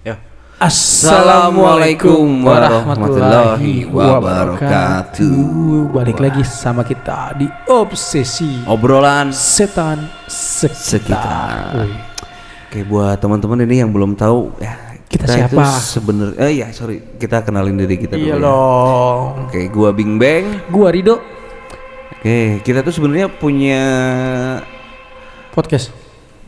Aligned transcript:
Ya. 0.00 0.16
Assalamualaikum 0.60 2.44
warahmatullahi 2.44 3.84
wabarakatuh. 3.88 5.36
Balik 5.88 6.20
lagi 6.20 6.44
sama 6.44 6.84
kita 6.84 7.32
di 7.32 7.48
obsesi 7.66 8.60
Obrolan 8.64 9.32
setan 9.32 10.04
sekitar. 10.24 11.76
Sekitar. 11.76 11.84
Oke 12.68 12.80
buat 12.84 13.16
teman-teman 13.16 13.64
ini 13.64 13.82
yang 13.82 13.90
belum 13.90 14.14
tahu 14.14 14.56
ya 14.56 15.00
Kita 15.10 15.26
itu 15.26 15.32
siapa? 15.58 15.64
Sebenarnya 15.80 16.38
eh 16.38 16.52
ya 16.60 16.68
sorry 16.70 17.02
kita 17.18 17.42
kenalin 17.42 17.74
diri 17.74 17.98
kita 17.98 18.14
Iya 18.14 18.36
dulu. 18.36 18.44
ya. 18.44 18.46
dong. 18.46 19.24
Oke 19.48 19.60
gua 19.68 19.90
Bing 19.90 20.16
Bang. 20.16 20.64
Gua 20.70 20.88
Rido 20.94 21.18
Oke 22.14 22.60
kita 22.62 22.80
tuh 22.80 22.94
sebenarnya 22.94 23.26
punya 23.26 23.82
podcast. 25.50 25.90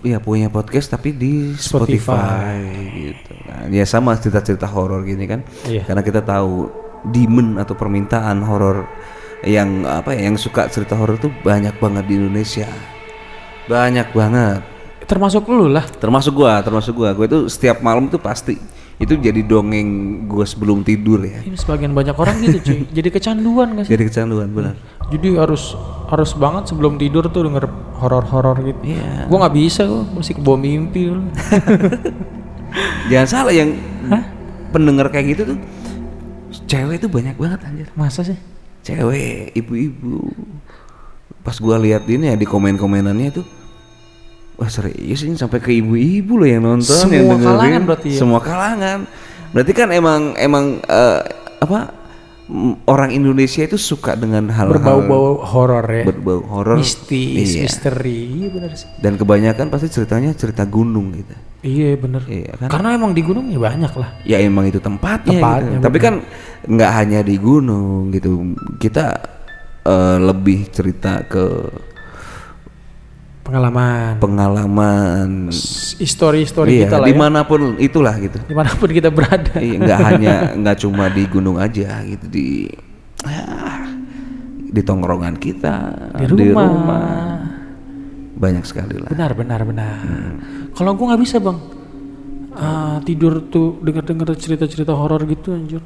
Ya 0.03 0.19
punya 0.19 0.51
podcast 0.51 0.91
tapi 0.91 1.15
di 1.15 1.55
Spotify, 1.55 2.59
gitu. 2.93 3.33
Nah, 3.47 3.71
ya 3.71 3.87
sama 3.87 4.19
cerita-cerita 4.19 4.67
horor 4.67 5.07
gini 5.07 5.25
kan. 5.25 5.47
Iya. 5.65 5.87
Karena 5.87 6.03
kita 6.03 6.21
tahu 6.23 6.69
demand 7.09 7.63
atau 7.63 7.75
permintaan 7.75 8.43
horor 8.43 8.87
yang 9.43 9.83
apa 9.83 10.15
ya 10.15 10.31
yang 10.31 10.39
suka 10.39 10.71
cerita 10.71 10.95
horor 10.95 11.19
tuh 11.19 11.31
banyak 11.43 11.75
banget 11.79 12.05
di 12.07 12.15
Indonesia. 12.19 12.69
Banyak 13.67 14.15
banget. 14.15 14.61
Termasuk 15.07 15.47
lu 15.51 15.67
lah. 15.67 15.87
Termasuk 15.87 16.35
gua, 16.35 16.63
termasuk 16.63 16.95
gua. 16.95 17.11
Gua 17.15 17.27
itu 17.27 17.51
setiap 17.51 17.83
malam 17.83 18.07
tuh 18.07 18.23
pasti 18.23 18.59
itu 19.03 19.19
jadi 19.19 19.43
dongeng 19.43 19.89
gua 20.31 20.47
sebelum 20.47 20.87
tidur 20.87 21.27
ya. 21.27 21.43
Ini 21.43 21.59
sebagian 21.59 21.91
banyak 21.91 22.15
orang 22.15 22.39
gitu 22.39 22.59
cuy. 22.63 22.81
Jadi 23.03 23.09
kecanduan 23.11 23.75
gak 23.75 23.85
sih? 23.91 23.99
Jadi 23.99 24.03
kecanduan 24.07 24.49
benar. 24.55 24.79
Jadi 25.11 25.29
harus 25.35 25.75
harus 26.07 26.31
banget 26.39 26.71
sebelum 26.71 27.03
tidur 27.03 27.27
tuh 27.27 27.51
denger 27.51 27.67
horor-horor 27.99 28.63
gitu. 28.63 28.95
Iya. 28.95 29.27
Gua 29.27 29.39
nggak 29.43 29.57
bisa 29.59 29.83
gua 29.91 30.07
masih 30.07 30.39
kebawa 30.39 30.59
mimpi. 30.63 31.11
Jangan 33.11 33.29
salah 33.29 33.53
yang 33.53 33.75
pendengar 34.71 35.11
kayak 35.11 35.37
gitu 35.37 35.43
tuh 35.53 35.59
cewek 36.71 37.03
itu 37.03 37.09
banyak 37.11 37.35
banget 37.35 37.61
anjir. 37.67 37.89
Masa 37.99 38.23
sih? 38.23 38.39
Cewek, 38.87 39.51
ibu-ibu. 39.59 40.31
Pas 41.43 41.59
gua 41.59 41.75
lihat 41.83 42.07
ini 42.07 42.31
ya 42.31 42.37
di 42.39 42.47
komen-komenannya 42.47 43.29
itu 43.35 43.43
Wah 44.63 44.71
serius 44.71 45.27
ini 45.27 45.35
sampai 45.35 45.59
ke 45.59 45.75
ibu-ibu 45.75 46.39
loh 46.39 46.47
yang 46.47 46.63
nonton 46.63 46.87
Semua 46.87 47.19
yang 47.19 47.27
dengerin. 47.35 47.51
kalangan 47.51 47.83
berarti 47.83 48.09
ya? 48.09 48.19
Semua 48.23 48.39
kalangan. 48.41 48.99
Berarti 49.51 49.73
kan 49.75 49.89
emang 49.91 50.39
emang 50.39 50.65
eh, 50.81 51.21
apa 51.59 51.99
orang 52.85 53.11
Indonesia 53.11 53.65
itu 53.65 53.75
suka 53.75 54.15
dengan 54.15 54.47
hal-hal 54.47 54.71
Berbau-bau 54.71 55.41
horor 55.41 55.83
ya. 55.85 56.05
berbau 56.05 56.43
horor. 56.45 56.77
Mistis, 56.77 57.55
Iya. 57.55 57.65
misteri. 57.65 58.19
Iya 58.39 58.49
benar 58.51 58.71
sih. 58.73 58.87
Dan 58.99 59.17
kebanyakan 59.17 59.67
pasti 59.67 59.89
ceritanya 59.89 60.31
cerita 60.31 60.63
gunung 60.63 61.11
gitu. 61.11 61.35
Iya 61.63 61.97
bener. 61.97 62.23
Iya 62.23 62.55
kan? 62.57 62.69
Karena 62.69 62.95
emang 62.95 63.11
di 63.11 63.23
gunung 63.23 63.49
ya 63.49 63.59
banyak 63.59 63.93
lah. 63.95 64.11
Ya 64.23 64.39
emang 64.39 64.67
itu 64.67 64.79
tempatnya. 64.79 65.39
Tempatnya, 65.39 65.75
gitu. 65.75 65.85
Tapi 65.87 65.99
kan 65.99 66.15
nggak 66.65 66.93
hanya 66.93 67.21
di 67.23 67.35
gunung 67.35 68.11
gitu. 68.11 68.31
Kita 68.77 69.07
eh, 69.83 70.19
lebih 70.21 70.71
cerita 70.71 71.25
ke 71.25 71.45
Pengalaman. 73.43 74.23
pengalaman. 74.23 75.51
Histori-histori 75.99 76.79
Iya, 76.79 76.87
kita 76.87 76.97
lah 76.97 77.07
ya. 77.07 77.11
di 77.11 77.15
mana 77.19 77.43
pun 77.43 77.75
itulah 77.77 78.15
gitu. 78.17 78.39
Di 78.39 78.55
mana 78.55 78.71
pun 78.71 78.87
kita 78.87 79.11
berada. 79.11 79.59
Iya, 79.59 79.77
nggak 79.83 79.99
hanya 80.01 80.35
nggak 80.55 80.77
cuma 80.79 81.11
di 81.11 81.27
gunung 81.27 81.59
aja 81.59 82.07
gitu 82.07 82.27
di 82.31 82.71
ya, 83.23 83.83
di 84.63 84.81
tongkrongan 84.81 85.37
kita 85.37 85.75
Di 86.17 86.27
rumah. 86.31 87.43
banyak 88.33 88.63
sekali 88.63 88.99
lah. 88.99 89.11
Benar, 89.11 89.35
benar, 89.35 89.61
benar. 89.63 89.97
Hmm. 90.03 90.35
Kalau 90.73 90.95
gua 90.95 91.15
nggak 91.15 91.23
bisa 91.23 91.37
bang. 91.39 91.59
Ah, 92.53 92.99
tidur 93.01 93.43
tuh 93.49 93.81
dengar-dengar 93.81 94.35
cerita-cerita 94.35 94.93
horor 94.93 95.23
gitu 95.25 95.51
anjir. 95.51 95.83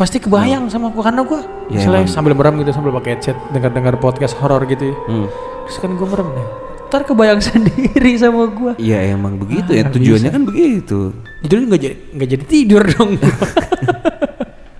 Pasti 0.00 0.16
kebayang 0.16 0.64
sama 0.66 0.88
gua 0.88 1.04
karena 1.04 1.20
gua 1.20 1.44
Ya, 1.68 1.76
misalnya 1.76 2.02
emang. 2.02 2.10
sambil 2.10 2.32
merem 2.32 2.54
gitu 2.58 2.72
sambil 2.72 2.90
pakai 2.90 3.10
headset 3.14 3.36
dengar-dengar 3.50 3.94
podcast 3.96 4.32
horor 4.34 4.64
gitu 4.64 4.88
ya. 4.88 4.96
Hmm. 5.06 5.28
Terus 5.62 5.76
kan 5.76 5.90
gua 5.92 6.08
merem 6.08 6.28
nih. 6.32 6.46
Ntar 6.88 7.02
kebayang 7.04 7.40
sendiri 7.46 8.12
sama 8.16 8.48
gua. 8.48 8.72
Iya 8.74 9.12
emang 9.12 9.36
begitu 9.36 9.70
Ah, 9.70 9.76
ya 9.76 9.84
tujuannya 9.86 10.30
kan 10.30 10.42
begitu. 10.42 11.12
Jadi 11.42 11.52
nggak 11.62 11.80
jadi 11.80 11.96
nggak 12.10 12.28
jadi 12.30 12.44
tidur 12.46 12.82
dong. 12.88 13.10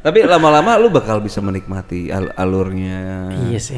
Tapi 0.00 0.25
lama-lama 0.25 0.81
lu 0.81 0.89
bakal 0.89 1.21
bisa 1.21 1.39
menikmati 1.39 2.09
al- 2.09 2.33
alurnya. 2.33 3.28
iya 3.45 3.61
sih. 3.61 3.77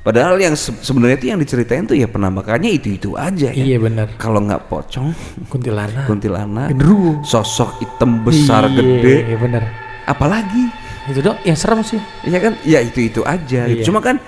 Padahal 0.00 0.40
yang 0.40 0.56
se- 0.56 0.72
sebenarnya 0.72 1.20
itu 1.20 1.26
yang 1.28 1.36
diceritain 1.36 1.84
tuh 1.84 1.92
ya 1.92 2.08
penampakannya 2.08 2.72
itu-itu 2.72 3.12
aja 3.12 3.52
ya. 3.52 3.60
Iya 3.60 3.76
benar. 3.76 4.08
Kalau 4.16 4.40
nggak 4.40 4.64
pocong, 4.66 5.12
Kuntilanak. 5.46 6.08
kuntilanak, 6.08 6.72
Genderuwo. 6.72 7.20
sosok 7.20 7.76
hitam 7.78 8.24
besar 8.24 8.64
Iya, 8.64 8.80
gede, 8.80 9.14
Iya 9.26 9.36
benar. 9.36 9.62
Apalagi 10.10 10.66
Itu 11.08 11.24
dong 11.24 11.38
yang 11.42 11.56
serem 11.58 11.80
sih. 11.82 11.98
Iya 12.22 12.38
kan? 12.38 12.52
Ya 12.62 12.78
itu-itu 12.84 13.24
aja. 13.24 13.66
gitu. 13.66 13.82
Iya. 13.82 13.84
Cuma 13.88 13.98
kan 14.04 14.20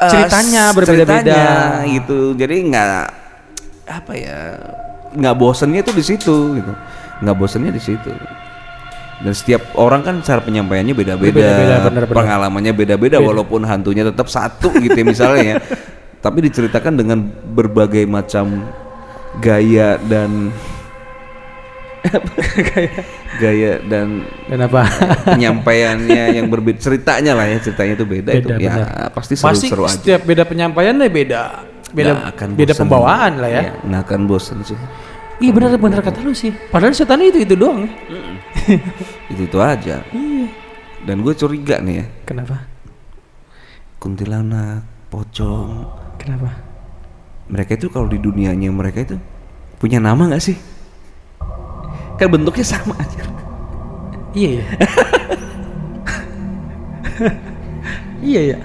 eh, 0.00 0.10
Ceritanya 0.10 0.72
berbeda-beda. 0.74 1.42
gitu. 1.86 2.34
Jadi 2.34 2.56
nggak 2.72 3.04
apa 3.84 4.12
ya? 4.16 4.40
nggak 5.14 5.34
bosennya 5.38 5.86
tuh 5.86 5.94
di 5.94 6.02
situ 6.02 6.36
gitu. 6.58 6.72
Nggak 7.22 7.36
bosennya 7.38 7.70
di 7.70 7.78
situ. 7.78 8.10
Dan 9.22 9.30
setiap 9.30 9.62
orang 9.78 10.02
kan 10.02 10.18
cara 10.26 10.42
penyampaiannya 10.42 10.90
beda-beda, 10.90 11.86
pengalamannya 12.10 12.74
beda-beda, 12.74 13.22
walaupun 13.22 13.62
hantunya 13.62 14.02
tetap 14.02 14.26
satu 14.26 14.74
gitu 14.82 14.90
ya 14.98 15.06
misalnya 15.06 15.42
ya. 15.46 15.56
Tapi 16.24 16.50
diceritakan 16.50 16.98
dengan 16.98 17.22
berbagai 17.54 18.02
macam 18.10 18.66
gaya 19.38 19.96
dan 20.10 20.50
gaya 23.36 23.80
dan 23.82 24.22
Dan 24.46 24.60
apa? 24.60 24.82
penyampaiannya 25.26 26.36
yang 26.36 26.46
berbeda 26.46 26.78
ceritanya 26.86 27.32
lah 27.32 27.46
ya 27.46 27.58
ceritanya 27.58 27.94
itu 27.94 28.06
beda, 28.06 28.30
itu 28.32 28.46
Beda, 28.46 28.56
ya 28.56 28.72
benar. 28.72 28.88
pasti 29.10 29.34
Pasti 29.34 29.66
seru-seru 29.68 29.82
aja 29.84 29.94
setiap 29.94 30.20
beda 30.22 30.42
penyampaiannya 30.44 31.08
beda. 31.08 31.42
Beda 31.90 32.10
Nggak 32.12 32.28
akan 32.32 32.48
beda 32.52 32.72
bosen. 32.72 32.80
pembawaan 32.80 33.32
lah 33.38 33.48
ya. 33.48 33.60
Iya, 33.62 33.72
nggak 33.82 34.02
akan 34.04 34.20
bosen 34.24 34.58
sih 34.62 34.78
Iya 35.34 35.50
benar 35.50 35.74
benar 35.76 35.98
kata 35.98 36.22
lu 36.22 36.30
sih. 36.30 36.54
Padahal 36.70 36.94
setan 36.94 37.18
itu 37.18 37.40
itu 37.40 37.54
doang. 37.54 37.90
itu 39.28 39.42
itu 39.42 39.58
aja 39.58 39.98
Iya. 40.04 40.46
dan 41.02 41.16
gue 41.20 41.34
curiga 41.34 41.78
nih 41.78 42.00
ya 42.00 42.06
Kenapa? 42.24 42.64
kuntilanak 43.98 44.84
pocong 45.08 45.84
Kenapa? 46.16 46.50
mereka 47.44 47.74
itu 47.74 47.88
kalau 47.88 48.06
di 48.06 48.16
dunianya 48.16 48.68
mereka 48.68 49.04
itu 49.04 49.16
punya 49.76 49.98
nama 49.98 50.16
nggak 50.24 50.40
sih 50.40 50.56
kan 52.14 52.28
bentuknya 52.30 52.66
sama 52.66 52.94
aja 52.96 53.22
Iya 54.34 54.50
ya. 54.58 54.64
iya 58.18 58.40
ya. 58.54 58.58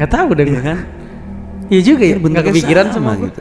Nggak 0.00 0.10
tahu 0.10 0.28
deh 0.32 0.46
iya 0.48 0.60
kan 0.64 0.78
Iya 1.68 1.80
juga 1.84 2.02
ya. 2.02 2.16
Kan 2.16 2.24
Nggak 2.24 2.24
bentuknya 2.24 2.52
kepikiran 2.56 2.86
sama 2.90 3.10
gitu 3.20 3.40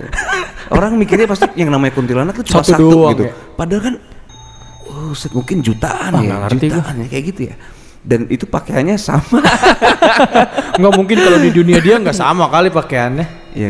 orang 0.70 0.92
mikirnya 1.02 1.26
pasti 1.26 1.50
yang 1.58 1.74
namanya 1.74 1.98
kuntilanak 1.98 2.38
itu 2.38 2.54
cuma 2.54 2.62
Satu 2.62 2.72
satu, 2.78 2.84
doang 2.86 3.12
gitu 3.18 3.24
ya? 3.26 3.34
padahal 3.58 3.82
kan 3.90 3.96
oh 4.86 5.12
mungkin 5.34 5.58
jutaan 5.66 6.12
ya 6.22 6.46
jutaan 6.46 6.94
ya 7.02 7.08
kayak 7.10 7.24
gitu 7.34 7.42
ya 7.50 7.56
dan 8.06 8.30
itu 8.30 8.46
pakaiannya 8.46 8.96
sama 8.96 9.42
Nggak 10.80 10.94
mungkin 10.94 11.18
kalau 11.20 11.40
di 11.42 11.50
dunia 11.52 11.82
dia 11.82 11.98
nggak 12.00 12.16
sama 12.16 12.48
kali 12.48 12.70
pakaiannya. 12.70 13.26
ya 13.58 13.70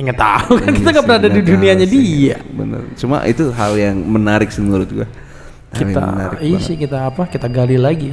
Ingat 0.00 0.16
tahu 0.16 0.52
kan 0.56 0.70
kita 0.70 0.80
Iya 0.80 0.90
nggak 0.90 0.96
sih, 0.96 1.08
berada 1.10 1.26
di 1.26 1.32
nggak 1.34 1.48
dunianya 1.50 1.86
sih. 1.86 1.92
dia. 1.94 2.36
Bener. 2.48 2.80
Cuma 2.94 3.16
itu 3.22 3.44
hal 3.50 3.72
yang 3.76 3.96
menarik 4.00 4.48
sih 4.48 4.58
menurut 4.58 4.88
gua. 4.88 5.04
Hal 5.04 5.76
Kita 5.76 6.00
menarik 6.02 6.36
iya 6.40 6.58
sih 6.58 6.74
kita 6.74 6.98
apa? 7.04 7.22
Kita 7.26 7.46
gali 7.46 7.76
lagi. 7.76 8.10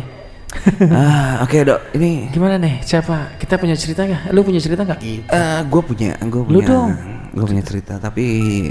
ah, 0.90 1.42
oke 1.42 1.58
dok. 1.62 1.80
Ini 1.94 2.30
Gimana 2.30 2.56
nih? 2.56 2.80
Siapa? 2.82 3.36
Kita 3.36 3.56
punya 3.56 3.74
cerita 3.74 4.04
nggak? 4.04 4.30
Lu 4.30 4.42
punya 4.42 4.58
cerita 4.58 4.84
nggak? 4.84 5.00
eh 5.00 5.22
gue 5.64 5.82
punya, 5.82 6.16
gue 6.18 6.42
Lu 6.46 6.60
punya, 6.60 6.68
dong. 6.68 6.90
gue 7.30 7.46
punya 7.46 7.64
cerita. 7.64 7.94
Tapi 7.98 8.24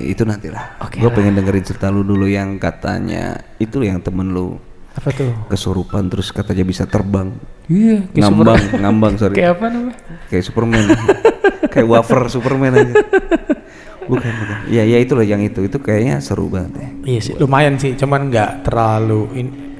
itu 0.06 0.22
nanti 0.22 0.48
lah. 0.48 0.76
Oke 0.78 0.98
gue 0.98 1.10
pengen 1.10 1.34
dengerin 1.34 1.64
cerita 1.64 1.88
lu 1.88 2.00
dulu 2.02 2.24
yang 2.24 2.56
katanya 2.56 3.36
itu 3.56 3.80
yang 3.80 3.98
temen 3.98 4.28
lu 4.28 4.56
Apa 4.92 5.08
tuh? 5.10 5.28
kesurupan 5.46 6.08
terus 6.08 6.30
katanya 6.30 6.64
bisa 6.64 6.84
terbang, 6.84 7.28
Iya, 7.66 8.00
kayak 8.08 8.22
ngambang, 8.22 8.62
ngambang 8.78 9.14
sorry, 9.16 9.34
Kayak 9.34 9.52
apa 9.52 9.64
namanya? 9.68 9.96
kayak 10.26 10.42
Superman, 10.42 10.80
kayak 11.76 11.88
wafer 11.88 12.20
Superman 12.26 12.72
aja. 12.72 12.94
Bukan, 14.06 14.22
bukan. 14.32 14.56
Ya, 14.70 14.86
ya 14.86 14.96
itu 14.96 15.12
loh 15.12 15.26
yang 15.26 15.42
itu. 15.42 15.60
Itu 15.60 15.76
kayaknya 15.76 16.22
seru 16.22 16.46
banget 16.46 16.72
ya. 16.78 16.88
Iya 17.04 17.20
sih, 17.20 17.34
lumayan 17.36 17.74
sih, 17.76 17.92
cuman 17.92 18.30
nggak 18.30 18.64
terlalu 18.64 19.28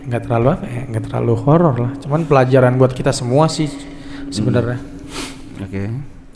nggak 0.06 0.22
terlalu 0.22 0.46
apa 0.52 0.66
ya, 0.66 0.82
nggak 0.86 1.04
terlalu 1.08 1.32
horor 1.40 1.74
lah. 1.78 1.92
Cuman 1.98 2.26
pelajaran 2.26 2.74
buat 2.74 2.90
kita 2.90 3.10
semua 3.10 3.46
sih 3.46 3.70
sebenarnya. 4.28 4.78
Oke. 5.62 5.88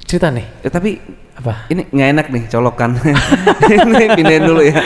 Cerita 0.07 0.31
nih, 0.31 0.47
Eh, 0.63 0.71
tapi 0.71 0.99
apa? 1.37 1.67
ini 1.71 1.87
nggak 1.87 2.09
enak 2.15 2.27
nih 2.31 2.43
colokan. 2.49 2.91
ini 3.87 4.07
pindahin 4.15 4.45
dulu 4.47 4.63
ya. 4.63 4.79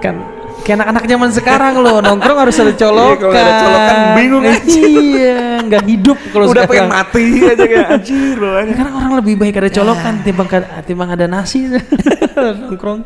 Kan 0.00 0.35
Kayak 0.66 0.82
anak-anak 0.82 1.04
zaman 1.06 1.30
sekarang 1.30 1.74
loh, 1.78 2.02
nongkrong 2.02 2.38
harus 2.42 2.58
ada 2.58 2.74
colokan. 2.74 3.14
Iya, 3.14 3.22
kalau 3.22 3.38
ada 3.38 3.54
colokan 3.62 3.96
bingung 4.18 4.42
aja. 4.42 4.80
Iya, 4.82 5.38
nggak 5.62 5.82
hidup 5.86 6.18
kalau 6.34 6.44
Udah 6.50 6.62
pengen 6.66 6.90
sekarang. 6.90 7.06
mati 7.06 7.26
aja 7.46 7.64
kayak 7.70 7.86
anjir 7.94 8.34
loh. 8.34 8.52
Sekarang 8.66 8.94
orang 8.98 9.12
lebih 9.22 9.34
baik 9.38 9.54
ada 9.62 9.70
colokan 9.70 10.14
timbang 10.26 10.48
timbang 10.82 11.08
ada 11.14 11.26
nasi 11.30 11.70
nongkrong. 12.66 13.00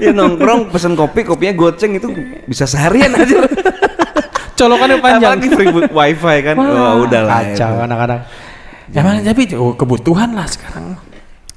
Ya 0.00 0.16
nongkrong 0.16 0.72
pesen 0.72 0.96
kopi, 0.96 1.28
kopinya 1.28 1.52
goceng 1.52 2.00
itu 2.00 2.08
bisa 2.48 2.64
seharian 2.64 3.12
aja. 3.12 3.44
Colokannya 4.56 4.96
panjang. 5.04 5.36
Apalagi 5.36 5.48
free 5.52 5.68
wifi 5.92 6.36
kan. 6.48 6.56
Wah, 6.56 6.96
udah 6.96 7.20
lah. 7.28 7.40
Kacau 7.52 7.76
anak-anak. 7.84 8.20
Emang 8.96 9.20
tapi 9.20 9.42
oh, 9.52 9.76
kebutuhan 9.76 10.32
lah 10.32 10.48
sekarang. 10.48 10.96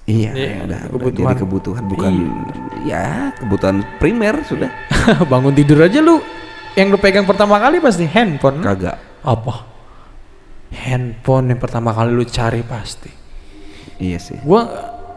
Iya, 0.09 0.31
Iya, 0.33 0.53
udah, 0.65 0.79
udah 0.89 1.05
kebutuhan. 1.05 1.29
jadi 1.29 1.35
kebutuhan 1.37 1.83
bukan 1.85 2.13
ya 2.81 3.05
kebutuhan 3.37 3.75
primer 3.97 4.41
sudah. 4.41 4.73
Bangun 5.31 5.53
tidur 5.53 5.79
aja 5.79 6.01
lu 6.01 6.17
yang 6.73 6.89
lu 6.89 6.97
pegang 6.97 7.23
pertama 7.23 7.61
kali 7.61 7.77
pasti 7.77 8.03
handphone. 8.03 8.57
Kagak. 8.59 8.97
Apa? 9.21 9.69
Handphone 10.71 11.49
yang 11.49 11.59
pertama 11.59 11.89
kali 11.91 12.09
lu 12.09 12.23
cari 12.23 12.61
pasti. 12.61 13.09
Iya 13.97 14.17
sih. 14.17 14.37
Gua 14.39 14.65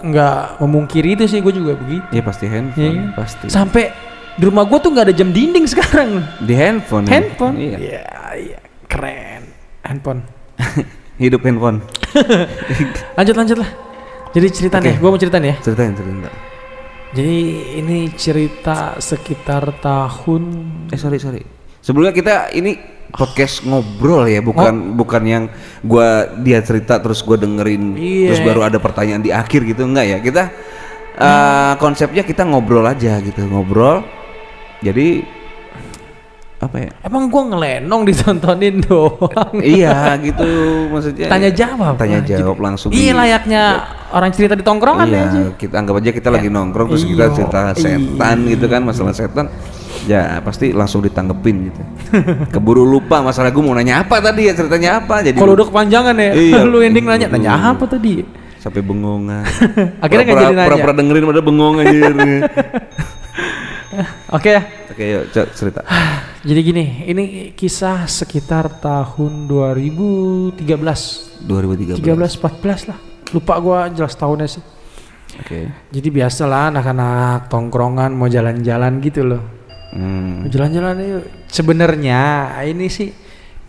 nggak 0.02 0.58
memungkiri 0.58 1.14
itu 1.14 1.24
sih, 1.24 1.38
gue 1.38 1.52
juga 1.52 1.72
begitu. 1.74 2.02
Iya 2.10 2.22
pasti 2.22 2.44
handphone, 2.46 2.96
Iya. 2.98 3.14
pasti. 3.14 3.46
Sampai 3.48 3.88
di 4.32 4.42
rumah 4.42 4.64
gua 4.64 4.76
tuh 4.76 4.90
nggak 4.90 5.08
ada 5.08 5.14
jam 5.14 5.30
dinding 5.30 5.64
sekarang. 5.72 6.20
Di 6.38 6.52
handphone. 6.52 7.04
ya? 7.04 7.12
Handphone. 7.14 7.54
Iya. 7.54 7.76
Iya, 7.78 8.02
iya, 8.34 8.58
keren. 8.84 9.42
Handphone. 9.80 10.20
Hidup 11.22 11.40
handphone. 11.40 11.80
Lanjut 13.14 13.36
lanjut 13.36 13.56
lah. 13.56 13.70
Jadi 14.32 14.46
cerita 14.48 14.80
nih, 14.80 14.96
gua 14.96 15.12
mau 15.12 15.20
cerita 15.20 15.36
nih 15.36 15.52
ya. 15.52 15.56
Ceritain, 15.60 15.92
ceritain. 15.92 16.32
Jadi 17.12 17.38
ini 17.76 18.08
cerita 18.16 18.96
sekitar 18.96 19.76
tahun 19.84 20.42
Eh 20.88 20.96
sorry 20.96 21.20
sorry. 21.20 21.44
Sebelumnya 21.84 22.16
kita 22.16 22.48
ini 22.56 22.72
podcast 23.12 23.60
ngobrol 23.68 24.24
ya, 24.24 24.40
bukan 24.40 24.96
bukan 24.96 25.22
yang 25.28 25.44
gua 25.84 26.32
dia 26.40 26.64
cerita 26.64 26.96
terus 26.96 27.20
gua 27.20 27.36
dengerin 27.36 27.92
Iya. 28.00 28.32
terus 28.32 28.40
baru 28.40 28.64
ada 28.64 28.80
pertanyaan 28.80 29.20
di 29.20 29.28
akhir 29.28 29.68
gitu 29.68 29.84
enggak 29.84 30.06
ya. 30.08 30.18
Kita 30.24 30.42
eh, 31.20 31.72
konsepnya 31.76 32.24
kita 32.24 32.48
ngobrol 32.48 32.88
aja 32.88 33.20
gitu, 33.20 33.44
ngobrol. 33.44 34.00
Jadi 34.80 35.20
apa 36.56 36.76
ya? 36.80 36.90
Emang 37.04 37.28
gua 37.28 37.52
ngelenong 37.52 38.02
ditontonin 38.08 38.80
doang. 38.88 39.60
iya 39.60 40.16
gitu 40.16 40.48
maksudnya. 40.88 41.28
Tanya 41.28 41.50
jawab. 41.52 42.00
Tanya 42.00 42.24
jawab 42.24 42.56
langsung. 42.64 42.88
Iya 42.96 43.12
layaknya 43.12 43.64
orang 44.12 44.30
cerita 44.30 44.54
di 44.54 44.64
tongkrongan 44.64 45.08
iya, 45.08 45.22
aja. 45.28 45.40
kita 45.56 45.74
anggap 45.80 45.96
aja 45.98 46.10
kita 46.12 46.28
lagi 46.28 46.48
nongkrong 46.52 46.88
terus 46.92 47.04
kita 47.08 47.24
Iya, 47.28 47.34
cerita 47.34 47.60
setan 47.76 48.36
gitu 48.46 48.66
kan 48.68 48.80
masalah 48.84 49.14
setan. 49.16 49.46
Ya 50.02 50.42
pasti 50.42 50.74
langsung 50.74 50.98
ditanggepin 51.04 51.70
gitu. 51.70 51.80
Keburu 52.54 52.82
lupa 52.82 53.22
masalah 53.22 53.54
gue 53.54 53.62
mau 53.62 53.72
nanya 53.72 54.02
apa 54.02 54.18
tadi 54.18 54.50
ya 54.50 54.52
ceritanya 54.56 54.98
apa 55.04 55.22
jadi 55.22 55.38
Kalau 55.38 55.54
udah 55.54 55.66
kepanjangan 55.68 56.14
ya, 56.16 56.30
Iya. 56.34 56.60
lu 56.70 56.78
ending 56.82 57.06
nanya, 57.06 57.26
nanya 57.30 57.72
apa 57.74 57.84
tadi? 57.86 58.42
sampai 58.62 58.78
bengong 58.78 59.26
ah. 59.26 59.42
Akhirnya 60.06 60.24
nggak 60.30 60.38
jadi 60.38 60.54
nanya. 60.54 60.68
Pura-pura 60.70 60.94
dengerin 60.94 61.24
pada 61.26 61.42
bengong 61.42 61.74
aja. 61.82 61.98
Oke 64.32 64.48
ya. 64.54 64.62
Oke 64.88 65.04
yuk 65.08 65.24
Cok, 65.34 65.46
cerita. 65.56 65.80
Jadi 66.48 66.60
gini, 66.64 66.84
ini 67.06 67.24
kisah 67.54 68.10
sekitar 68.10 68.82
tahun 68.82 69.46
2013. 69.46 70.58
2013. 71.46 72.02
13 72.02 72.02
14 72.02 72.90
lah. 72.90 72.98
Lupa 73.32 73.58
gua 73.58 73.88
jelas 73.88 74.14
tahunnya 74.14 74.48
sih. 74.48 74.64
Oke. 75.40 75.72
Jadi 75.88 76.08
biasalah 76.12 76.68
anak-anak 76.68 77.48
tongkrongan 77.48 78.12
mau 78.12 78.28
jalan-jalan 78.28 79.00
gitu 79.00 79.24
loh. 79.24 79.42
Hmm. 79.92 80.44
Jalan-jalan 80.48 81.00
yuk. 81.00 81.24
Sebenarnya 81.48 82.52
ini 82.68 82.88
sih 82.92 83.12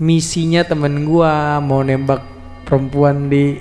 misinya 0.04 0.68
temen 0.68 1.07
gua 1.07 1.63
mau 1.63 1.80
nembak 1.80 2.19
perempuan 2.68 3.31
di 3.31 3.60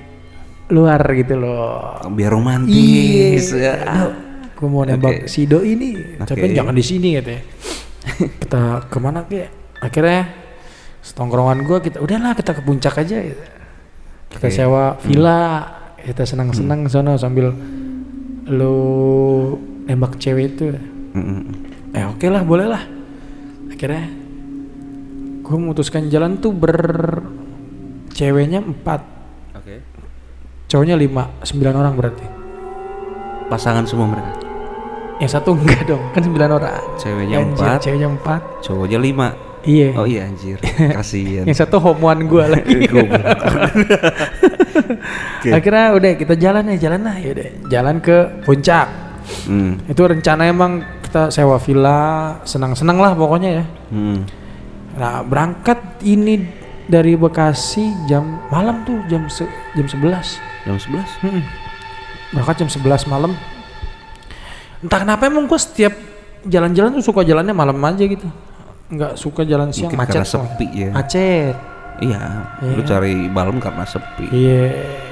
luar 0.71 0.99
gitu 1.13 1.35
loh. 1.37 1.99
Biar 2.11 2.31
romantis 2.31 3.51
ya. 3.53 4.09
Gue 4.55 4.67
mau 4.71 4.87
nembak 4.87 5.27
Oke. 5.27 5.31
si 5.31 5.43
doi 5.43 5.75
ini, 5.75 6.23
tapi 6.23 6.47
Oke. 6.47 6.55
jangan 6.55 6.71
di 6.71 6.85
sini 6.85 7.19
katanya. 7.19 7.43
kita 8.39 8.63
ke 8.87 8.97
mana 8.99 9.27
ke? 9.27 9.51
Akhirnya 9.83 10.31
setongkrongan 11.03 11.67
gue 11.67 11.77
kita 11.83 11.97
udahlah 11.99 12.31
kita 12.31 12.55
ke 12.55 12.61
puncak 12.63 12.95
aja. 12.95 13.17
gitu. 13.27 13.43
Kita 14.31 14.47
Oke. 14.47 14.55
sewa 14.55 14.95
villa, 15.03 15.43
kita 16.03 16.27
senang-senang 16.27 16.85
sono 16.91 17.15
sambil 17.15 17.55
lu 18.51 18.77
nembak 19.87 20.19
cewek 20.19 20.55
itu. 20.55 20.75
Mm-mm. 21.15 21.39
Eh 21.95 22.03
oke 22.03 22.27
lah 22.27 22.43
boleh 22.43 22.67
lah. 22.67 22.83
Akhirnya 23.71 24.11
gue 25.43 25.55
memutuskan 25.59 26.07
jalan 26.07 26.39
tuh 26.39 26.55
ber 26.55 26.79
ceweknya 28.13 28.63
empat, 28.63 29.01
Oke. 29.57 29.81
cowoknya 30.69 30.95
lima, 30.95 31.27
sembilan 31.43 31.73
orang 31.75 31.93
berarti. 31.97 32.25
Pasangan 33.49 33.83
semua 33.83 34.07
mereka. 34.07 34.31
Yang 35.19 35.31
satu 35.35 35.57
enggak 35.57 35.83
dong, 35.89 36.03
kan 36.13 36.21
sembilan 36.23 36.49
orang. 36.53 36.83
Ceweknya 36.95 37.37
Anjir, 37.41 37.59
empat. 37.59 37.77
Ceweknya 37.83 38.07
empat. 38.13 38.41
Cowoknya 38.63 38.99
lima. 39.01 39.27
Iya. 39.63 39.95
Oh 39.95 40.03
iya 40.03 40.27
anjir. 40.27 40.59
Kasihan. 40.59 41.45
Yang 41.47 41.63
satu 41.63 41.79
homoan 41.79 42.27
gue 42.27 42.45
lagi. 42.45 42.83
Oke. 45.39 45.49
Akhirnya 45.51 45.95
udah 45.95 46.11
kita 46.19 46.35
jalan 46.35 46.67
ya, 46.75 46.77
jalan 46.89 47.01
lah 47.07 47.15
ya 47.15 47.29
udah. 47.31 47.47
Jalan 47.71 47.95
ke 48.03 48.43
puncak. 48.43 48.87
Hmm. 49.47 49.79
Itu 49.87 50.03
rencana 50.03 50.51
emang 50.51 50.83
kita 51.07 51.31
sewa 51.31 51.55
villa, 51.63 52.39
senang-senang 52.43 52.99
lah 52.99 53.15
pokoknya 53.15 53.63
ya. 53.63 53.65
Hmm. 53.91 54.27
Nah 54.99 55.23
berangkat 55.23 56.03
ini 56.03 56.43
dari 56.83 57.15
Bekasi 57.15 58.11
jam 58.11 58.43
malam 58.51 58.83
tuh 58.83 58.99
jam 59.07 59.31
se 59.31 59.47
jam 59.79 59.87
11 59.87 60.67
Jam 60.67 60.75
11. 60.79 61.23
Mm-mm. 61.23 61.43
Berangkat 62.35 62.55
jam 62.63 62.69
11 62.71 63.11
malam. 63.11 63.31
Entah 64.83 64.99
kenapa 64.99 65.27
emang 65.27 65.47
gue 65.47 65.59
setiap 65.59 65.95
jalan-jalan 66.43 66.91
tuh 66.99 67.03
suka 67.03 67.23
jalannya 67.23 67.55
malam 67.55 67.79
aja 67.83 68.03
gitu. 68.03 68.27
Nggak 68.93 69.13
suka 69.15 69.41
jalan 69.41 69.69
siang 69.69 69.89
Mungkin 69.89 69.99
macet. 69.99 70.13
karena 70.13 70.27
sepi 70.27 70.67
ya. 70.71 70.89
Macet. 70.91 71.55
Iya, 71.95 72.21
lu 72.63 72.81
Iya. 72.81 72.89
cari 72.89 73.15
malam 73.27 73.57
karena 73.57 73.83
sepi. 73.83 74.25
Iya 74.27 74.63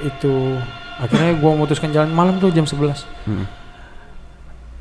itu. 0.02 0.58
Akhirnya 0.98 1.34
gue 1.34 1.50
memutuskan 1.50 1.90
jalan 1.90 2.10
malam 2.10 2.36
tuh 2.36 2.48
jam 2.48 2.62
11. 2.62 3.02
Hmm. 3.24 3.46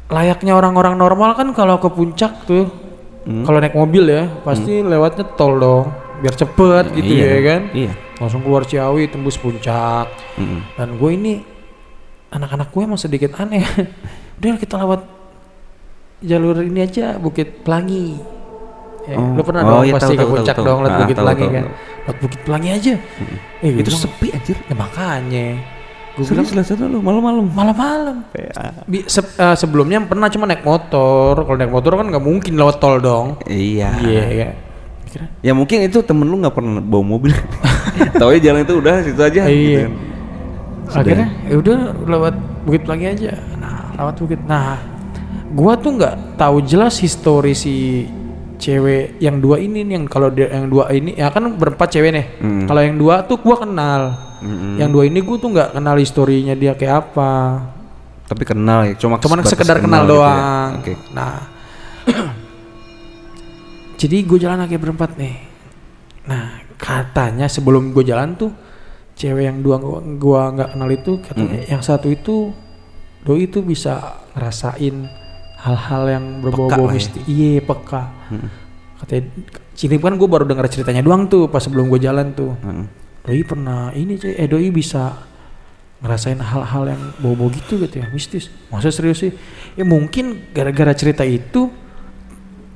Layaknya 0.07 0.53
orang-orang 0.53 0.95
normal 0.95 1.33
kan 1.33 1.48
kalau 1.51 1.77
ke 1.77 1.88
puncak 1.88 2.44
tuh, 2.44 2.68
Hmm. 3.21 3.42
kalau 3.42 3.57
naik 3.57 3.74
mobil 3.74 4.03
ya 4.03 4.27
pasti 4.42 4.81
lewatnya 4.81 5.24
tol 5.31 5.56
dong, 5.56 5.88
biar 6.19 6.33
cepet 6.33 6.86
gitu 6.92 7.12
Iya, 7.15 7.25
ya 7.27 7.39
kan. 7.45 7.62
Iya. 7.71 7.92
Langsung 8.18 8.42
keluar 8.42 8.65
Ciawi 8.65 9.07
tembus 9.07 9.38
puncak. 9.38 10.09
Mm-mm. 10.36 10.62
Dan 10.74 10.97
gue 10.97 11.12
ini 11.12 11.33
anak-anak 12.27 12.69
gue 12.69 12.81
emang 12.81 12.97
sedikit 12.97 13.33
aneh. 13.36 13.62
Udah 14.38 14.57
kita 14.57 14.75
lewat 14.75 15.01
jalur 16.19 16.59
ini 16.59 16.81
aja 16.81 17.15
Bukit 17.15 17.62
Pelangi. 17.63 18.18
Ya, 19.02 19.16
Oh. 19.16 19.34
lu 19.34 19.42
pernah 19.42 19.62
Oh, 19.62 19.70
dong 19.72 19.84
iya, 19.84 19.94
pasti 19.94 20.14
tahu, 20.14 20.22
ke 20.22 20.26
puncak 20.31 20.56
tahu, 20.56 20.64
dong 20.64 20.78
tahu. 20.78 20.84
lewat 20.84 20.92
Ah, 20.92 21.00
Bukit 21.00 21.10
tahu, 21.12 21.24
Pelangi 21.24 21.42
tahu, 21.42 21.52
kan. 21.52 21.64
Lewat 22.02 22.18
Bukit 22.22 22.40
Pelangi 22.44 22.70
aja. 22.70 22.94
Eh, 23.60 23.70
Itu 23.74 23.90
gua- 23.90 23.98
sepi 24.00 24.28
anjir. 24.30 24.58
Ya 24.62 24.76
makanya. 24.76 25.48
Gue 26.12 26.24
Sekarang 26.24 26.44
bilang 26.44 26.66
selesai 26.68 26.84
lu 26.84 27.00
malam-malam. 27.00 27.46
malam-malam. 27.50 28.16
Bi- 28.86 29.08
se- 29.08 29.31
eh, 29.34 29.56
sebelumnya 29.56 30.04
pernah 30.04 30.28
cuma 30.28 30.44
naik 30.44 30.62
motor. 30.62 31.34
Kalau 31.40 31.56
naik 31.56 31.72
motor 31.72 31.92
kan 31.96 32.06
nggak 32.06 32.20
mungkin 32.22 32.54
lewat 32.54 32.78
tol 32.78 33.00
dong. 33.00 33.40
Iya. 33.44 33.90
Iya. 33.98 34.24
ya. 34.30 34.50
Kira 35.08 35.26
Ya 35.42 35.52
mungkin 35.52 35.81
itu 35.81 36.00
temen 36.02 36.24
lu 36.24 36.38
nggak 36.38 36.52
pernah 36.52 36.78
bawa 36.78 37.04
mobil. 37.06 37.31
Tahu 38.20 38.30
ya 38.31 38.40
jalan 38.44 38.62
itu 38.62 38.76
udah 38.76 38.96
situ 39.02 39.18
aja. 39.20 39.42
Iya. 39.42 39.50
gitu 39.50 39.80
kan. 39.81 39.94
akhirnya 40.94 41.28
ya 41.48 41.56
udah 41.58 41.78
lewat 42.04 42.36
Bukit 42.62 42.81
Pelangi 42.84 43.08
aja. 43.08 43.31
Nah, 43.56 43.96
lewat 43.96 44.16
Bukit. 44.18 44.40
Nah, 44.44 44.78
gua 45.50 45.74
tuh 45.74 45.96
nggak 45.96 46.36
tahu 46.36 46.60
jelas 46.62 47.00
histori 47.00 47.52
si 47.52 48.04
cewek 48.61 49.18
yang 49.18 49.41
dua 49.41 49.57
ini 49.57 49.81
nih 49.81 49.94
yang 49.97 50.06
kalau 50.06 50.30
yang 50.30 50.69
dua 50.69 50.94
ini 50.94 51.18
ya 51.18 51.33
kan 51.33 51.49
berempat 51.57 51.89
cewek 51.89 52.13
nih. 52.13 52.25
Hmm. 52.37 52.65
Kalau 52.69 52.81
yang 52.85 52.95
dua 53.01 53.25
tuh 53.25 53.41
gua 53.41 53.57
kenal. 53.65 54.01
Mm-mm. 54.41 54.77
Yang 54.77 54.89
dua 54.94 55.03
ini 55.09 55.19
gua 55.25 55.37
tuh 55.41 55.49
nggak 55.49 55.69
kenal 55.73 55.95
historinya 55.97 56.53
dia 56.53 56.73
kayak 56.77 56.95
apa. 57.09 57.33
Tapi 58.30 58.44
kenal 58.47 58.87
ya, 58.87 58.94
cuma 58.95 59.19
Cuman 59.19 59.44
sekedar 59.44 59.83
kenal, 59.83 60.07
gitu 60.07 60.15
ya. 60.15 60.21
doang. 60.23 60.69
Oke. 60.80 60.94
Nah, 61.11 61.35
jadi 63.99 64.18
gue 64.23 64.39
jalan 64.39 64.63
lagi 64.63 64.80
berempat 64.80 65.19
nih. 65.19 65.35
Nah, 66.31 66.63
katanya 66.80 67.51
sebelum 67.51 67.91
gue 67.91 68.07
jalan 68.07 68.39
tuh 68.39 68.56
cewek 69.19 69.44
yang 69.51 69.59
dua 69.59 69.77
gua, 69.83 69.99
gua 70.15 70.41
nggak 70.56 70.69
kenal 70.73 70.89
itu 70.89 71.11
katanya 71.19 71.59
yang 71.68 71.83
satu 71.83 72.07
itu 72.07 72.56
doi 73.21 73.45
itu 73.45 73.61
bisa 73.61 74.23
ngerasain 74.33 75.06
hal-hal 75.61 76.03
yang 76.09 76.25
berbau-bau 76.41 76.89
ya. 76.89 76.97
mistis. 76.97 77.23
Iya, 77.30 77.61
peka. 77.61 78.09
Katanya 79.01 79.23
Cini 79.77 79.97
kan 79.97 80.13
gue 80.13 80.30
baru 80.30 80.45
dengar 80.45 80.69
ceritanya 80.69 81.01
doang 81.01 81.25
tuh 81.25 81.49
pas 81.49 81.61
sebelum 81.61 81.89
gue 81.89 81.97
jalan 82.01 82.33
tuh. 82.33 82.53
Mm. 82.61 82.85
Doi 83.21 83.41
pernah 83.45 83.94
ini 83.94 84.18
cuy, 84.18 84.33
eh 84.33 84.49
doi 84.49 84.69
bisa 84.73 85.13
ngerasain 86.01 86.41
hal-hal 86.41 86.83
yang 86.89 87.01
bau-bau 87.21 87.49
gitu 87.53 87.77
gitu 87.77 88.01
ya, 88.01 88.09
mistis. 88.09 88.49
Masa 88.73 88.89
serius 88.89 89.21
sih? 89.21 89.31
Ya 89.77 89.85
mungkin 89.85 90.49
gara-gara 90.53 90.94
cerita 90.97 91.21
itu 91.21 91.69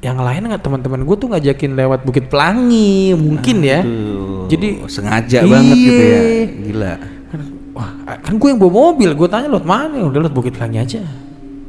yang 0.05 0.21
lain 0.21 0.45
nggak 0.45 0.61
teman-teman 0.61 1.01
gue 1.01 1.15
tuh 1.17 1.27
ngajakin 1.33 1.71
lewat 1.73 2.05
Bukit 2.05 2.29
Pelangi 2.29 3.17
mungkin 3.17 3.65
ya 3.65 3.81
Tuh, 3.81 4.45
Jadi- 4.53 4.85
sengaja 4.85 5.41
banget 5.41 5.77
gitu 5.81 6.03
ya. 6.05 6.19
Iya. 6.21 6.45
Gila. 6.61 6.93
kan, 7.25 7.39
wah 7.73 7.89
kan 8.21 8.33
gue 8.37 8.49
yang 8.53 8.59
bawa 8.61 8.71
mobil 8.93 9.09
gue 9.17 9.27
tanya 9.33 9.49
lewat 9.49 9.65
mana 9.65 10.05
udah 10.05 10.19
lewat 10.21 10.33
Bukit 10.37 10.53
Pelangi 10.53 10.77
aja 10.77 11.01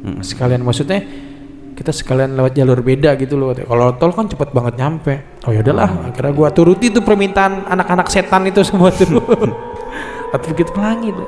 Hmm. 0.07 0.23
sekalian 0.23 0.63
maksudnya 0.63 1.03
kita 1.75 1.91
sekalian 1.91 2.33
lewat 2.39 2.55
jalur 2.55 2.79
beda 2.79 3.19
gitu 3.19 3.35
loh 3.35 3.51
kalau 3.51 3.91
tol 3.99 4.15
kan 4.15 4.31
cepet 4.31 4.55
banget 4.55 4.79
nyampe 4.79 5.43
oh 5.43 5.51
ya 5.51 5.59
udahlah 5.59 6.07
akhirnya 6.07 6.31
gue 6.31 6.47
turuti 6.55 6.87
tuh 6.89 7.03
permintaan 7.03 7.67
anak-anak 7.67 8.07
setan 8.07 8.47
itu 8.47 8.63
semua 8.63 8.87
tuh 8.95 9.19
lewat 10.31 10.41
Bukit 10.47 10.71
Pelangi 10.71 11.11
tuh 11.11 11.27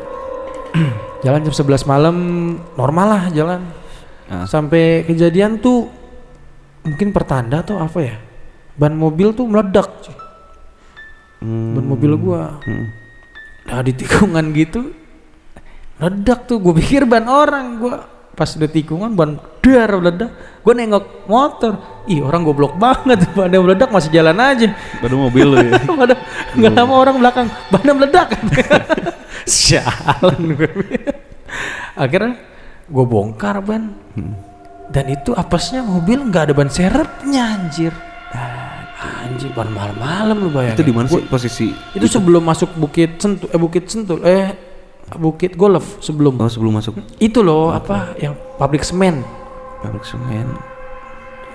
jalan 1.21 1.43
jam 1.43 1.53
11 1.53 1.83
malam 1.83 2.15
normal 2.79 3.07
lah 3.11 3.23
jalan 3.35 3.61
Ah. 4.29 4.45
sampai 4.45 5.09
kejadian 5.09 5.57
tuh 5.57 5.89
mungkin 6.85 7.09
pertanda 7.09 7.65
atau 7.65 7.81
apa 7.81 7.97
ya 7.97 8.15
ban 8.77 8.93
mobil 8.93 9.33
tuh 9.33 9.49
meledak 9.49 9.89
cuy. 10.05 10.13
Hmm. 11.41 11.73
ban 11.73 11.85
mobil 11.89 12.13
gua 12.13 12.61
Hmm. 12.61 12.85
Nah 13.65 13.81
di 13.81 13.93
tikungan 13.97 14.53
gitu 14.53 14.93
Ledak 15.97 16.45
tuh 16.45 16.57
gue 16.57 16.73
pikir 16.77 17.05
ban 17.09 17.25
orang 17.25 17.77
Gua 17.81 18.01
pas 18.39 18.55
udah 18.55 18.71
tikungan 18.71 19.11
ban 19.19 19.35
dar 19.59 19.91
meledak. 19.99 20.31
Gue 20.63 20.71
nengok 20.71 21.27
motor. 21.27 21.75
Ih 22.07 22.23
orang 22.23 22.47
goblok 22.47 22.79
banget. 22.79 23.19
Ban 23.35 23.51
meledak 23.51 23.91
masih 23.91 24.07
jalan 24.15 24.39
aja. 24.39 24.71
Baru 25.03 25.27
mobil 25.27 25.45
lu 25.45 25.57
ya. 25.59 25.75
Pada 25.99 26.15
nggak 26.55 26.71
lama 26.71 26.93
orang 26.95 27.15
belakang 27.19 27.47
Ban 27.67 27.83
meledak. 27.83 28.27
Sialan 29.43 30.55
gue 30.55 30.71
Akhirnya 31.99 32.39
gue 32.87 33.05
bongkar 33.05 33.59
ban. 33.59 33.91
Dan 34.89 35.05
itu 35.11 35.35
apesnya 35.35 35.83
mobil 35.83 36.23
nggak 36.31 36.49
ada 36.49 36.53
ban 36.55 36.71
serepnya 36.71 37.59
anjir. 37.59 37.91
Anjir 38.99 39.51
ban 39.51 39.67
malam-malam 39.67 40.47
lu 40.47 40.49
bayangin. 40.55 40.79
Itu 40.79 40.85
di 40.87 40.93
mana 40.95 41.07
sih 41.11 41.23
posisi? 41.27 41.67
itu? 41.91 42.07
sebelum 42.07 42.43
masuk 42.47 42.71
Bukit 42.79 43.19
Sentul 43.19 43.51
eh 43.51 43.59
Bukit 43.59 43.85
Sentul 43.91 44.23
eh 44.23 44.68
Bukit 45.15 45.55
Golf 45.55 45.97
sebelum 45.97 46.37
Oh 46.37 46.45
sebelum 46.45 46.75
masuk 46.75 46.99
itu 47.17 47.39
loh 47.39 47.71
apa 47.71 48.13
yang 48.15 48.37
pabrik 48.55 48.81
semen 48.81 49.25
pabrik 49.79 50.03
semen 50.03 50.53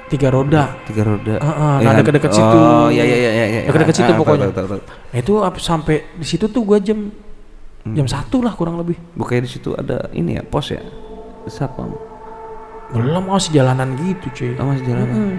tiga 0.04 0.28
roda 0.28 0.74
tiga 0.84 1.02
roda. 1.02 1.38
Ah, 1.38 1.46
ah, 1.48 1.74
Ya 1.78 1.86
nah, 1.86 1.90
kan? 1.90 2.00
deket-deket 2.00 2.32
situ. 2.32 2.56
Oh 2.56 2.88
iya 2.88 3.02
iya 3.02 3.16
iya 3.16 3.30
iya. 3.30 3.60
Deket-deket 3.64 3.94
situ 3.94 4.04
Ah, 4.04 4.12
tahu, 4.12 4.20
pokoknya. 4.20 4.46
tahu, 4.46 4.54
tahu, 4.54 4.66
tahu. 4.68 4.80
nah, 4.84 5.18
itu 5.18 5.32
sampai 5.58 5.96
di 6.12 6.26
situ 6.26 6.44
tuh 6.46 6.62
gua 6.62 6.78
jam 6.78 7.08
Hmm. 7.84 7.92
jam 7.94 8.08
satu 8.08 8.40
lah 8.40 8.52
kurang 8.52 8.80
lebih 8.80 8.96
Bukannya 9.12 9.44
di 9.44 9.50
situ 9.50 9.72
ada 9.72 10.08
ini 10.10 10.34
ya 10.34 10.42
pos 10.42 10.72
ya? 10.72 10.80
Sapam. 11.46 11.92
belum 12.90 13.28
masih 13.28 13.52
jalanan 13.52 13.92
gitu 13.94 14.26
cuy 14.30 14.50
Oh, 14.56 14.64
masih 14.66 14.84
jalan. 14.86 15.04
Mm. 15.04 15.34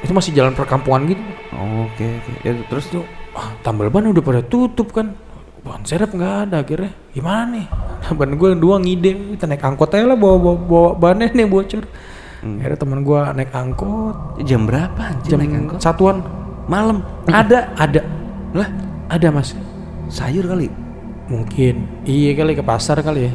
itu 0.00 0.12
masih 0.12 0.32
jalan 0.32 0.50
perkampungan 0.52 1.06
gitu 1.06 1.22
Oh, 1.52 1.86
Oke 1.86 2.02
oke. 2.02 2.32
Ya 2.42 2.58
terus 2.64 2.88
tuh 2.88 3.06
ah, 3.32 3.54
tambal 3.60 3.86
ban 3.86 4.02
udah 4.04 4.18
pada 4.18 4.42
tutup 4.42 4.90
kan 4.90 5.14
ban 5.62 5.82
serep 5.82 6.10
nggak 6.14 6.34
ada 6.48 6.56
akhirnya. 6.62 6.92
Gimana 7.12 7.44
nih? 7.54 7.66
Ban 8.18 8.30
gue 8.38 8.48
dua 8.56 8.78
ngide 8.78 9.36
kita 9.36 9.44
naik 9.50 9.64
angkot 9.64 9.90
aja 9.92 10.06
lah 10.06 10.16
bawa 10.16 10.36
bawa, 10.38 10.56
bawa 10.56 10.90
bannya 10.96 11.34
nih 11.34 11.46
bocor. 11.50 11.84
Akhirnya 12.38 12.78
teman 12.78 13.02
gue 13.02 13.20
naik 13.34 13.50
angkot. 13.50 14.16
Jam 14.46 14.64
berapa 14.64 15.00
anjir 15.02 15.34
jam 15.34 15.38
naik 15.42 15.54
angkot? 15.58 15.78
satuan. 15.82 16.22
Malam. 16.70 17.02
ada? 17.26 17.72
Ada. 17.74 18.02
Lah, 18.54 18.68
ada 19.10 19.26
mas. 19.32 19.56
Sayur 20.08 20.46
kali. 20.46 20.70
mungkin. 21.28 21.84
Iya 22.08 22.40
kali 22.40 22.56
ke 22.56 22.64
pasar 22.64 23.04
kali 23.04 23.28
ya. 23.28 23.32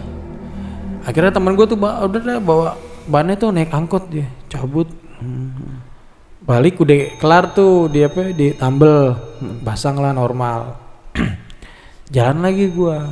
Akhirnya 1.06 1.30
teman 1.30 1.54
gue 1.54 1.68
tuh 1.70 1.78
udah 1.78 2.22
deh 2.24 2.42
bawa 2.42 2.74
bannya 3.06 3.38
tuh 3.38 3.54
naik 3.54 3.70
angkot 3.70 4.10
dia 4.10 4.26
cabut. 4.50 4.90
Balik 6.44 6.82
udah 6.82 7.20
kelar 7.22 7.54
tuh 7.54 7.88
di 7.88 8.02
apa 8.02 8.34
di 8.34 8.52
tambel 8.58 9.16
basang 9.62 10.02
lah 10.02 10.12
normal 10.12 10.83
jalan 12.14 12.46
lagi 12.46 12.70
gua 12.70 13.10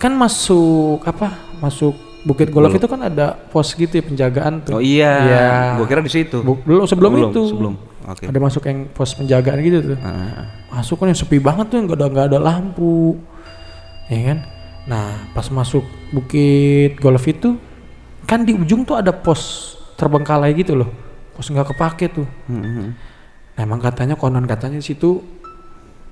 kan 0.00 0.12
masuk 0.16 1.04
apa 1.04 1.36
masuk 1.60 1.94
Bukit 2.24 2.48
Golf 2.48 2.72
itu 2.72 2.88
kan 2.88 3.04
ada 3.04 3.36
pos 3.36 3.76
gitu 3.76 3.92
ya 3.92 4.00
penjagaan 4.00 4.64
tuh 4.64 4.80
Oh 4.80 4.82
iya. 4.82 5.12
Iya. 5.28 5.48
Gua 5.76 5.84
kira 5.84 6.00
di 6.00 6.08
situ. 6.08 6.40
Belum 6.40 6.88
sebelum 6.88 7.12
Belum, 7.12 7.28
itu 7.28 7.40
sebelum. 7.52 7.74
Oke. 8.04 8.28
ada 8.28 8.36
masuk 8.40 8.64
yang 8.68 8.88
pos 8.92 9.16
penjagaan 9.16 9.60
gitu 9.64 9.78
tuh 9.92 9.98
Ah, 10.00 10.48
masuk 10.72 11.00
kan 11.00 11.08
yang 11.08 11.16
sepi 11.16 11.40
banget 11.40 11.72
tuh 11.72 11.84
nggak 11.84 11.96
ada 11.96 12.06
nggak 12.12 12.26
ada 12.32 12.38
lampu 12.40 13.16
ya 14.12 14.20
kan 14.28 14.38
nah 14.84 15.24
pas 15.32 15.48
masuk 15.48 15.84
bukit 16.12 17.00
golf 17.00 17.24
itu 17.24 17.56
kan 18.28 18.44
di 18.44 18.52
ujung 18.52 18.84
tuh 18.84 19.00
ada 19.00 19.08
pos 19.08 19.72
terbengkalai 19.96 20.52
gitu 20.52 20.76
loh 20.76 20.92
pos 21.32 21.48
nggak 21.48 21.72
kepake 21.72 22.12
tuh 22.12 22.28
hmm, 22.52 22.60
hmm. 22.60 22.88
nah 23.56 23.60
emang 23.64 23.80
katanya 23.80 24.20
konon 24.20 24.44
katanya 24.44 24.76
di 24.76 24.84
situ 24.84 25.24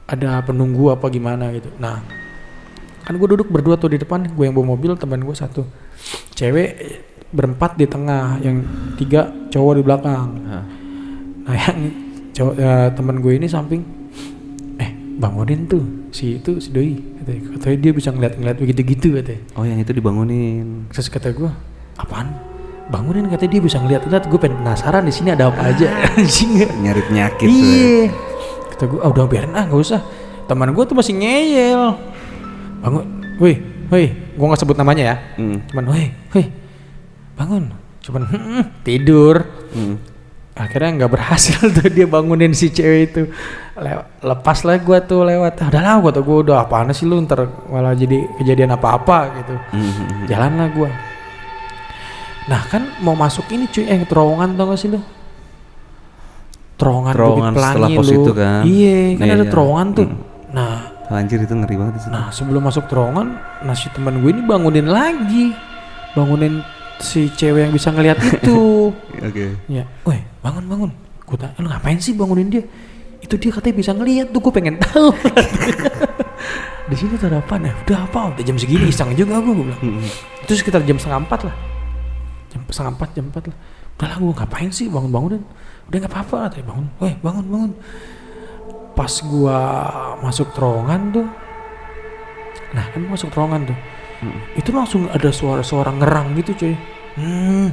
ada 0.06 0.42
penunggu 0.42 0.90
apa 0.90 1.06
gimana 1.08 1.50
gitu 1.54 1.70
nah 1.76 2.02
kan 3.02 3.14
gue 3.18 3.28
duduk 3.28 3.50
berdua 3.50 3.74
tuh 3.74 3.90
di 3.90 3.98
depan 3.98 4.30
gue 4.30 4.44
yang 4.46 4.54
bawa 4.54 4.78
mobil 4.78 4.94
teman 4.94 5.20
gue 5.20 5.34
satu 5.34 5.66
cewek 6.32 7.02
berempat 7.32 7.74
di 7.74 7.88
tengah 7.88 8.38
yang 8.44 8.62
tiga 8.94 9.32
cowok 9.48 9.72
di 9.78 9.82
belakang 9.82 10.28
Ah. 10.46 10.64
Nah 11.42 11.54
yang 11.58 11.78
cowok 12.30 12.54
ya, 12.54 12.72
teman 12.94 13.18
gue 13.18 13.32
ini 13.34 13.50
samping, 13.50 13.82
eh 14.78 14.90
bangunin 15.18 15.66
tuh 15.66 15.82
si 16.14 16.38
itu 16.38 16.62
si 16.62 16.70
doi, 16.70 16.94
katanya, 17.18 17.40
katanya 17.58 17.76
dia 17.82 17.92
bisa 17.92 18.08
ngeliat-ngeliat 18.14 18.56
begitu-gitu 18.62 19.18
katanya. 19.18 19.42
Oh 19.58 19.66
yang 19.66 19.82
itu 19.82 19.90
dibangunin. 19.90 20.86
Terus 20.94 21.10
kata 21.10 21.34
gue, 21.34 21.50
apaan? 21.98 22.30
Bangunin 22.94 23.26
katanya 23.26 23.58
dia 23.58 23.62
bisa 23.66 23.82
ngeliat-ngeliat. 23.82 24.22
Gue 24.30 24.38
pengen 24.38 24.62
penasaran 24.62 25.02
di 25.02 25.10
sini 25.10 25.34
ada 25.34 25.50
apa 25.50 25.74
aja. 25.74 25.90
Anjing. 26.14 26.62
Nyari 26.78 27.02
penyakit. 27.10 27.48
ya. 27.50 27.58
Iya. 27.58 28.02
Kata 28.82 28.90
gue, 28.90 28.98
ah 28.98 29.08
udah 29.08 29.30
biarin 29.30 29.54
ah 29.54 29.62
nggak 29.62 29.78
usah. 29.78 30.02
Teman 30.44 30.74
gue 30.74 30.82
tuh 30.82 30.98
masih 30.98 31.14
ngeyel. 31.14 31.94
Bangun, 32.82 33.04
woi, 33.38 33.54
woi, 33.86 34.04
gue 34.10 34.42
nggak 34.42 34.58
sebut 34.58 34.74
namanya 34.74 35.02
ya. 35.06 35.16
Hmm. 35.38 35.62
Cuman, 35.70 35.84
woi, 35.86 36.10
woi, 36.34 36.44
bangun. 37.38 37.64
Cuman 38.02 38.26
"Hmm, 38.26 38.62
tidur 38.82 39.46
Hmm. 39.70 40.02
akhirnya 40.52 40.90
nggak 40.98 41.12
berhasil 41.14 41.54
tuh 41.78 41.86
dia 41.86 42.04
bangunin 42.04 42.50
si 42.50 42.68
cewek 42.68 43.00
itu 43.08 43.22
Le- 43.72 44.02
lepas 44.20 44.66
lah 44.66 44.74
gua 44.76 44.98
tuh 44.98 45.22
lewat 45.22 45.62
"Ah, 45.62 45.70
udah 45.70 45.80
lah 45.80 45.94
gua 45.96 46.10
tuh 46.10 46.26
gua 46.26 46.36
udah 46.42 46.56
apaan 46.60 46.90
sih 46.90 47.06
lu 47.06 47.22
ntar 47.22 47.46
malah 47.70 47.94
jadi 47.94 48.26
kejadian 48.36 48.74
apa-apa 48.74 49.18
gitu 49.38 49.54
Hmm, 49.70 49.78
hmm, 49.78 49.94
hmm. 49.94 50.24
jalan 50.26 50.52
lah 50.58 50.68
gua 50.74 50.90
nah 52.42 52.60
kan 52.66 52.90
mau 52.98 53.14
masuk 53.14 53.46
ini 53.48 53.70
cuy 53.70 53.86
eh 53.86 54.02
terowongan 54.02 54.58
tau 54.58 54.66
gak 54.68 54.76
sih 54.76 54.90
lu 54.90 54.98
terowongan, 56.82 57.12
Terowongan 57.14 57.38
Bukit 57.46 57.54
Pelangi 57.54 57.72
setelah 57.72 57.90
pos 57.94 58.08
itu 58.10 58.32
kan? 58.34 58.62
iya 58.64 58.98
kan 59.14 59.24
Iya, 59.24 59.32
ada 59.32 59.38
iya. 59.38 59.50
terowongan 59.50 59.86
tuh 59.92 60.06
Hmm. 60.06 60.18
nah 60.50 60.74
Anjir 61.08 61.38
itu 61.38 61.52
ngeri 61.52 61.76
banget 61.76 61.92
di 61.92 62.00
situ. 62.00 62.10
Nah 62.10 62.24
sebelum 62.28 62.64
masuk 62.64 62.88
terowongan, 62.88 63.36
nah 63.60 63.76
si 63.76 63.92
teman 63.92 64.16
gue 64.16 64.32
ini 64.32 64.40
bangunin 64.42 64.88
lagi, 64.88 65.52
bangunin 66.12 66.64
si 66.96 67.28
cewek 67.30 67.68
yang 67.68 67.70
bisa 67.70 67.92
ngelihat 67.92 68.16
itu. 68.32 68.88
Oke. 69.20 69.60
ya, 69.68 69.84
woi 70.02 70.24
bangun 70.40 70.64
bangun. 70.64 70.90
Gue 71.22 71.36
tanya, 71.36 71.52
lu 71.60 71.68
ngapain 71.68 72.00
sih 72.00 72.16
bangunin 72.16 72.48
dia? 72.48 72.64
Itu 73.20 73.36
dia 73.36 73.52
katanya 73.52 73.76
bisa 73.76 73.92
ngelihat 73.92 74.32
tuh, 74.32 74.40
gue 74.40 74.50
pengen 74.50 74.80
tahu. 74.80 75.12
Di 76.88 76.96
sini 76.96 77.14
tuh 77.14 77.28
ada 77.28 77.38
apa? 77.38 77.54
Nah, 77.56 77.72
udah 77.84 77.98
apa? 78.02 78.20
Udah 78.32 78.42
jam 78.42 78.56
segini 78.56 78.88
iseng 78.88 79.12
juga 79.12 79.36
gue, 79.38 79.52
gue 79.52 79.64
bilang. 79.64 79.80
Hmm. 79.80 80.08
Itu 80.42 80.52
sekitar 80.56 80.80
jam 80.82 80.96
setengah 80.96 81.28
empat 81.28 81.40
lah. 81.44 81.54
Jam 82.50 82.60
setengah 82.66 82.92
empat, 82.96 83.08
jam 83.12 83.24
empat 83.28 83.42
lah. 83.48 83.56
Udah 83.96 84.06
lah 84.08 84.16
gue 84.16 84.32
ngapain 84.34 84.70
sih 84.72 84.88
bangun-bangunin? 84.88 85.42
Udah 85.92 85.98
nggak 86.00 86.08
apa-apa 86.08 86.36
katanya 86.48 86.64
bangun. 86.72 86.86
Woi 86.96 87.12
bangun 87.20 87.44
bangun. 87.52 87.72
Pas 88.96 89.12
gua 89.20 89.58
masuk 90.24 90.56
terowongan 90.56 91.00
tuh, 91.12 91.28
nah 92.72 92.84
kan 92.88 93.00
masuk 93.04 93.28
terowongan 93.28 93.68
tuh, 93.68 93.78
Hmm. 94.22 94.38
itu 94.54 94.70
langsung 94.70 95.10
ada 95.10 95.28
suara-suara 95.28 95.92
ngerang 95.92 96.32
gitu 96.38 96.52
cuy. 96.54 96.74
Hmm, 97.18 97.68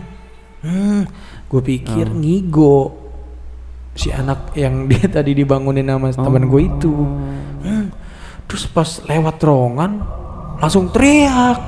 hmm. 0.65 1.01
Gue 1.45 1.61
pikir 1.61 2.09
Oh. 2.09 2.17
ngigo 2.17 2.77
si 3.93 4.09
anak 4.09 4.51
yang 4.53 4.83
dia 4.89 5.05
tadi 5.05 5.31
dibangunin 5.31 5.87
sama 5.87 6.09
teman 6.11 6.49
gue 6.49 6.61
itu. 6.65 6.91
Hmm. 7.63 7.87
Terus 8.49 8.65
pas 8.65 8.89
lewat 9.05 9.39
terowongan 9.39 9.91
langsung 10.57 10.89
teriak. 10.89 11.59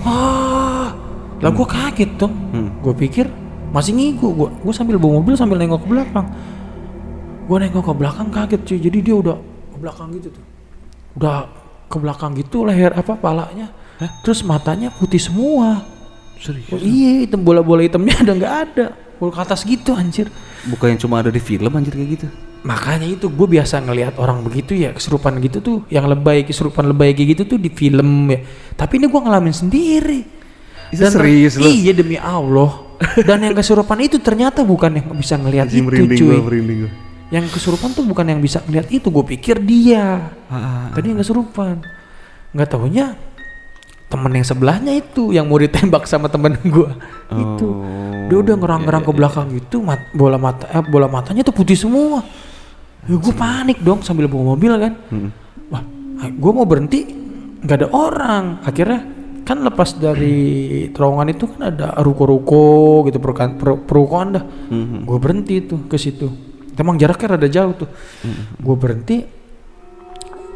Wah, 0.00 0.90
lah 1.38 1.50
gue 1.52 1.66
kaget 1.68 2.10
dong. 2.16 2.34
Hmm. 2.54 2.68
Gue 2.80 2.94
pikir 2.96 3.28
masih 3.74 3.92
ngigo. 3.98 4.30
Gue 4.30 4.48
gue 4.54 4.74
sambil 4.74 4.96
bawa 5.02 5.18
mobil 5.18 5.34
sambil 5.34 5.58
nengok 5.58 5.82
ke 5.82 5.88
belakang. 5.90 6.26
Gue 7.50 7.56
nengok 7.58 7.82
ke 7.82 7.94
belakang 7.98 8.28
kaget 8.30 8.60
cuy. 8.62 8.78
Jadi 8.78 8.98
dia 9.02 9.14
udah 9.18 9.36
ke 9.74 9.76
belakang 9.82 10.08
gitu 10.14 10.30
tuh. 10.30 10.44
Udah 11.18 11.50
ke 11.90 11.96
belakang 11.98 12.38
gitu 12.38 12.62
leher 12.62 12.94
apa 12.94 13.18
palanya. 13.18 13.74
Terus 14.22 14.46
matanya 14.46 14.94
putih 14.94 15.18
semua. 15.18 15.82
Serius? 16.38 16.70
Oh, 16.70 16.82
iya, 16.82 17.24
hitam 17.24 17.46
bola-bola 17.46 17.82
hitamnya 17.82 18.14
ada 18.22 18.32
nggak 18.34 18.54
ada. 18.70 18.86
Bola 19.18 19.30
ke 19.30 19.40
atas 19.42 19.62
gitu 19.62 19.94
anjir. 19.94 20.30
Bukan 20.66 20.94
yang 20.94 21.00
cuma 21.00 21.22
ada 21.22 21.30
di 21.30 21.38
film 21.38 21.70
anjir 21.74 21.94
kayak 21.94 22.10
gitu. 22.18 22.26
Makanya 22.64 23.06
itu 23.06 23.28
gue 23.28 23.48
biasa 23.48 23.84
ngelihat 23.84 24.16
orang 24.16 24.40
begitu 24.40 24.72
ya 24.72 24.96
kesurupan 24.96 25.36
gitu 25.44 25.60
tuh 25.60 25.78
yang 25.92 26.08
lebay 26.08 26.48
kesurupan 26.48 26.88
lebay 26.88 27.12
kayak 27.12 27.36
gitu 27.36 27.56
tuh 27.56 27.58
di 27.60 27.68
film 27.68 28.32
ya. 28.32 28.40
Tapi 28.74 28.98
ini 28.98 29.06
gue 29.06 29.20
ngalamin 29.20 29.54
sendiri. 29.54 30.20
Itu 30.90 31.04
ter- 31.04 31.12
serius? 31.12 31.60
Iya 31.60 31.92
demi 31.92 32.16
Allah. 32.16 32.83
Dan 33.28 33.38
yang 33.42 33.54
kesurupan 33.54 33.98
itu 34.00 34.16
ternyata 34.18 34.62
bukan 34.62 34.90
yang 34.94 35.08
bisa 35.14 35.34
ngelihat 35.34 35.68
itu 35.68 35.82
cuy. 35.82 36.38
merinding 36.40 36.78
gua. 36.86 36.92
Yang 37.32 37.44
kesurupan 37.56 37.90
tuh 37.92 38.04
bukan 38.04 38.26
yang 38.28 38.38
bisa 38.38 38.62
ngelihat 38.62 38.88
itu. 38.90 39.06
Gue 39.08 39.24
pikir 39.26 39.58
dia. 39.58 40.30
Ah, 40.46 40.92
Tadi 40.92 41.10
yang 41.10 41.18
kesurupan. 41.18 41.82
Nggak 42.54 42.68
tahunya 42.70 43.06
temen 44.04 44.30
yang 44.30 44.46
sebelahnya 44.46 44.92
itu 44.94 45.34
yang 45.34 45.50
mau 45.50 45.58
ditembak 45.58 46.06
sama 46.06 46.30
temen 46.30 46.54
gue 46.62 46.90
itu 47.34 47.66
Oh, 47.66 48.30
dia 48.30 48.36
udah 48.38 48.54
ngerang-ngerang 48.54 49.02
ke 49.02 49.10
belakang 49.10 49.46
gitu 49.50 49.82
mat, 49.82 49.98
bola 50.14 50.38
mata 50.38 50.70
eh, 50.70 50.84
bola 50.86 51.10
matanya 51.10 51.42
tuh 51.42 51.50
putih 51.50 51.74
semua 51.74 52.22
ya, 53.10 53.16
gue 53.18 53.34
panik 53.34 53.82
dong 53.82 54.06
sambil 54.06 54.30
bawa 54.30 54.54
mobil 54.54 54.70
kan 54.78 54.92
Hmm. 55.10 55.34
wah 55.66 55.82
gue 56.30 56.52
mau 56.54 56.62
berhenti 56.62 57.10
nggak 57.58 57.74
ada 57.74 57.88
orang 57.90 58.44
akhirnya 58.62 59.02
kan 59.44 59.60
lepas 59.60 59.94
dari 59.94 60.40
terowongan 60.88 61.28
itu 61.30 61.44
kan 61.46 61.68
ada 61.68 61.92
ruko-ruko 62.00 62.64
gitu 63.04 63.20
perukan 63.20 63.54
per, 63.54 63.76
perukoan 63.78 64.32
dah. 64.32 64.44
Mhm. 64.44 65.04
gue 65.04 65.18
berhenti 65.20 65.54
tuh 65.62 65.84
ke 65.84 65.96
situ. 65.96 66.32
Emang 66.74 66.96
jaraknya 66.96 67.36
rada 67.36 67.46
jauh 67.46 67.76
tuh. 67.76 67.88
Gue 68.56 68.74
berhenti 68.74 69.20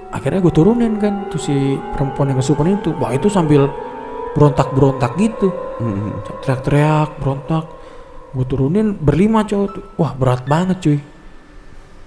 akhirnya 0.09 0.41
gue 0.41 0.51
turunin 0.51 0.97
kan 0.97 1.29
tuh 1.29 1.37
si 1.37 1.53
perempuan 1.93 2.33
yang 2.33 2.41
kesurupan 2.41 2.75
itu. 2.75 2.91
Wah 2.97 3.13
itu 3.13 3.29
sambil 3.29 3.69
berontak-berontak 4.33 5.15
gitu. 5.17 5.53
Mhm. 5.79 6.25
teriak-teriak 6.43 7.21
berontak. 7.21 7.65
Gue 8.29 8.45
turunin 8.45 8.97
berlima 8.97 9.45
cowok 9.45 9.69
tuh. 9.69 9.85
Wah 9.97 10.13
berat 10.13 10.43
banget 10.45 10.77
cuy. 10.81 10.99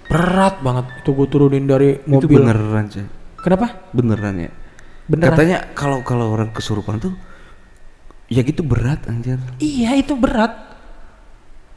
Berat 0.09 0.59
banget. 0.59 0.85
Itu 0.99 1.13
gue 1.13 1.27
turunin 1.29 1.63
dari 1.63 1.95
Itu 1.95 2.25
mobil. 2.25 2.41
beneran 2.41 2.85
sih. 2.89 3.05
kenapa? 3.37 3.89
Beneran 3.89 4.35
ya. 4.37 4.51
Beneran 5.05 5.33
Katanya 5.33 5.57
kalau 5.71 6.01
kalau 6.01 6.31
orang 6.31 6.49
kesurupan 6.49 6.97
tuh 6.97 7.13
ya 8.27 8.41
gitu 8.41 8.61
berat 8.61 9.03
anjir. 9.05 9.37
iya 9.57 9.93
itu 9.93 10.13
berat 10.13 10.69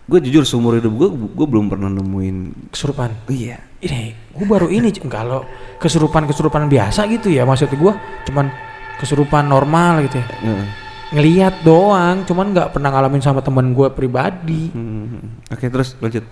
Gue 0.04 0.20
jujur 0.20 0.44
seumur 0.44 0.76
hidup 0.76 0.92
gue 0.92 1.08
gue 1.32 1.46
belum 1.48 1.66
pernah 1.66 1.88
nemuin 1.88 2.68
kesurupan 2.68 3.24
iya. 3.26 3.56
ini 3.80 4.12
gue 4.30 4.44
baru 4.44 4.68
ini 4.68 4.92
kalau 5.02 5.48
kesurupan 5.76 6.24
kesurupan 6.24 6.68
biasa 6.68 7.08
gitu 7.08 7.28
ya 7.28 7.42
maksudnya 7.42 7.72
gue 7.74 7.92
cuman 8.24 8.52
kesurupan 8.94 9.44
normal 9.44 10.04
gitu 10.04 10.20
ya 10.20 10.26
Heeh. 10.28 10.64
ngeliat 11.10 11.64
doang 11.64 12.20
cuman 12.22 12.52
nggak 12.52 12.68
pernah 12.70 12.92
ngalamin 12.92 13.18
sama 13.18 13.40
temen 13.40 13.72
gue 13.72 13.88
pribadi 13.90 14.68
Hmm. 14.70 15.40
Oke 15.48 15.66
terus 15.66 15.96
lanjut. 15.98 16.22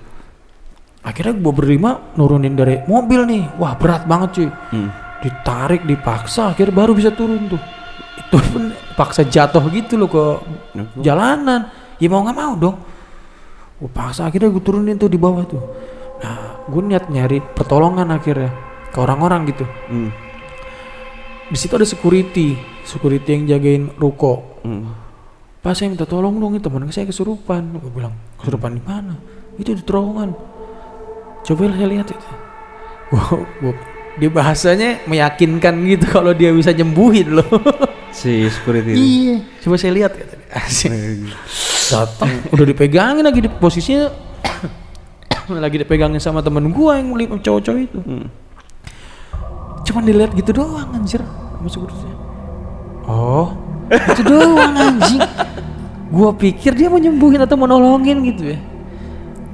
akhirnya 1.00 1.34
gue 1.34 1.52
berlima 1.52 2.12
nurunin 2.14 2.52
dari 2.52 2.78
mobil 2.84 3.24
nih 3.24 3.56
wah 3.56 3.72
berat 3.74 4.04
banget 4.04 4.28
cuy 4.36 4.48
Hmm. 4.68 4.92
Ditarik 5.22 5.86
dipaksa 5.86 6.50
akhirnya 6.50 6.74
baru 6.74 6.92
bisa 6.98 7.14
turun 7.14 7.46
tuh 7.46 7.62
itu 8.18 8.36
pun 8.50 8.74
paksa 8.98 9.22
jatuh 9.22 9.62
gitu 9.70 9.94
loh 9.96 10.10
ke 10.10 10.24
jalanan 11.00 11.70
ya 12.02 12.10
mau 12.10 12.26
nggak 12.26 12.36
mau 12.36 12.52
dong 12.58 12.76
gue 13.78 13.90
paksa 13.90 14.26
akhirnya 14.26 14.50
gue 14.50 14.62
turunin 14.62 14.98
tuh 14.98 15.06
di 15.08 15.16
bawah 15.16 15.46
tuh 15.46 15.62
nah 16.20 16.66
gue 16.66 16.82
niat 16.82 17.06
nyari 17.08 17.38
pertolongan 17.54 18.10
akhirnya 18.10 18.50
ke 18.90 18.98
orang-orang 18.98 19.48
gitu 19.48 19.64
Hmm. 19.88 20.10
di 21.48 21.56
situ 21.56 21.72
ada 21.78 21.86
security 21.86 22.58
security 22.84 23.30
yang 23.32 23.42
jagain 23.46 23.84
ruko 23.96 24.52
Hmm. 24.62 24.94
Pak 25.62 25.78
saya 25.78 25.94
minta 25.94 26.02
tolong 26.02 26.42
dong, 26.42 26.58
teman 26.58 26.90
saya 26.90 27.06
kesurupan. 27.06 27.78
Gue 27.78 27.90
bilang, 27.94 28.18
kesurupan 28.38 28.78
di 28.78 28.82
mana? 28.82 29.14
Itu 29.54 29.78
di 29.78 29.82
terowongan. 29.86 30.34
Coba 31.46 31.62
saya 31.70 31.86
lihat 31.86 32.10
itu. 32.10 32.28
Wow, 33.14 33.46
wow. 33.62 33.74
Dia 34.16 34.28
bahasanya 34.28 35.00
meyakinkan 35.08 35.74
gitu 35.88 36.04
kalau 36.16 36.32
dia 36.36 36.52
bisa 36.52 36.72
nyembuhin 36.72 37.40
loh. 37.40 37.48
Si 38.12 38.44
security. 38.44 38.92
iya, 38.92 39.40
coba 39.64 39.80
saya 39.80 39.96
lihat. 39.96 40.12
dia. 40.12 40.36
Asik. 40.52 40.92
Datang, 41.88 42.28
udah 42.52 42.66
dipegangin 42.68 43.24
lagi 43.24 43.40
di 43.40 43.48
posisinya 43.48 44.12
lagi 45.64 45.80
dipegangin 45.80 46.20
sama 46.20 46.44
temen 46.44 46.76
gua 46.76 47.00
yang 47.00 47.08
cowok-cowok 47.40 47.80
itu. 47.80 47.98
Hmm. 48.04 48.28
Cuman 49.88 50.04
dilihat 50.04 50.36
gitu 50.36 50.60
doang 50.60 50.92
anjir 50.92 51.24
sama 51.24 51.68
security. 51.72 52.12
Oh, 53.08 53.56
itu 53.88 54.22
doang 54.28 54.76
anjing. 54.76 55.24
Gua 56.12 56.36
pikir 56.36 56.76
dia 56.76 56.92
mau 56.92 57.00
nyembuhin 57.00 57.40
atau 57.40 57.56
mau 57.56 57.64
nolongin 57.64 58.20
gitu 58.28 58.52
ya. 58.52 58.60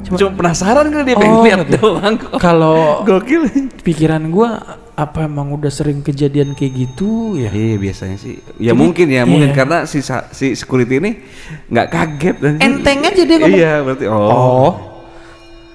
Cuma 0.06 0.30
penasaran 0.30 0.86
kali 0.88 1.04
dia 1.10 1.16
pengen 1.18 1.36
Oh, 1.36 1.44
lihat 1.44 1.58
gitu. 1.66 1.76
doang 1.98 2.14
kok. 2.16 2.38
Kalau 2.38 3.02
Gokil. 3.02 3.42
pikiran 3.82 4.30
gua 4.30 4.62
apa 4.94 5.30
emang 5.30 5.54
udah 5.54 5.70
sering 5.70 6.02
kejadian 6.02 6.58
kayak 6.58 6.74
gitu 6.74 7.38
ya? 7.38 7.50
Iya 7.50 7.76
biasanya 7.78 8.18
sih. 8.18 8.38
Ya 8.58 8.74
Jadi, 8.74 8.78
mungkin 8.78 9.06
ya, 9.10 9.22
mungkin 9.22 9.50
iya. 9.52 9.56
karena 9.56 9.78
si 9.86 10.02
si 10.34 10.54
security 10.54 10.98
ini 10.98 11.22
nggak 11.70 11.86
kaget 11.86 12.36
dan 12.42 12.52
Enteng 12.58 12.98
aja 13.06 13.22
dia 13.22 13.36
ngomong. 13.38 13.58
Iya 13.58 13.72
berarti 13.82 14.04
oh. 14.10 14.18
Oh, 14.26 14.72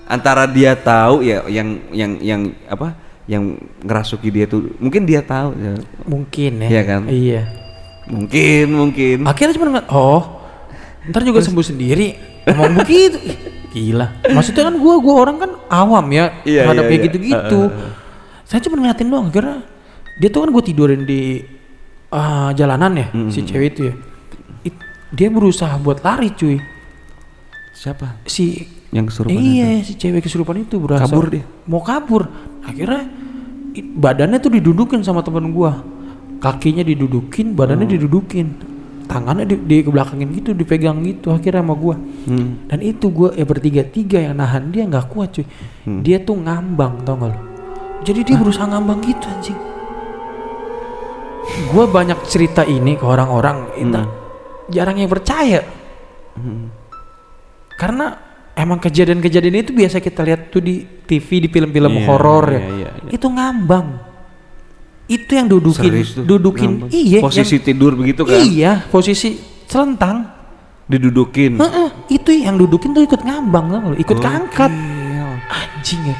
Antara 0.03 0.43
dia 0.43 0.75
tahu 0.75 1.23
ya 1.23 1.47
yang 1.47 1.79
yang 1.95 2.11
yang 2.19 2.41
apa? 2.67 2.99
Yang 3.23 3.63
ngerasuki 3.79 4.27
dia 4.27 4.43
tuh 4.43 4.75
mungkin 4.83 5.07
dia 5.07 5.23
tahu 5.23 5.55
ya. 5.55 5.73
mungkin 6.03 6.51
ya. 6.59 6.69
Iya 6.69 6.81
kan? 6.83 7.01
Iya. 7.07 7.41
Mungkin 8.11 8.65
mungkin. 8.75 9.17
Akhirnya 9.23 9.55
cuma 9.55 9.79
oh, 9.87 10.43
ntar 11.07 11.23
juga 11.23 11.39
sembuh 11.39 11.63
sendiri. 11.63 12.19
Ngomong 12.43 12.83
begitu. 12.83 13.19
Gila. 13.73 14.07
Maksudnya 14.29 14.69
kan 14.69 14.75
gua 14.77 14.95
gua 15.01 15.15
orang 15.25 15.37
kan 15.41 15.51
awam 15.67 16.05
ya 16.13 16.29
Iya, 16.45 16.61
terhadap 16.63 16.83
iya, 16.85 16.89
kayak 16.89 16.99
iya. 17.01 17.05
gitu-gitu. 17.09 17.59
Uh, 17.65 17.73
uh, 17.73 17.83
uh. 17.89 17.93
Saya 18.45 18.59
cuma 18.61 18.75
ngeliatin 18.77 19.09
doang 19.09 19.27
karena 19.33 19.65
dia 20.13 20.29
tuh 20.29 20.45
kan 20.45 20.53
gue 20.53 20.63
tidurin 20.63 21.01
di 21.03 21.41
ah, 22.13 22.53
jalanan 22.53 22.93
ya 22.93 23.07
si 23.33 23.41
Mm-mm. 23.41 23.49
cewek 23.49 23.67
itu 23.73 23.81
ya. 23.89 23.93
It- 24.63 24.83
dia 25.09 25.27
berusaha 25.33 25.73
buat 25.81 26.05
lari 26.05 26.29
cuy. 26.31 26.61
Siapa? 27.73 28.21
Si 28.29 28.61
Yang 28.93 29.09
kesurupan 29.09 29.33
iya 29.33 29.81
si 29.81 29.97
cewek 29.97 30.21
kesurupan 30.21 30.61
itu 30.61 30.77
berusaha 30.77 31.09
Kabur 31.09 31.33
dia? 31.33 31.41
Mau 31.65 31.81
kabur. 31.81 32.29
Akhirnya 32.61 33.09
badannya 33.73 34.37
tuh 34.37 34.53
didudukin 34.53 35.01
sama 35.01 35.25
temen 35.25 35.49
gua. 35.49 35.81
Kakinya 36.37 36.85
didudukin, 36.85 37.57
badannya 37.57 37.89
Hmm. 37.89 37.95
didudukin. 37.97 38.47
Tangannya 39.03 39.43
di, 39.43 39.55
di 39.59 39.75
kebelakangin 39.83 40.29
gitu, 40.31 40.55
dipegang 40.55 41.03
gitu 41.03 41.29
akhirnya 41.29 41.61
sama 41.61 41.75
gua. 41.75 41.95
Hmm. 41.99 42.65
Dan 42.65 42.79
itu 42.79 43.11
gua 43.11 43.35
ya 43.35 43.43
bertiga-tiga 43.43 44.23
yang 44.23 44.39
nahan 44.39 44.71
dia 44.71 44.87
nggak 44.87 45.11
kuat 45.11 45.35
cuy. 45.35 45.45
Hmm. 45.83 46.01
Dia 46.01 46.23
tuh 46.23 46.39
ngambang 46.39 47.03
tau 47.03 47.19
gak 47.19 47.29
lo? 47.29 47.39
Jadi 48.03 48.19
dia 48.23 48.35
berusaha 48.35 48.63
ngambang 48.65 48.99
gitu 49.03 49.25
anjing. 49.27 49.59
Gua 51.69 51.85
banyak 51.85 52.23
cerita 52.25 52.63
ini 52.63 52.95
ke 52.95 53.03
orang-orang, 53.03 53.75
itu 53.75 53.91
Hmm. 53.91 54.09
jarang 54.71 54.97
yang 54.97 55.11
percaya. 55.11 55.61
Hmm. 56.33 56.71
Karena 57.75 58.15
emang 58.55 58.79
kejadian-kejadian 58.79 59.61
itu 59.61 59.71
biasa 59.73 59.99
kita 59.99 60.23
lihat 60.23 60.47
tuh 60.47 60.63
di 60.63 60.85
TV 61.03 61.43
di 61.43 61.49
film-film 61.51 61.91
Iya, 61.91 62.05
horor 62.07 62.45
ya. 62.47 62.53
iya, 62.53 62.63
iya, 62.63 62.89
iya. 62.95 63.11
Itu 63.11 63.27
ngambang. 63.27 64.12
Itu 65.03 65.35
yang 65.35 65.51
dudukin, 65.51 65.91
Serius 65.91 66.15
tuh, 66.15 66.23
dudukin. 66.23 66.87
ngambang. 66.87 66.91
Iya, 66.95 67.19
Posisi 67.19 67.59
yang- 67.59 67.65
tidur 67.67 67.91
begitu 67.93 68.21
kan? 68.23 68.39
Iya, 68.39 68.71
posisi 68.87 69.35
celentang. 69.67 70.31
Didudukin. 70.87 71.59
Heeh, 71.59 71.89
itu 72.09 72.31
yang 72.31 72.55
dudukin 72.55 72.95
tuh 72.95 73.03
ikut 73.03 73.19
ngambang 73.19 73.65
lo? 73.67 73.77
ikut 73.95 74.17
keangkat. 74.17 74.71
Gokil. 74.71 75.27
Anjing 75.47 76.01
ya. 76.07 76.17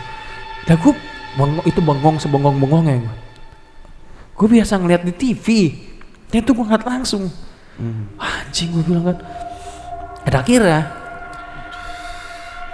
Lah 0.67 0.76
gue 0.76 0.93
bengong, 1.36 1.63
itu 1.63 1.80
bengong 1.80 2.15
sebengong-bengong 2.19 2.84
ya 2.86 2.96
gue. 3.00 3.15
Gue 4.34 4.48
biasa 4.50 4.80
ngeliat 4.80 5.04
di 5.04 5.13
TV. 5.13 5.46
Dan 6.28 6.43
itu 6.43 6.52
gue 6.52 6.65
ngeliat 6.65 6.84
langsung. 6.84 7.32
Hmm. 7.80 8.12
Anjing 8.19 8.72
gue 8.72 8.84
bilang 8.84 9.04
kan. 9.12 9.17
Ada 10.24 10.43
akhirnya. 10.43 10.82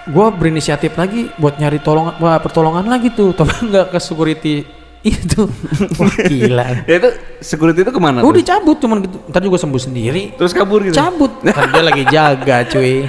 Gue 0.10 0.26
berinisiatif 0.34 0.98
lagi 0.98 1.30
buat 1.38 1.62
nyari 1.62 1.78
tolongan, 1.78 2.18
wah, 2.18 2.42
pertolongan 2.42 2.90
lagi 2.90 3.14
tuh. 3.14 3.30
Tapi 3.38 3.70
nggak 3.70 3.94
ke 3.94 4.00
security 4.02 4.66
itu. 5.02 5.48
Wah 6.00 6.16
gila. 6.20 6.68
Ya 6.84 6.96
itu 7.00 7.10
security 7.40 7.82
itu 7.82 7.92
ke 7.92 8.02
mana 8.02 8.20
Gue 8.20 8.36
tuh? 8.36 8.40
dicabut 8.44 8.78
cuman 8.78 9.08
gitu. 9.08 9.18
Ntar 9.32 9.42
juga 9.42 9.58
sembuh 9.58 9.82
sendiri. 9.82 10.36
Terus 10.36 10.52
kabur 10.52 10.84
gitu? 10.84 10.96
Cabut. 10.96 11.32
Kan 11.56 11.72
dia 11.72 11.84
lagi 11.84 12.04
jaga 12.06 12.58
cuy. 12.68 13.08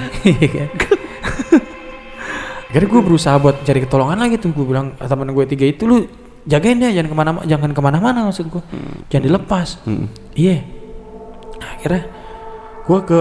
Akhirnya 2.71 2.87
gue 2.87 3.01
berusaha 3.03 3.35
buat 3.35 3.67
cari 3.67 3.83
ketolongan 3.83 4.17
lagi 4.17 4.39
tuh. 4.39 4.55
Gue 4.55 4.63
bilang 4.63 4.95
"Ah, 4.95 5.07
temen 5.07 5.27
gue 5.27 5.43
tiga 5.43 5.67
itu 5.67 5.83
lu 5.83 6.07
jagain 6.47 6.79
dia 6.79 6.89
jangan 6.89 7.09
ke 7.11 7.15
mana 7.19 7.31
jangan 7.43 7.71
ke 7.75 7.81
mana-mana 7.83 8.19
maksud 8.31 8.47
gue. 8.47 8.63
Jangan 9.11 9.23
dilepas. 9.27 9.67
Hmm. 9.83 10.07
Iya. 10.31 10.63
Nah, 11.59 11.69
akhirnya 11.75 12.03
gue 12.81 12.99
ke 13.03 13.19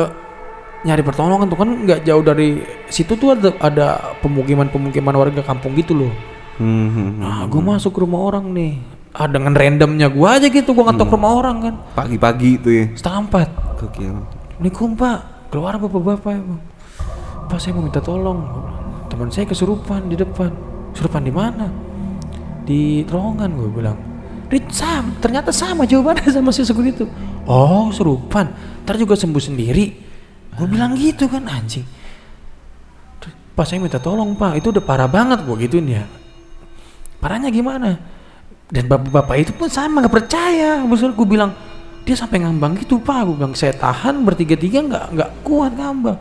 nyari 0.81 1.03
pertolongan 1.05 1.51
tuh 1.51 1.59
kan 1.61 1.69
nggak 1.85 2.01
jauh 2.09 2.25
dari 2.25 2.63
situ 2.89 3.13
tuh 3.13 3.37
ada 3.37 3.53
ada 3.61 3.87
pemukiman-pemukiman 4.23 5.13
warga 5.13 5.43
kampung 5.43 5.75
gitu 5.75 5.93
loh. 5.93 6.13
Hmm, 6.61 6.93
hmm, 6.93 6.93
hmm. 6.93 7.11
Nah, 7.25 7.43
gue 7.49 7.63
masuk 7.65 7.97
ke 7.97 8.05
rumah 8.05 8.21
orang 8.21 8.53
nih. 8.53 8.77
Ah 9.11 9.27
dengan 9.27 9.57
randomnya 9.57 10.07
gue 10.07 10.29
aja 10.29 10.47
gitu 10.47 10.71
gue 10.71 10.85
ngetok 10.87 11.09
rumah 11.17 11.33
orang 11.35 11.57
kan. 11.65 11.75
Pagi-pagi 11.97 12.49
itu 12.61 12.69
ya. 12.69 12.85
Setengah 12.95 13.21
empat. 13.27 13.49
Gokil. 13.81 14.15
Assalamualaikum 14.15 14.89
pak. 14.95 15.19
Keluar 15.51 15.75
bapak-bapak 15.83 16.31
ya 16.31 16.43
bang 16.47 16.61
pak 17.51 17.59
saya 17.59 17.75
mau 17.75 17.83
minta 17.83 17.99
tolong. 17.99 18.47
Teman 19.11 19.27
saya 19.35 19.51
kesurupan 19.51 20.07
di 20.07 20.15
depan. 20.15 20.55
Kesurupan 20.95 21.27
di 21.27 21.35
mana? 21.35 21.67
Di 22.63 23.03
terowongan 23.03 23.51
gue 23.51 23.71
bilang. 23.75 23.99
Rit, 24.51 24.71
sam, 24.71 25.19
ternyata 25.19 25.51
sama 25.51 25.87
jawabannya 25.87 26.31
sama 26.37 26.55
si 26.55 26.63
security 26.63 27.03
itu. 27.03 27.07
Oh 27.51 27.91
kesurupan. 27.91 28.47
Ntar 28.87 28.95
juga 28.95 29.19
sembuh 29.19 29.43
sendiri. 29.43 29.87
Gue 30.55 30.67
bilang 30.71 30.95
gitu 30.95 31.27
kan 31.27 31.51
anjing. 31.51 31.83
Pas 33.59 33.67
saya 33.67 33.83
minta 33.83 33.99
tolong 33.99 34.39
pak. 34.39 34.63
Itu 34.63 34.71
udah 34.71 34.85
parah 34.87 35.11
banget 35.11 35.43
gue 35.43 35.57
gituin 35.67 35.91
ya 35.91 36.20
parahnya 37.21 37.53
gimana? 37.53 38.01
Dan 38.71 38.89
bapak-bapak 38.89 39.37
itu 39.39 39.53
pun 39.55 39.69
sama 39.69 40.03
nggak 40.03 40.15
percaya. 40.15 40.81
Maksudnya 40.83 41.15
gue 41.15 41.29
bilang 41.29 41.51
dia 42.03 42.17
sampai 42.17 42.43
ngambang 42.43 42.81
gitu 42.81 42.99
pak. 42.99 43.29
Gue 43.29 43.37
bilang 43.37 43.55
saya 43.55 43.77
tahan 43.77 44.25
bertiga-tiga 44.25 44.81
nggak 44.81 45.05
nggak 45.15 45.31
kuat 45.45 45.77
ngambang. 45.77 46.19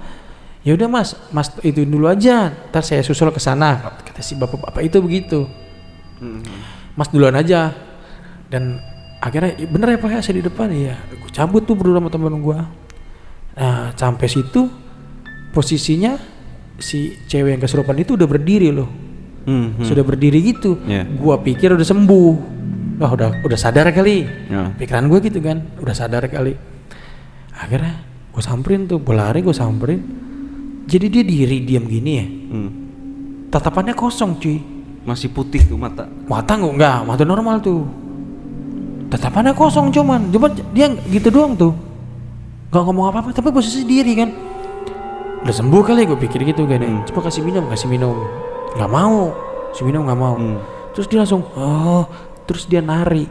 Ya 0.61 0.75
udah 0.75 0.91
mas 0.91 1.15
mas 1.31 1.47
itu 1.63 1.87
dulu 1.87 2.11
aja 2.11 2.51
ntar 2.69 2.83
saya 2.83 2.99
susul 2.99 3.31
ke 3.31 3.39
sana 3.39 3.95
kata 4.03 4.19
si 4.19 4.35
bapak-bapak 4.35 4.83
itu 4.83 4.97
begitu. 4.99 5.39
Mas 6.93 7.07
duluan 7.09 7.33
aja. 7.39 7.71
Dan 8.49 8.81
akhirnya 9.23 9.55
"Iya, 9.55 9.67
bener 9.71 9.87
ya 9.95 9.97
pak 10.01 10.09
ya 10.09 10.19
saya 10.19 10.41
di 10.41 10.45
depan. 10.45 10.67
Ya 10.73 10.99
gue 11.09 11.31
cabut 11.31 11.63
tuh 11.63 11.79
berdua 11.79 12.03
sama 12.03 12.11
temen 12.11 12.37
gue 12.43 12.59
nah 13.59 13.91
sampai 13.91 14.27
situ 14.31 14.71
posisinya 15.51 16.15
si 16.79 17.19
cewek 17.27 17.59
yang 17.59 17.61
kesurupan 17.61 17.99
itu 17.99 18.15
udah 18.15 18.23
berdiri 18.23 18.71
loh 18.71 18.87
Hmm, 19.47 19.79
hmm. 19.79 19.85
sudah 19.87 20.03
berdiri 20.03 20.39
gitu. 20.43 20.79
Iya. 20.83 21.07
gua 21.19 21.39
pikir 21.39 21.71
udah 21.75 21.87
sembuh. 21.87 22.59
Wah 22.99 23.15
udah 23.15 23.39
udah 23.47 23.57
sadar 23.59 23.87
kali. 23.95 24.27
Ya. 24.51 24.75
pikiran 24.75 25.07
gue 25.07 25.19
gitu 25.23 25.39
kan 25.39 25.63
udah 25.79 25.95
sadar 25.95 26.27
kali. 26.27 26.51
Akhirnya 27.55 28.03
gue 28.35 28.43
samperin 28.43 28.91
tuh 28.91 28.99
gue 28.99 29.15
lari 29.15 29.39
gue 29.39 29.55
samperin. 29.55 30.03
Jadi 30.83 31.05
dia 31.07 31.23
diri 31.23 31.57
diam 31.63 31.87
gini 31.87 32.11
ya? 32.11 32.25
Hmm. 32.27 32.69
tatapannya 33.47 33.95
kosong 33.95 34.35
cuy. 34.43 34.59
Masih 35.07 35.31
putih 35.31 35.63
tuh 35.63 35.79
mata. 35.79 36.11
mata 36.27 36.59
nggak 36.59 36.75
nggak 36.75 36.97
mata 37.07 37.23
normal 37.23 37.63
tuh. 37.63 37.87
Tatapannya 39.07 39.55
kosong 39.55 39.95
cuman. 39.95 40.27
Coba 40.35 40.51
dia 40.75 40.91
gitu 41.07 41.31
doang 41.31 41.55
tuh. 41.55 41.71
Nggak 42.69 42.83
ngomong 42.83 43.05
apa 43.15 43.17
apa 43.23 43.29
tapi 43.31 43.47
posisi 43.55 43.87
diri 43.87 44.11
kan. 44.11 44.29
Udah 45.39 45.55
sembuh 45.55 45.81
kali 45.87 46.03
gue 46.03 46.19
pikir 46.19 46.43
gitu 46.43 46.67
kan 46.67 46.83
ya. 46.83 46.91
coba 47.07 47.31
kasih 47.31 47.47
minum 47.47 47.63
kasih 47.71 47.87
minum 47.87 48.27
nggak 48.75 48.91
mau. 48.91 49.33
Si 49.73 49.81
minum 49.85 50.05
nggak 50.05 50.19
mau. 50.19 50.35
Hmm. 50.35 50.59
terus 50.93 51.07
dia 51.07 51.19
langsung 51.21 51.45
oh. 51.55 52.03
Terus 52.49 52.65
dia 52.65 52.81
nari. 52.81 53.29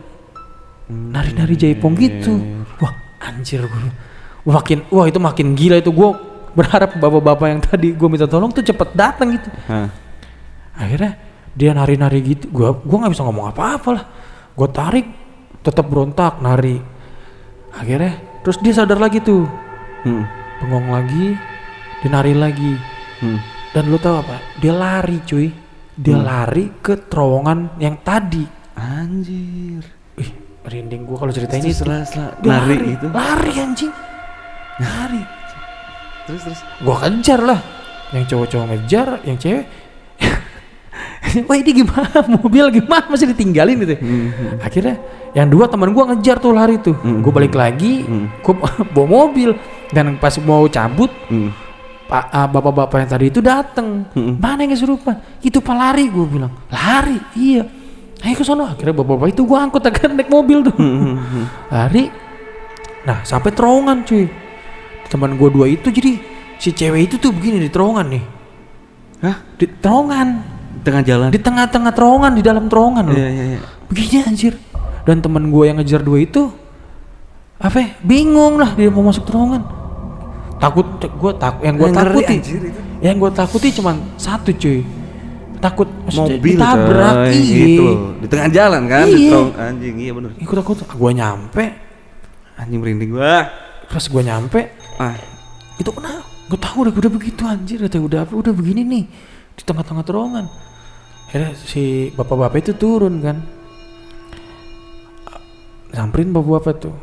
Nari 0.88 1.30
nari 1.34 1.54
jaipong 1.58 1.94
gitu. 1.98 2.38
Wah 2.78 2.94
anjir 3.18 3.66
gue 3.66 3.90
makin 4.48 4.86
wah 4.88 5.04
itu 5.10 5.18
makin 5.18 5.52
gila 5.58 5.82
itu. 5.82 5.90
Gue 5.90 6.14
berharap 6.54 6.96
bapak-bapak 6.96 7.46
yang 7.50 7.60
tadi 7.60 7.92
gue 7.92 8.08
minta 8.08 8.30
tolong 8.30 8.54
tuh 8.54 8.62
cepet 8.62 8.94
datang 8.94 9.34
gitu. 9.36 9.50
Hah. 9.68 9.90
akhirnya 10.78 11.18
dia 11.58 11.74
nari-nari 11.74 12.22
gitu. 12.22 12.46
Gua 12.54 12.70
gua 12.70 13.02
nggak 13.02 13.12
bisa 13.18 13.26
ngomong 13.26 13.50
apa-apa 13.50 13.88
lah. 13.90 14.04
Gue 14.54 14.68
tarik 14.70 15.06
tetap 15.66 15.90
berontak 15.90 16.38
nari. 16.38 16.78
Akhirnya 17.74 18.14
terus 18.46 18.62
dia 18.62 18.70
sadar 18.70 19.02
lagi 19.02 19.18
tuh. 19.18 19.44
Hmm. 20.06 20.22
bengong 20.62 20.94
lagi 20.94 21.34
dia 21.98 22.08
nari 22.14 22.32
lagi. 22.38 22.78
Hmm. 23.18 23.57
Dan 23.78 23.86
lu 23.86 23.94
tahu 23.94 24.18
apa? 24.18 24.42
Dia 24.58 24.74
lari 24.74 25.22
cuy. 25.22 25.46
Dia 25.94 26.18
lari 26.18 26.82
ke 26.82 26.98
terowongan 27.06 27.78
yang 27.78 28.02
tadi. 28.02 28.42
Anjir. 28.74 29.86
Wih, 30.18 30.30
merinding 30.66 31.06
gua 31.06 31.22
kalau 31.22 31.30
cerita 31.30 31.54
ini 31.54 31.70
setelah, 31.70 32.02
setelah 32.02 32.34
lari 32.42 32.74
lari 32.74 32.90
gitu. 32.98 33.06
lari 33.06 33.52
anjing. 33.54 33.92
Lari. 34.82 35.22
Terus 36.26 36.42
terus. 36.42 36.60
gua 36.82 36.96
kejar 36.98 37.38
lah. 37.38 37.60
Yang 38.10 38.24
cowok-cowok 38.34 38.66
ngejar 38.66 39.08
yang 39.22 39.38
cewek. 39.38 39.66
Wah 41.46 41.56
ini 41.56 41.70
gimana? 41.70 42.18
Mobil 42.42 42.64
gimana? 42.74 43.06
Masih 43.06 43.30
ditinggalin 43.30 43.78
gitu 43.78 43.94
Hmm. 43.94 44.58
akhirnya 44.58 44.98
yang 45.38 45.46
dua 45.46 45.70
teman 45.70 45.94
gua 45.94 46.10
ngejar 46.10 46.42
tuh 46.42 46.50
lari 46.50 46.82
tuh. 46.82 46.98
Hmm. 46.98 47.22
gua 47.22 47.30
balik 47.30 47.54
lagi 47.54 48.02
Hmm. 48.02 48.26
gua 48.42 48.58
bawa 48.90 49.06
mobil. 49.22 49.54
Dan 49.94 50.18
pas 50.18 50.34
mau 50.42 50.66
cabut 50.66 51.14
Hmm. 51.30 51.54
Pak 52.08 52.24
ah, 52.32 52.48
bapak-bapak 52.48 53.04
yang 53.04 53.10
tadi 53.12 53.24
itu 53.28 53.40
dateng. 53.44 54.08
Hmm. 54.16 54.40
mana 54.40 54.64
yang 54.64 54.72
kesurupan? 54.72 55.20
Itu 55.44 55.60
pak 55.60 55.76
lari 55.76 56.08
gua 56.08 56.24
bilang. 56.24 56.52
Lari? 56.72 57.20
Iya. 57.36 57.68
Ayo 58.24 58.34
ke 58.34 58.42
sana 58.42 58.74
akhirnya 58.74 58.96
bapak-bapak 58.96 59.28
itu 59.36 59.44
gua 59.44 59.68
angkut 59.68 59.84
akhirnya 59.84 60.24
naik 60.24 60.32
mobil 60.32 60.64
tuh. 60.64 60.74
Hmm. 60.74 61.46
lari. 61.68 62.08
Nah 63.04 63.20
sampai 63.28 63.52
terowongan 63.52 64.08
cuy. 64.08 64.24
Teman 65.12 65.36
gua 65.36 65.52
dua 65.52 65.68
itu 65.68 65.92
jadi 65.92 66.16
si 66.56 66.72
cewek 66.72 67.12
itu 67.12 67.14
tuh 67.20 67.30
begini 67.30 67.60
di 67.60 67.68
terowongan 67.68 68.06
nih. 68.08 68.24
Hah? 69.28 69.36
di 69.60 69.66
terowongan. 69.68 70.28
Di 70.78 70.80
tengah 70.86 71.02
jalan. 71.04 71.28
di 71.28 71.40
tengah-tengah 71.42 71.92
terowongan 71.92 72.32
di 72.32 72.42
dalam 72.42 72.64
terowongan 72.72 73.04
loh. 73.12 73.16
Iya 73.20 73.28
iya 73.28 73.44
iya. 73.52 73.60
begini 73.92 74.16
anjir. 74.24 74.54
Dan 75.04 75.20
teman 75.20 75.52
gue 75.52 75.64
yang 75.68 75.76
ngejar 75.80 76.00
dua 76.00 76.24
itu 76.24 76.48
apa 77.58 77.76
ya, 77.82 77.88
bingung 78.00 78.56
lah 78.60 78.76
dia 78.78 78.86
mau 78.86 79.02
masuk 79.02 79.26
terowongan 79.26 79.77
takut 80.58 80.86
gue 80.98 81.32
takut 81.34 81.62
yang 81.62 81.74
gue 81.74 81.88
takuti 81.90 82.34
anjir, 82.34 82.60
itu. 82.60 82.80
yang 83.00 83.16
gue 83.16 83.30
takuti 83.30 83.68
cuman 83.72 83.96
satu 84.14 84.50
cuy 84.52 84.82
takut 85.58 85.88
Mobil 86.14 86.54
ditabrak 86.54 87.14
coy, 87.18 87.34
iya 87.34 87.56
gitu 87.58 87.82
loh. 87.82 87.96
Di 88.22 88.26
tengah 88.30 88.46
jalan 88.48 88.82
kan. 88.86 89.06
Di 89.06 89.18
Iya. 89.18 89.30
terowong- 89.34 89.56
anjing 89.58 89.96
iya 89.98 90.12
bener. 90.14 90.30
ikut 90.38 90.54
takut 90.54 90.76
gue 90.86 91.12
nyampe 91.12 91.64
Anjing 92.54 92.78
merinding 92.78 93.10
gua. 93.10 93.46
pas 93.86 94.02
gue 94.02 94.22
nyampe 94.22 94.60
Ah. 94.98 95.14
itu 95.78 95.90
kenapa 95.90 96.26
gue 96.46 96.58
tahu 96.58 96.76
udah 96.84 96.92
udah 96.92 97.12
begitu 97.12 97.42
anjir 97.42 97.78
udah 97.80 98.22
apa 98.22 98.32
udah 98.34 98.52
begini 98.52 98.82
nih 98.84 99.04
di 99.54 99.62
tengah-tengah 99.62 100.04
terowongan 100.04 100.46
akhirnya 101.26 101.52
si 101.56 102.08
bapak-bapak 102.12 102.58
itu 102.60 102.72
turun 102.74 103.20
kan 103.20 103.40
samperin 105.90 106.30
bapak-bapak 106.30 106.74
tuh 106.78 106.96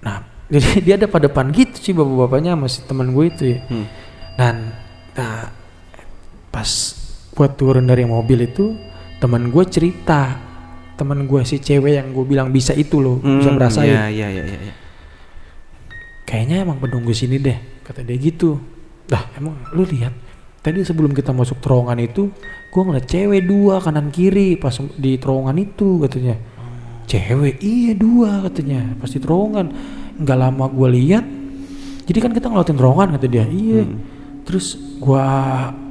nah 0.00 0.24
jadi 0.50 0.68
dia 0.84 0.94
ada 0.96 1.06
pada 1.06 1.26
depan 1.26 1.48
gitu 1.50 1.76
sih 1.76 1.92
bapak-bapaknya 1.92 2.52
masih 2.54 2.84
teman 2.84 3.10
gue 3.10 3.24
itu 3.26 3.42
ya 3.48 3.58
Hmm. 3.66 3.86
dan 4.34 4.54
nah 5.12 5.50
pas 6.50 6.70
gue 7.30 7.48
turun 7.54 7.84
dari 7.84 8.02
mobil 8.02 8.42
itu 8.42 8.74
teman 9.18 9.48
gue 9.48 9.64
cerita 9.64 10.36
teman 10.94 11.24
gue 11.24 11.40
si 11.42 11.56
cewek 11.56 11.96
yang 11.96 12.10
gue 12.10 12.24
bilang 12.24 12.50
bisa 12.50 12.72
itu 12.72 12.98
loh 12.98 13.16
bisa 13.18 13.48
Hmm, 13.48 13.56
merasain 13.56 13.88
Iya 13.88 14.04
iya 14.08 14.28
iya 14.28 14.44
iya. 14.44 14.58
iya. 14.60 14.74
kayaknya 16.24 16.62
emang 16.62 16.78
penunggu 16.78 17.10
sini 17.10 17.38
deh 17.38 17.56
kata 17.82 18.02
dia 18.02 18.16
gitu 18.16 18.60
dah 19.06 19.26
emang 19.34 19.56
lu 19.72 19.82
lihat 19.82 20.14
tadi 20.60 20.82
sebelum 20.82 21.10
kita 21.10 21.32
masuk 21.32 21.58
terowongan 21.58 21.98
itu 22.00 22.30
gua 22.68 22.82
ngeliat 22.84 23.06
cewek 23.06 23.42
dua 23.42 23.80
kanan 23.80 24.08
kiri 24.08 24.54
pas 24.54 24.70
di 24.94 25.16
terowongan 25.16 25.56
itu 25.58 25.98
katanya 26.00 26.36
cewek 27.04 27.58
iya 27.58 27.92
dua 27.92 28.46
katanya 28.46 28.94
pas 28.94 29.10
di 29.10 29.18
terowongan 29.18 29.66
nggak 30.20 30.38
lama 30.38 30.68
gua 30.68 30.88
lihat 30.92 31.24
jadi 32.10 32.18
kan 32.26 32.34
kita 32.34 32.50
ngeliatin 32.50 32.74
terowongan 32.74 33.08
kata 33.14 33.26
dia. 33.30 33.46
Iya. 33.46 33.86
Terus 34.42 34.74
gua 34.98 35.22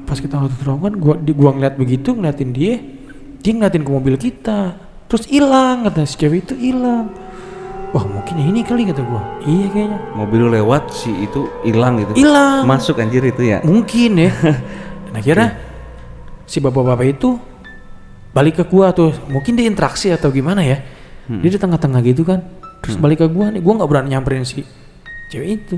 pas 0.03 0.19
kita 0.19 0.35
ngeliatin 0.35 0.59
terowongan 0.59 0.93
gua 0.99 1.15
di 1.15 1.31
gua 1.31 1.55
ngeliat 1.55 1.79
begitu 1.79 2.11
ngeliatin 2.11 2.51
dia 2.51 2.75
dia 3.39 3.51
ngeliatin 3.55 3.87
ke 3.87 3.91
mobil 3.95 4.15
kita. 4.19 4.75
Terus 5.07 5.23
hilang 5.31 5.87
kata 5.87 6.03
si 6.03 6.19
cewek 6.19 6.43
itu 6.43 6.59
hilang. 6.59 7.07
Wah 7.95 8.03
mungkin 8.03 8.35
ini 8.35 8.67
kali 8.67 8.91
kata 8.91 8.99
gua. 9.07 9.23
Iya 9.47 9.67
kayaknya. 9.71 9.99
Mobil 10.11 10.43
lewat 10.59 10.91
si 10.91 11.07
itu 11.23 11.47
hilang 11.63 12.03
gitu. 12.03 12.11
hilang. 12.19 12.67
Masuk 12.67 12.99
anjir 12.99 13.23
itu 13.23 13.55
ya. 13.55 13.63
mungkin 13.63 14.19
ya. 14.19 14.31
Nah 15.09 15.25
akhirnya 15.25 15.57
si 16.45 16.61
bapak-bapak 16.61 17.15
itu 17.15 17.39
balik 18.35 18.59
ke 18.59 18.67
gua 18.67 18.91
tuh. 18.91 19.15
Mungkin 19.31 19.55
dia 19.55 19.71
interaksi 19.71 20.11
atau 20.11 20.35
gimana 20.35 20.67
ya. 20.67 20.83
Dia 21.31 21.47
di 21.47 21.55
tengah-tengah 21.55 22.03
gitu 22.03 22.27
kan 22.27 22.58
terus 22.79 22.95
balik 22.95 23.19
ke 23.19 23.27
gua 23.27 23.49
nih 23.49 23.59
gua 23.59 23.73
nggak 23.75 23.89
berani 23.89 24.09
nyamperin 24.11 24.43
si 24.43 24.63
cewek 25.29 25.49
itu. 25.59 25.75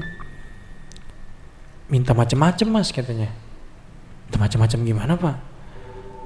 Minta 1.88 2.12
macem-macem 2.12 2.68
mas 2.68 2.90
katanya. 2.90 3.28
Minta 4.26 4.38
macem-macem 4.40 4.80
gimana 4.82 5.14
pak? 5.14 5.36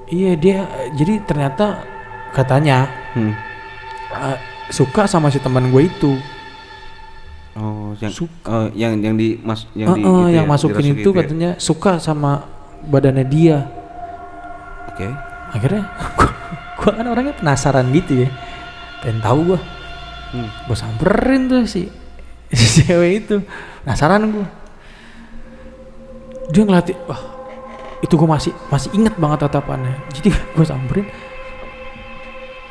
Iya 0.06 0.32
dia 0.34 0.58
jadi 0.94 1.18
ternyata 1.20 1.82
katanya 2.30 2.86
Hmm. 3.12 3.34
eh, 4.12 4.38
suka 4.68 5.04
sama 5.04 5.26
si 5.26 5.40
teman 5.40 5.66
gue 5.68 5.82
itu. 5.82 6.14
Oh, 7.56 7.96
yang 7.96 8.12
Suk- 8.12 8.44
oh, 8.44 8.68
yang 8.70 9.00
yang 9.00 9.16
di 9.16 9.40
mas 9.40 9.64
yang 9.72 9.96
di 9.96 10.04
Heeh, 10.04 10.12
itu 10.28 10.36
yang 10.36 10.44
ya, 10.44 10.52
masukin 10.52 10.84
dirasuk 10.84 11.00
itu 11.00 11.08
ya. 11.08 11.16
katanya 11.18 11.50
suka 11.56 11.92
sama 11.96 12.44
badannya 12.84 13.24
dia. 13.24 13.58
Oke. 14.86 15.08
akhirnya 15.48 15.88
gua, 16.18 16.28
gua 16.76 16.90
kan 16.92 17.06
orangnya 17.06 17.34
penasaran 17.34 17.88
gitu 17.90 18.22
ya. 18.22 18.28
Pengen 19.00 19.18
tahu 19.18 19.38
gua 19.48 19.58
Hmm. 20.34 20.50
gua 20.66 20.76
samperin 20.76 21.46
tuh 21.46 21.62
si 21.68 21.86
si 22.54 22.82
cewek 22.82 23.12
itu. 23.26 23.36
Penasaran 23.86 24.26
gua. 24.30 24.46
Dia 26.50 26.62
ngeliatin 26.62 26.98
wah 27.06 27.22
itu 28.02 28.12
gua 28.14 28.38
masih 28.38 28.52
masih 28.70 28.90
inget 28.94 29.14
banget 29.18 29.46
tatapannya. 29.46 29.94
Jadi 30.14 30.34
gua 30.56 30.66
samperin. 30.66 31.06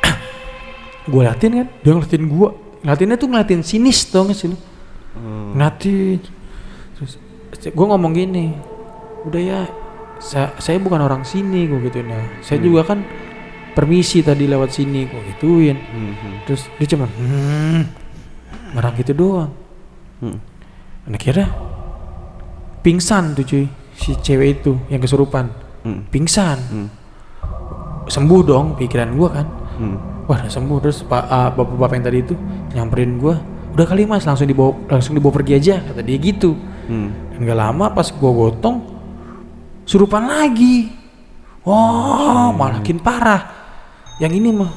Gua 1.12 1.22
liatin 1.30 1.52
kan 1.62 1.68
dia 1.80 1.92
ngeliatin 1.94 2.24
gua. 2.26 2.50
Ngeliatinnya 2.82 3.16
tuh 3.18 3.28
ngeliatin 3.30 3.62
sinis 3.62 4.10
tau 4.10 4.26
gak 4.26 4.36
sih 4.36 4.50
Hmm. 5.16 5.56
ngeliatin. 5.56 6.20
Terus 6.96 7.12
gue 7.72 7.86
ngomong 7.88 8.12
gini 8.12 8.52
udah 9.24 9.40
ya 9.40 9.60
saya, 10.20 10.52
saya 10.60 10.76
bukan 10.76 11.00
orang 11.00 11.24
sini 11.24 11.64
gue 11.68 11.80
gituin 11.88 12.08
ya. 12.12 12.20
Saya 12.44 12.60
juga 12.60 12.84
kan 12.84 13.00
permisi 13.76 14.24
tadi 14.24 14.48
lewat 14.48 14.72
sini 14.72 15.04
gue 15.04 15.20
gituin 15.36 15.76
Hmm, 15.76 16.12
hmm. 16.16 16.34
terus 16.48 16.64
dia 16.80 16.88
cuman 16.88 17.08
hmm 17.12 17.82
marah 18.72 18.92
gitu 18.96 19.12
doang 19.12 19.52
Hmm. 20.16 20.40
dan 21.04 21.12
akhirnya 21.12 21.48
pingsan 22.80 23.36
tuh 23.36 23.44
cuy 23.44 23.64
si 23.92 24.16
cewek 24.16 24.60
itu 24.60 24.72
yang 24.88 24.98
kesurupan 24.98 25.52
Hmm. 25.84 26.08
pingsan 26.08 26.56
Hmm. 26.66 26.88
sembuh 28.06 28.40
dong 28.42 28.66
pikiran 28.74 29.12
gua 29.12 29.28
kan 29.30 29.46
Hmm. 29.76 29.96
wah 30.24 30.40
sembuh 30.42 30.78
terus 30.80 31.02
pak 31.02 31.24
ah, 31.26 31.52
bapak-bapak 31.52 31.94
yang 31.94 32.04
tadi 32.04 32.18
itu 32.22 32.34
nyamperin 32.72 33.20
gua 33.20 33.36
udah 33.70 33.84
kali 33.84 34.08
mas 34.08 34.24
langsung 34.24 34.48
dibawa 34.48 34.72
langsung 34.88 35.12
dibawa 35.12 35.36
pergi 35.36 35.52
aja 35.54 35.74
kata 35.82 36.00
dia 36.00 36.16
gitu 36.16 36.56
Hmm. 36.88 37.12
dan 37.34 37.44
gak 37.44 37.58
lama 37.58 37.86
pas 37.90 38.08
gua 38.08 38.32
gotong 38.32 38.76
surupan 39.84 40.24
lagi 40.24 40.90
wah 41.62 42.50
makin 42.50 42.98
parah 42.98 43.55
yang 44.16 44.32
ini 44.32 44.48
mah 44.48 44.72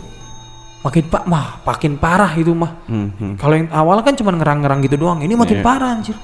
makin 0.80 1.04
pak 1.06 1.24
mah 1.26 1.60
makin 1.62 1.96
parah 1.96 2.32
itu 2.34 2.52
mah 2.52 2.72
Hmm. 2.86 3.10
Hmm. 3.14 3.34
kalau 3.36 3.54
yang 3.54 3.68
awal 3.70 4.00
kan 4.00 4.14
cuma 4.14 4.32
ngerang-ngerang 4.32 4.80
gitu 4.82 4.96
doang 4.96 5.20
ini 5.20 5.34
makin 5.34 5.60
Iya. 5.60 5.66
parah 5.66 5.92
anjir 5.94 6.16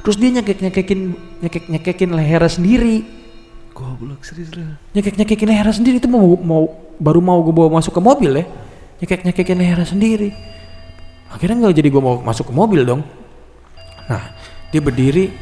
terus 0.00 0.16
dia 0.16 0.30
nyekek 0.30 0.58
nyekekin 0.60 1.00
nyekek 1.40 1.64
nyekekin 1.68 2.10
lehernya 2.10 2.50
sendiri 2.50 3.04
Goblok 3.72 4.20
serius 4.20 4.52
lu. 4.52 4.68
nyekek 4.92 5.16
nyekekin 5.16 5.48
lehernya 5.48 5.72
sendiri 5.72 5.96
itu 5.96 6.06
mau 6.06 6.20
mau 6.36 6.68
baru 6.96 7.20
mau 7.20 7.40
gue 7.40 7.54
bawa 7.54 7.68
masuk 7.74 7.92
ke 7.92 8.00
mobil 8.00 8.32
ya 8.34 8.44
nyekek 8.98 9.22
nyekekin 9.22 9.56
lehernya 9.56 9.86
sendiri 9.86 10.28
akhirnya 11.28 11.56
nggak 11.62 11.74
jadi 11.74 11.88
gue 11.88 12.02
mau 12.02 12.20
masuk 12.20 12.48
ke 12.48 12.54
mobil 12.54 12.84
dong 12.84 13.00
nah 14.04 14.28
dia 14.68 14.80
berdiri 14.80 15.32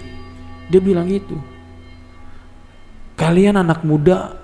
dia 0.66 0.78
bilang 0.78 1.06
gitu 1.06 1.34
kalian 3.16 3.56
anak 3.56 3.82
muda 3.82 4.38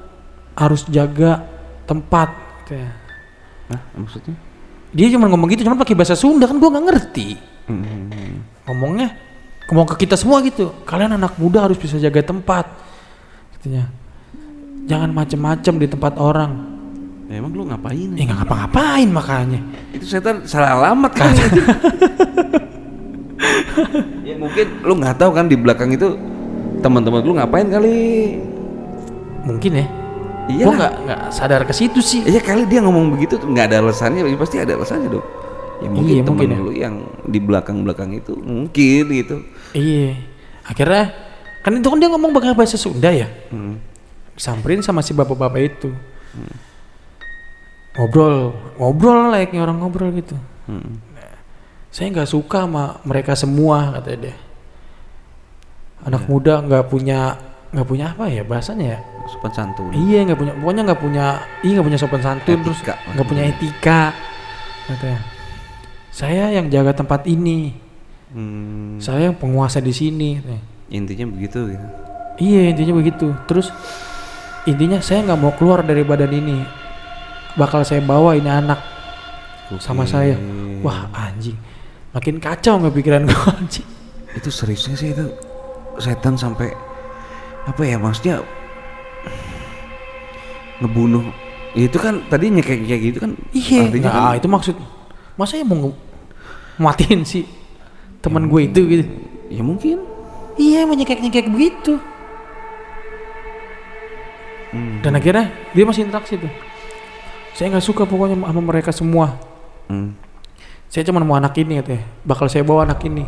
harus 0.53 0.85
jaga 0.87 1.45
tempat 1.85 2.33
katanya. 2.67 2.91
Nah, 3.67 3.81
maksudnya? 3.95 4.35
dia 4.91 5.07
cuma 5.13 5.29
ngomong 5.29 5.51
gitu 5.53 5.63
cuma 5.63 5.77
pakai 5.77 5.93
bahasa 5.93 6.17
Sunda 6.17 6.47
kan 6.47 6.57
gue 6.57 6.67
nggak 6.67 6.87
ngerti 6.89 7.29
Hmm. 7.67 7.83
hmm, 7.83 8.03
hmm. 8.15 8.35
ngomongnya 8.65 9.09
ngomong 9.67 9.91
ke 9.91 10.07
kita 10.07 10.15
semua 10.15 10.39
gitu 10.41 10.71
kalian 10.87 11.19
anak 11.19 11.35
muda 11.37 11.67
harus 11.67 11.75
bisa 11.75 11.99
jaga 11.99 12.23
tempat 12.23 12.63
katanya 13.59 13.91
jangan 14.87 15.11
macem-macem 15.11 15.75
di 15.77 15.87
tempat 15.87 16.15
orang 16.17 16.79
Ya, 17.27 17.43
emang 17.43 17.51
lu 17.51 17.67
ngapain? 17.67 18.15
ya 18.15 18.23
nggak 18.23 18.39
ngapa-ngapain 18.47 19.09
makanya 19.11 19.59
Itu 19.91 20.07
setan 20.07 20.47
salah 20.47 20.79
alamat 20.79 21.11
kan? 21.11 21.35
ya 24.23 24.35
mungkin 24.39 24.67
lu 24.87 24.95
nggak 24.95 25.19
tahu 25.19 25.31
kan 25.35 25.51
di 25.51 25.59
belakang 25.59 25.91
itu 25.91 26.15
teman-teman 26.81 27.27
lu 27.27 27.35
ngapain 27.35 27.67
kali? 27.67 28.39
mungkin 29.43 29.83
ya 29.83 29.87
Iya. 30.47 30.63
gua 30.63 30.75
nggak 30.77 30.95
nggak 31.03 31.21
sadar 31.29 31.63
ke 31.63 31.73
situ 31.73 31.99
sih 31.99 32.23
Iya 32.23 32.39
kali 32.39 32.65
dia 32.65 32.79
ngomong 32.79 33.11
begitu 33.11 33.35
tuh 33.35 33.47
nggak 33.47 33.67
ada 33.67 33.77
alasannya, 33.81 34.23
ya 34.23 34.37
pasti 34.37 34.57
ada 34.57 34.73
alasannya 34.73 35.11
dong. 35.11 35.27
Ya 35.77 35.89
mungkin 35.89 36.09
Iya, 36.09 36.23
temen 36.23 36.31
mungkin 36.33 36.49
ya. 36.49 36.59
lu 36.59 36.73
yang 36.73 36.95
di 37.23 37.39
belakang-belakang 37.39 38.11
itu 38.15 38.33
mungkin 38.35 39.03
gitu. 39.11 39.37
iya 39.73 40.17
akhirnya 40.63 41.13
kan 41.61 41.75
itu 41.75 41.85
kan 41.85 41.99
dia 41.99 42.09
ngomong 42.09 42.31
pakai 42.31 42.55
bahasa 42.55 42.75
Sunda 42.75 43.11
ya 43.11 43.29
Hmm. 43.51 43.77
samperin 44.35 44.81
sama 44.81 45.01
si 45.01 45.13
bapak-bapak 45.13 45.61
itu 45.61 45.91
ngobrol 47.93 48.53
ngobrol 48.77 49.31
layaknya 49.31 49.61
orang 49.61 49.79
ngobrol 49.79 50.13
gitu 50.13 50.37
Hmm. 50.67 50.99
saya 51.89 52.11
nggak 52.11 52.27
suka 52.27 52.65
sama 52.65 52.99
mereka 53.03 53.33
semua 53.33 53.95
katanya 53.95 54.19
dia 54.27 54.37
anak 56.03 56.27
muda 56.27 56.59
nggak 56.59 56.87
punya 56.87 57.39
nggak 57.77 57.85
punya 57.87 58.07
apa 58.11 58.25
ya 58.27 58.41
bahasanya 58.41 58.97
ya 58.97 58.99
Sopan 59.29 59.53
santun. 59.53 59.93
iya 59.93 60.25
nggak 60.25 60.39
punya 60.39 60.53
pokoknya 60.57 60.83
nggak 60.89 61.01
punya 61.03 61.27
iya 61.61 61.73
nggak 61.77 61.87
punya 61.93 61.99
sopan 62.01 62.23
santun 62.25 62.59
terus 62.65 62.79
Etika. 62.81 62.95
nggak 63.13 63.27
punya 63.27 63.43
etika 63.45 64.01
katanya 64.87 65.21
saya 66.09 66.45
yang 66.51 66.67
jaga 66.67 66.97
tempat 66.97 67.29
ini 67.29 67.85
Hmm. 68.27 68.99
saya 68.99 69.31
yang 69.31 69.39
penguasa 69.39 69.79
di 69.79 69.95
sini. 69.95 70.35
Intinya 70.91 71.31
begitu 71.31 71.71
gitu. 71.71 71.87
iya 72.37 72.69
intinya 72.69 72.99
begitu 72.99 73.31
terus 73.47 73.71
intinya 74.67 74.99
saya 74.99 75.23
nggak 75.23 75.39
mau 75.39 75.55
keluar 75.55 75.81
dari 75.81 76.03
badan 76.03 76.35
ini 76.35 76.59
bakal 77.55 77.87
saya 77.87 78.03
bawa 78.03 78.35
ini 78.35 78.51
anak 78.51 78.83
sama 79.79 80.03
Oke. 80.03 80.11
saya 80.11 80.35
wah 80.83 81.07
anjing 81.15 81.55
makin 82.13 82.37
kacau 82.37 82.77
nggak 82.77 82.95
pikiran 82.99 83.25
gue 83.25 83.41
anjing 83.57 83.87
Itu 84.35 84.51
seriusnya 84.51 84.99
sih 84.99 85.15
itu 85.15 85.27
setan 85.97 86.35
sampai 86.37 86.75
apa 87.67 87.83
ya 87.83 87.97
maksudnya 87.97 88.41
ngebunuh. 90.79 91.25
Itu 91.73 91.99
kan 91.99 92.25
tadi 92.27 92.49
nyekek 92.49 92.79
kayak 92.83 93.01
gitu 93.05 93.19
kan. 93.21 93.33
iya 93.53 93.85
artinya 93.85 94.09
nah, 94.09 94.15
kan- 94.33 94.39
itu 94.39 94.49
maksud 94.49 94.77
masa 95.35 95.55
ya 95.55 95.65
mau 95.65 95.93
matiin 96.77 97.21
si 97.23 97.45
teman 98.19 98.47
gue 98.47 98.61
itu 98.65 98.81
gitu 98.83 99.05
Ya 99.47 99.61
mungkin. 99.61 100.01
iya 100.57 100.83
menyekek 100.83 101.21
nyekek 101.21 101.47
begitu 101.47 102.01
Hmm. 104.67 104.99
dan 104.99 105.15
akhirnya 105.15 105.47
dia 105.73 105.85
masih 105.85 106.05
interaksi 106.05 106.37
tuh 106.37 106.51
saya 107.53 107.71
nggak 107.71 107.81
suka 107.83 108.03
pokoknya 108.03 108.41
sama 108.43 108.61
mereka 108.61 108.91
semua 108.91 109.39
Hmm. 109.87 110.19
saya 110.87 111.07
cuma 111.07 111.23
mau 111.23 111.33
anak 111.35 111.55
ini 111.57 111.79
katanya 111.79 112.03
bakal 112.23 112.51
saya 112.51 112.67
bawa 112.67 112.83
anak 112.83 112.99
ini 113.03 113.23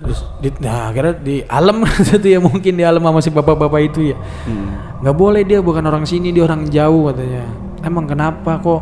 terus 0.00 0.24
di, 0.40 0.48
nah 0.64 0.88
akhirnya 0.88 1.14
di 1.20 1.36
alam 1.44 1.84
itu 2.16 2.28
ya 2.28 2.40
mungkin 2.40 2.72
di 2.72 2.84
alam 2.84 3.04
sama 3.04 3.20
si 3.20 3.28
bapak-bapak 3.28 3.80
itu 3.84 4.00
ya. 4.12 4.16
Hmm. 4.48 4.98
nggak 5.04 5.16
boleh 5.16 5.42
dia 5.44 5.60
bukan 5.60 5.84
orang 5.84 6.04
sini 6.08 6.32
dia 6.32 6.44
orang 6.48 6.64
jauh 6.68 7.12
katanya. 7.12 7.44
Emang 7.80 8.04
kenapa 8.08 8.60
kok 8.60 8.80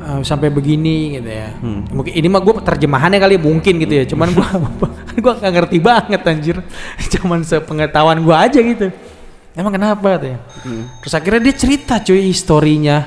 uh, 0.00 0.20
sampai 0.24 0.48
begini 0.48 1.20
gitu 1.20 1.28
ya. 1.28 1.48
Hmm. 1.60 1.84
mungkin 1.92 2.12
ini 2.16 2.26
mah 2.28 2.40
gue 2.40 2.54
terjemahannya 2.60 3.18
kali 3.20 3.34
ya, 3.36 3.40
mungkin 3.40 3.74
gitu 3.84 3.94
ya. 4.00 4.04
Cuman 4.08 4.28
gue 4.32 4.46
gue 5.24 5.32
nggak 5.36 5.52
ngerti 5.60 5.78
banget 5.80 6.20
anjir. 6.24 6.56
Cuman 7.20 7.44
sepengetahuan 7.44 8.20
gue 8.24 8.36
aja 8.36 8.58
gitu. 8.60 8.88
Emang 9.52 9.72
kenapa 9.76 10.16
katanya? 10.16 10.40
Hmm. 10.64 10.88
terus 11.04 11.12
akhirnya 11.12 11.40
dia 11.50 11.54
cerita 11.56 12.00
cuy 12.00 12.20
historinya. 12.32 13.04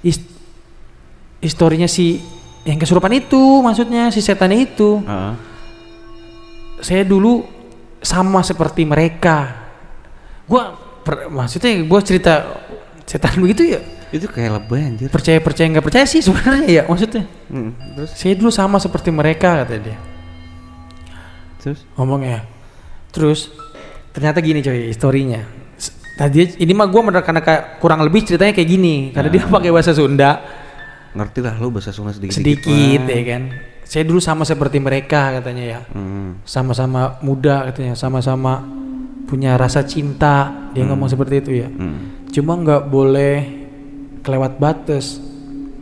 His- 0.00 0.24
historinya 1.44 1.84
si 1.84 2.20
yang 2.66 2.82
kesurupan 2.82 3.12
itu 3.14 3.38
maksudnya 3.62 4.08
si 4.08 4.24
setan 4.24 4.50
itu. 4.56 5.04
Ah. 5.06 5.36
Saya 6.80 7.02
dulu 7.02 7.44
sama 8.00 8.40
seperti 8.40 8.82
mereka. 8.82 9.66
Gua 10.44 10.72
per- 11.02 11.26
maksudnya 11.26 11.74
gua 11.82 12.00
cerita 12.00 12.46
setan 13.02 13.38
begitu 13.42 13.74
ya 13.74 13.80
Itu 14.14 14.30
kayak 14.30 14.62
lebay 14.62 14.82
anjir. 14.86 15.10
percaya 15.10 15.42
percaya 15.42 15.66
nggak 15.66 15.82
percaya 15.82 16.06
sih 16.06 16.22
sebenarnya 16.22 16.66
ya 16.66 16.82
maksudnya. 16.86 17.26
Hmm. 17.50 17.74
Terus 17.98 18.10
Saya 18.14 18.34
dulu 18.34 18.50
sama 18.50 18.78
seperti 18.78 19.10
mereka 19.10 19.62
kata 19.62 19.76
dia 19.76 19.98
terus 21.58 21.82
ngomongnya. 21.98 22.46
Terus 23.10 23.50
ternyata 24.14 24.38
gini 24.38 24.62
coy 24.62 24.86
historinya. 24.86 25.42
Tadi 26.16 26.62
ini 26.62 26.72
mah 26.72 26.86
gua 26.86 27.02
bener 27.04 27.20
karena 27.20 27.42
kayak 27.42 27.76
kurang 27.76 28.00
lebih 28.00 28.22
ceritanya 28.22 28.54
kayak 28.54 28.70
gini 28.70 29.10
karena 29.10 29.28
dia 29.28 29.42
pakai 29.44 29.74
bahasa 29.74 29.90
Sunda 29.92 30.40
ngerti 31.12 31.40
lah 31.42 31.56
lu 31.58 31.68
bahasa 31.68 31.90
Sunda 31.90 32.14
sedikit 32.14 32.38
sedikit 32.38 33.02
ya 33.02 33.22
kan. 33.26 33.42
Saya 33.86 34.02
dulu 34.02 34.18
sama 34.18 34.42
seperti 34.42 34.76
mereka 34.76 35.30
katanya 35.32 35.64
ya. 35.64 35.80
Hmm. 35.88 36.42
sama-sama 36.42 37.16
muda 37.20 37.64
katanya 37.64 37.94
sama-sama 37.94 38.58
punya 39.24 39.54
rasa 39.54 39.82
cinta 39.82 40.70
dia 40.70 40.82
ngomong 40.84 41.06
seperti 41.06 41.34
itu 41.38 41.50
ya 41.56 41.68
Hmm. 41.68 42.26
cuma 42.28 42.54
nggak 42.56 42.82
boleh 42.86 43.36
kelewat 44.20 44.58
batas 44.58 45.22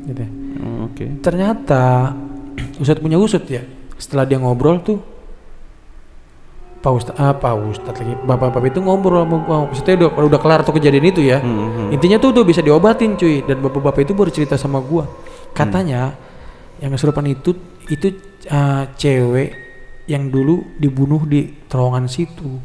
gitu 0.03 0.21
ya. 0.21 0.31
Oh, 0.57 0.87
Oke. 0.87 1.17
ternyata 1.19 2.13
Ustadz 2.81 3.01
punya 3.01 3.17
usut 3.17 3.45
ya 3.47 3.65
setelah 3.97 4.23
dia 4.23 4.37
ngobrol 4.37 4.79
tuh 4.79 5.01
Pak 6.79 6.93
Ustadz, 6.93 7.17
ah, 7.17 7.33
Pak 7.33 7.53
Ustadz 7.67 7.97
lagi 7.97 8.13
bapak-bapak 8.19 8.69
itu 8.69 8.81
ngobrol 8.81 9.25
sama 9.25 9.37
gua. 9.41 9.57
maksudnya 9.65 9.95
udah, 9.99 10.09
udah 10.29 10.41
kelar 10.41 10.61
tuh 10.61 10.73
kejadian 10.73 11.05
itu 11.07 11.21
ya 11.21 11.41
Hmm, 11.41 11.89
hmm. 11.89 11.89
intinya 11.91 12.17
tuh 12.19 12.29
udah 12.31 12.45
bisa 12.45 12.61
diobatin 12.61 13.17
cuy 13.17 13.41
dan 13.41 13.57
bapak-bapak 13.59 14.05
itu 14.05 14.13
baru 14.13 14.29
cerita 14.29 14.55
sama 14.55 14.79
gua 14.79 15.09
katanya 15.53 16.13
yang 16.79 16.93
kesurupan 16.93 17.25
itu 17.27 17.57
itu 17.89 18.09
uh, 18.49 18.89
cewek 18.95 19.51
yang 20.05 20.29
dulu 20.29 20.77
dibunuh 20.77 21.25
di 21.25 21.65
terowongan 21.69 22.07
situ. 22.07 22.61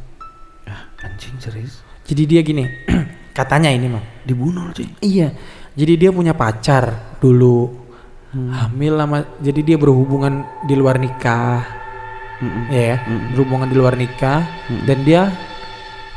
Ah, 0.67 0.91
anjing 1.01 1.39
serius. 1.39 1.81
jadi 2.03 2.23
dia 2.25 2.41
gini 2.41 2.65
katanya 3.37 3.71
ini 3.71 3.87
mah. 3.87 4.03
Dibunuh 4.27 4.69
cuy. 4.75 4.87
iya 4.99 5.31
jadi 5.73 5.95
dia 5.95 6.09
punya 6.11 6.35
pacar 6.35 7.15
dulu. 7.23 7.79
Hamil 8.29 8.93
lama 8.93 9.25
jadi 9.41 9.65
dia 9.65 9.77
berhubungan 9.81 10.45
di 10.69 10.77
luar 10.77 11.01
nikah. 11.01 11.65
Hmm. 12.39 12.71
ya 12.71 12.95
ya, 12.95 12.97
Mm. 13.03 13.35
berhubungan 13.35 13.67
di 13.67 13.75
luar 13.75 13.95
nikah. 13.97 14.41
Dan 14.85 15.03
dia 15.03 15.33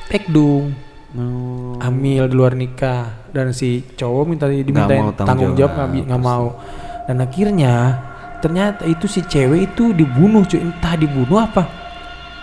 tekdung 0.07 0.71
Oh. 1.13 1.77
hamil 1.81 2.25
di 2.29 2.35
luar 2.37 2.53
nikah. 2.53 3.29
Dan 3.33 3.53
si 3.53 3.85
cowok 3.97 4.25
minta 4.29 4.45
dimintain 4.49 5.01
mau 5.01 5.13
tanggung 5.13 5.29
tanggung 5.29 5.53
jawab 5.57 5.89
nggak 5.89 6.23
mau. 6.23 6.47
Dan 7.09 7.17
akhirnya 7.21 7.75
ternyata 8.43 8.83
itu 8.85 9.07
si 9.07 9.23
cewek 9.23 9.73
itu 9.73 9.95
dibunuh 9.95 10.43
cuy 10.43 10.59
entah 10.59 10.99
dibunuh 10.99 11.39
apa 11.39 11.63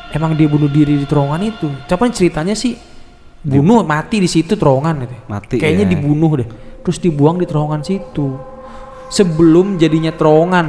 emang 0.09 0.33
dia 0.33 0.47
bunuh 0.47 0.65
diri 0.65 0.95
di 0.95 1.03
terowongan 1.03 1.41
itu 1.43 1.67
cuman 1.85 2.09
ceritanya 2.09 2.55
sih 2.55 2.79
bunuh 3.39 3.83
mati 3.83 4.17
di 4.17 4.27
situ 4.27 4.55
terowongan 4.55 4.95
gitu 5.03 5.15
Mati 5.27 5.55
kayaknya 5.59 5.85
ya. 5.85 5.91
dibunuh 5.93 6.31
deh 6.35 6.47
terus 6.79 6.97
dibuang 6.97 7.35
di 7.35 7.45
terowongan 7.45 7.83
situ 7.83 8.39
sebelum 9.07 9.75
jadinya 9.75 10.09
terowongan 10.09 10.67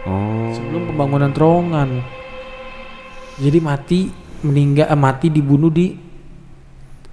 Oh. 0.00 0.48
sebelum 0.56 0.88
pembangunan 0.88 1.28
terowongan 1.28 1.88
Jadi 3.36 3.58
mati 3.60 4.00
meninggal 4.40 4.88
eh, 4.88 4.96
mati 4.96 5.28
dibunuh 5.28 5.68
di 5.68 5.92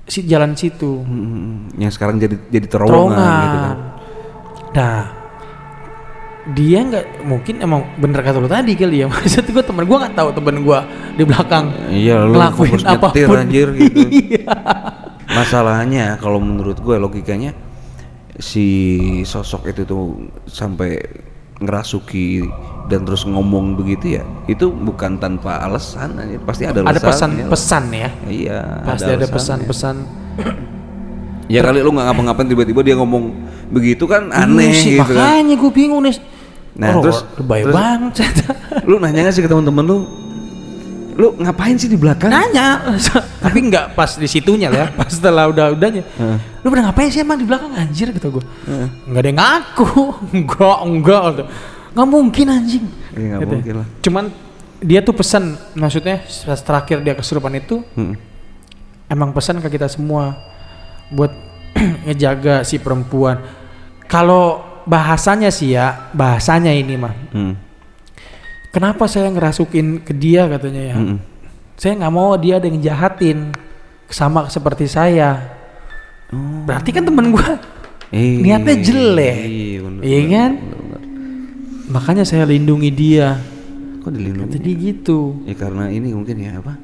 si 0.03 0.23
jalan 0.23 0.55
situ. 0.55 1.03
Hmm, 1.03 1.67
yang 1.75 1.91
sekarang 1.91 2.15
jadi 2.15 2.35
jadi 2.47 2.63
terowongan, 2.63 2.95
Terowongan. 3.11 3.39
gitu 3.43 3.57
kan. 3.59 3.77
Nah, 4.71 4.99
dia 6.47 6.79
nggak 6.79 7.05
mungkin 7.23 7.59
emang 7.59 7.83
bener 7.95 8.19
kata 8.19 8.37
lu 8.37 8.47
tadi 8.47 8.71
kali 8.73 9.01
ya. 9.01 9.07
Maksud 9.11 9.43
gue 9.45 9.59
temen 9.61 9.83
gue 9.83 9.97
nggak 9.97 10.15
tahu 10.15 10.29
temen 10.31 10.55
gue 10.61 10.79
di 11.13 11.23
belakang 11.23 11.65
Iya, 11.87 12.23
lu 12.23 12.33
ngelakuin 12.33 12.81
apa 12.83 13.07
pun. 13.11 13.35
anjir, 13.37 13.67
gitu. 13.73 13.99
Iya. 14.31 14.47
Masalahnya 15.27 16.15
kalau 16.15 16.39
menurut 16.39 16.77
gue 16.77 16.95
logikanya 16.95 17.51
si 18.33 18.65
sosok 19.23 19.67
itu 19.67 19.83
tuh 19.83 20.03
sampai 20.45 21.01
ngerasuki 21.57 22.45
dan 22.85 23.01
terus 23.01 23.25
ngomong 23.25 23.73
begitu 23.73 24.15
ya 24.15 24.23
itu 24.45 24.69
bukan 24.69 25.17
tanpa 25.17 25.57
alasan 25.59 26.13
pasti 26.45 26.63
ada 26.63 26.85
ada 26.85 27.01
pesan-pesan 27.01 27.83
ya. 27.89 28.09
iya 28.23 28.59
Pasti 28.85 29.09
ada 29.09 29.25
pesan-pesan. 29.25 29.95
ya 31.47 31.59
kali 31.59 31.81
lu 31.81 31.89
nggak 31.89 32.05
ngapa-ngapain 32.05 32.45
tiba-tiba 32.45 32.81
dia 32.83 32.93
ngomong 32.93 33.33
begitu 33.67 34.05
kan 34.05 34.29
aneh 34.29 34.69
Iya 34.69 34.79
sih, 34.79 34.95
gitu 34.95 35.11
kan 35.11 35.41
makanya 35.41 35.55
gue 35.57 35.71
bingung 35.73 36.01
nih. 36.03 36.15
Nah, 36.77 36.93
Oh, 36.93 37.01
terus- 37.01 37.25
lebay 37.35 37.65
terus- 37.65 37.73
banget. 37.73 38.13
lu 38.85 38.95
nanya 38.97 39.25
nggak 39.25 39.33
sih 39.33 39.41
ke 39.41 39.49
teman-teman 39.49 39.83
lu 39.83 39.97
lu 41.17 41.33
ngapain 41.33 41.73
sih 41.73 41.89
di 41.89 41.97
belakang 41.97 42.29
Nanya, 42.29 42.93
tapi 43.43 43.65
nggak 43.65 43.97
pas 43.97 44.13
di 44.13 44.29
situnya 44.29 44.69
lah 44.69 44.85
ya, 44.85 44.87
pas 44.93 45.09
setelah 45.09 45.49
udah 45.49 45.73
udahnya. 45.73 46.05
Heeh. 46.05 46.37
Lu 46.61 46.69
pada 46.69 46.85
ngapain 46.85 47.09
sih 47.09 47.25
emang 47.25 47.41
di 47.41 47.49
belakang 47.49 47.73
anjir 47.73 48.13
kata 48.13 48.29
gue. 48.29 48.45
Heeh. 48.69 48.87
Nggak 49.09 49.17
ada 49.17 49.27
yang 49.27 49.39
ngaku, 49.41 49.89
enggak 50.37 50.77
enggak. 50.85 51.21
Nggak 51.97 52.07
mungkin 52.07 52.45
anjing. 52.47 52.85
Iya, 53.17 53.35
Gitu. 53.41 53.49
mungkin 53.49 53.73
lah. 53.81 53.87
Cuman 53.97 54.23
dia 54.77 55.01
tuh 55.01 55.17
pesan, 55.17 55.43
maksudnya 55.73 56.21
pas 56.45 56.61
terakhir 56.61 57.01
dia 57.01 57.17
kesurupan 57.17 57.49
itu 57.57 57.81
Hmm. 57.97 58.13
emang 59.09 59.33
pesan 59.33 59.57
ke 59.57 59.73
kita 59.73 59.89
semua 59.89 60.37
buat 61.09 61.33
ngejaga 62.05 62.61
si 62.61 62.77
perempuan. 62.77 63.41
Kalau 64.05 64.61
bahasanya 64.87 65.51
sih 65.51 65.75
ya, 65.75 66.09
bahasanya 66.15 66.71
ini 66.71 66.95
mah. 66.95 67.13
Hmm. 67.29 67.53
Kenapa 68.71 69.05
saya 69.05 69.27
ngerasukin 69.27 70.01
ke 70.01 70.11
dia 70.11 70.47
katanya 70.47 70.81
ya? 70.81 70.95
Hmm. 70.95 71.17
Saya 71.75 71.93
nggak 71.95 72.13
mau 72.13 72.33
dia 72.35 72.57
ada 72.57 72.65
yang 72.65 72.79
jahatin 72.79 73.51
sama 74.07 74.47
seperti 74.47 74.87
saya. 74.87 75.43
Berarti 76.63 76.91
kan 76.91 77.03
temen 77.03 77.31
gua 77.31 77.59
Eh, 78.07 78.39
niatnya 78.39 78.75
jelek. 78.79 79.35
Iya, 79.35 79.47
Iya 79.47 79.79
bener, 79.83 80.01
kan? 80.31 80.51
bener, 80.55 80.79
bener. 80.79 81.01
Makanya 81.87 82.23
saya 82.23 82.47
lindungi 82.47 82.87
dia. 82.87 83.35
Kok 83.99 84.11
dilindungi? 84.11 84.51
Jadi 84.55 84.69
gitu. 84.79 85.43
Ya 85.43 85.55
karena 85.55 85.91
ini 85.91 86.15
mungkin 86.15 86.39
ya 86.39 86.55
apa? 86.57 86.79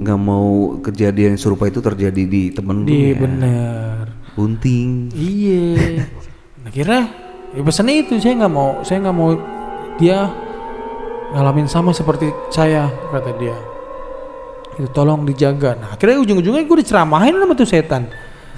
Nggak 0.00 0.18
mau 0.18 0.74
kejadian 0.82 1.38
serupa 1.38 1.70
itu 1.70 1.78
terjadi 1.78 2.22
di 2.26 2.50
temen 2.50 2.82
lu 2.82 2.90
Di 2.90 3.14
ya. 3.14 3.22
bener. 3.22 4.02
Bunting. 4.34 5.14
Iya. 5.14 5.66
Akhirnya 6.66 7.08
ya 7.56 7.62
pesannya 7.64 8.06
itu 8.06 8.20
saya 8.20 8.44
nggak 8.44 8.52
mau, 8.52 8.70
saya 8.84 8.98
nggak 9.04 9.16
mau 9.16 9.30
dia 9.96 10.28
ngalamin 11.34 11.68
sama 11.70 11.94
seperti 11.94 12.30
saya 12.52 12.90
kata 13.10 13.32
dia. 13.38 13.56
Itu 14.76 14.88
tolong 14.92 15.24
dijaga. 15.24 15.76
Nah 15.78 15.88
akhirnya 15.94 16.20
ujung-ujungnya 16.20 16.64
gue 16.64 16.78
diceramahin 16.80 17.36
sama 17.36 17.52
tuh 17.56 17.68
setan. 17.68 18.08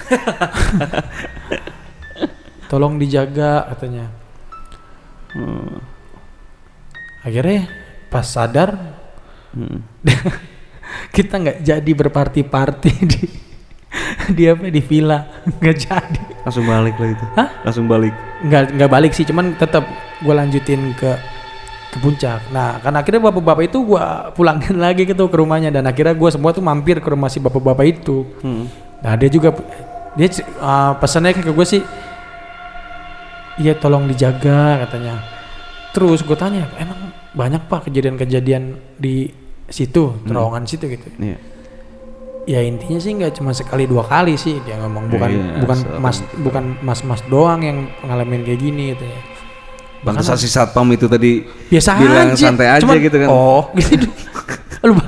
tolong 2.70 2.96
dijaga 2.96 3.68
katanya. 3.74 4.06
Hmm. 5.32 5.78
Akhirnya 7.22 7.70
pas 8.10 8.26
sadar 8.26 8.98
Hmm. 9.52 9.84
kita 11.16 11.36
nggak 11.36 11.58
jadi 11.60 11.92
berparti-parti 11.92 12.92
di 13.04 13.24
di 14.36 14.44
apa 14.46 14.68
di 14.68 14.80
villa 14.80 15.18
nggak 15.60 15.76
jadi 15.78 16.20
Langsung 16.42 16.66
balik 16.66 16.98
lah 16.98 17.06
itu. 17.06 17.24
Hah? 17.38 17.48
Langsung 17.62 17.86
balik. 17.86 18.10
nggak 18.42 18.74
nggak 18.74 18.90
balik 18.90 19.12
sih 19.14 19.22
cuman 19.22 19.54
tetap 19.54 19.86
gue 20.18 20.34
lanjutin 20.34 20.90
ke 20.92 21.14
ke 21.88 21.98
puncak 21.98 22.40
nah 22.50 22.80
karena 22.80 22.98
akhirnya 22.98 23.22
bapak-bapak 23.22 23.68
itu 23.68 23.78
gue 23.84 24.04
pulangin 24.32 24.80
lagi 24.84 25.04
gitu 25.04 25.28
ke 25.28 25.36
rumahnya 25.36 25.70
dan 25.70 25.84
akhirnya 25.84 26.12
gue 26.12 26.28
semua 26.28 26.50
tuh 26.50 26.58
mampir 26.60 26.98
ke 26.98 27.06
rumah 27.06 27.28
si 27.28 27.38
bapak-bapak 27.38 27.84
itu 27.86 28.26
Hmm. 28.40 28.66
nah 28.98 29.14
dia 29.14 29.28
juga 29.28 29.54
dia 30.12 30.26
uh, 30.56 30.96
pesannya 30.96 31.36
ke 31.36 31.48
gue 31.48 31.66
sih 31.68 31.82
iya 33.60 33.76
tolong 33.76 34.08
dijaga 34.08 34.82
katanya 34.82 35.20
terus 35.92 36.24
gue 36.24 36.34
tanya 36.34 36.66
emang 36.74 37.12
banyak 37.32 37.62
pak 37.66 37.86
kejadian-kejadian 37.86 38.74
di 38.96 39.28
situ 39.68 40.16
terowongan 40.24 40.64
situ 40.64 40.88
gitu 40.88 41.06
Iya. 41.18 41.36
Ya 42.42 42.58
intinya 42.58 42.98
sih 42.98 43.14
nggak 43.14 43.38
cuma 43.38 43.54
sekali 43.54 43.86
dua 43.86 44.02
kali 44.02 44.34
sih 44.34 44.58
dia 44.62 44.74
ngomong 44.76 45.06
bukan 45.08 45.30
Iya, 45.30 45.62
bukan 45.62 45.76
serem. 45.78 46.00
mas 46.00 46.16
bukan 46.36 46.64
mas 46.82 47.00
mas 47.02 47.22
doang 47.26 47.62
yang 47.62 47.78
ngalamin 48.02 48.42
kayak 48.42 48.60
gini 48.60 48.84
gitu 48.92 49.06
ya 49.06 49.20
Pantesan 50.02 50.34
si 50.34 50.50
satpam 50.50 50.90
itu 50.90 51.06
tadi 51.06 51.46
biasa 51.70 51.94
bilang 51.94 52.34
aja 52.34 52.50
santai 52.50 52.66
aja 52.66 52.82
Cuman, 52.82 52.98
gitu 52.98 53.16
kan. 53.22 53.28
oh 53.30 53.70
gitu 53.78 54.06
lu 54.82 54.98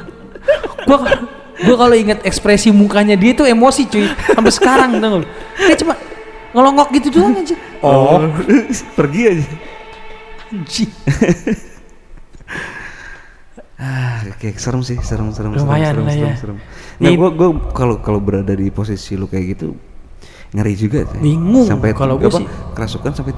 gua 0.86 0.96
kalau 0.96 1.18
gua 1.60 1.76
kalau 1.76 1.94
ingat 1.94 2.22
ekspresi 2.22 2.70
mukanya 2.70 3.18
dia 3.18 3.34
tuh 3.34 3.42
emosi 3.44 3.82
cuy 3.84 4.06
sampai 4.06 4.52
sekarang 4.54 5.02
tau 5.02 5.18
lu 5.18 5.26
dia 5.58 5.74
cuma 5.74 5.98
ngelongok 6.54 6.88
gitu 6.94 7.08
doang 7.10 7.34
aja 7.34 7.58
oh 7.82 8.22
pergi 8.98 9.22
aja. 9.26 9.46
anjing. 10.54 10.90
Oke, 14.26 14.48
serem 14.54 14.80
sih, 14.80 14.96
serem, 14.98 15.28
serem, 15.30 15.52
Lumayan 15.52 15.92
serem, 15.92 16.04
lah 16.04 16.12
serem, 16.12 16.24
ya. 16.24 16.34
serem, 16.34 16.56
serem. 16.56 16.58
Nah, 16.96 17.10
gua, 17.12 17.30
gua 17.30 17.48
kalau 17.70 17.96
kalau 17.98 18.18
berada 18.18 18.52
di 18.52 18.68
posisi 18.68 19.12
lu 19.12 19.24
kayak 19.24 19.44
gitu, 19.52 19.76
ngeri 20.50 20.74
juga 20.74 21.04
sih. 21.04 21.20
Bingung, 21.20 21.66
Sampai 21.66 21.92
kalau 21.92 22.16
gua 22.16 22.28
apa, 22.28 22.38
sih. 22.38 22.46
kerasukan 22.72 23.10
sampai 23.12 23.32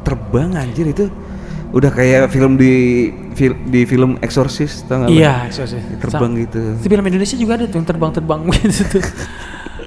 terbang 0.00 0.50
anjir 0.54 0.86
itu. 0.86 1.06
Udah 1.72 1.88
kayak 1.88 2.28
film 2.28 2.54
di 2.54 3.08
fil- 3.32 3.56
di 3.64 3.84
film 3.84 4.20
Exorcist, 4.20 4.84
tau 4.86 5.02
gak? 5.02 5.08
iya 5.08 5.48
so. 5.48 5.64
Terbang 5.98 6.36
gitu. 6.36 6.60
Di 6.76 6.86
film 6.86 7.04
Indonesia 7.06 7.32
juga 7.34 7.56
ada 7.56 7.64
tuh 7.64 7.76
yang 7.76 7.88
terbang-terbang 7.88 8.40
gitu 8.60 8.82
tuh. 8.92 9.04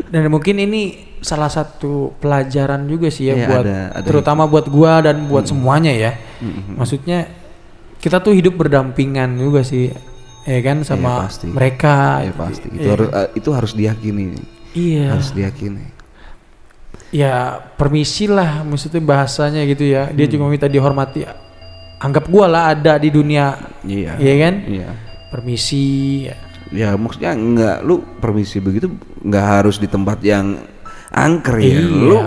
Dan 0.06 0.26
mungkin 0.28 0.58
ini 0.58 0.82
salah 1.20 1.46
satu 1.48 2.14
pelajaran 2.16 2.86
juga 2.86 3.10
sih 3.10 3.30
ya 3.30 3.36
Iya, 3.36 3.48
buat 3.48 3.62
ada- 3.62 3.88
ada 3.92 4.06
terutama 4.06 4.46
buat 4.46 4.66
gua 4.66 5.02
dan 5.02 5.26
buat 5.26 5.46
semuanya 5.46 5.94
ya. 5.94 6.12
Maksudnya 6.74 7.30
kita 7.98 8.18
tuh 8.18 8.34
hidup 8.34 8.54
berdampingan 8.56 9.34
juga 9.36 9.62
sih 9.62 9.90
ya 10.46 10.60
kan 10.62 10.78
sama 10.82 11.26
pasti. 11.26 11.50
mereka. 11.50 12.22
Ya 12.22 12.32
pasti. 12.32 12.68
Itu 12.70 12.80
Iya. 12.80 12.92
harus 12.94 13.10
eh, 13.12 13.28
itu 13.36 13.50
harus 13.52 13.72
diyakini. 13.74 14.26
Iya. 14.72 15.06
Harus 15.12 15.30
diyakini. 15.32 15.84
Ya 17.10 17.34
permisi 17.76 18.28
lah 18.28 18.62
maksudnya 18.62 19.00
bahasanya 19.00 19.64
gitu 19.66 19.84
ya. 19.84 20.10
Dia 20.10 20.26
Hmm. 20.26 20.34
juga 20.34 20.44
minta 20.48 20.68
dihormati. 20.68 21.24
Anggap 21.98 22.28
gua 22.28 22.46
lah 22.46 22.64
ada 22.72 22.96
di 22.96 23.08
dunia. 23.10 23.56
Iya. 23.82 24.20
Iya 24.20 24.34
kan? 24.40 24.56
Iya. 24.64 24.90
Permisi. 25.32 25.86
ya. 26.26 26.36
Ya 26.74 26.90
maksudnya 26.94 27.32
nggak 27.32 27.78
lu 27.82 28.02
permisi 28.20 28.58
begitu 28.58 28.90
nggak 29.22 29.46
harus 29.46 29.78
di 29.78 29.86
tempat 29.86 30.20
yang 30.22 30.60
angker 31.08 31.56
ya. 31.58 31.80
Iya. 31.80 31.88
Lu 31.88 32.20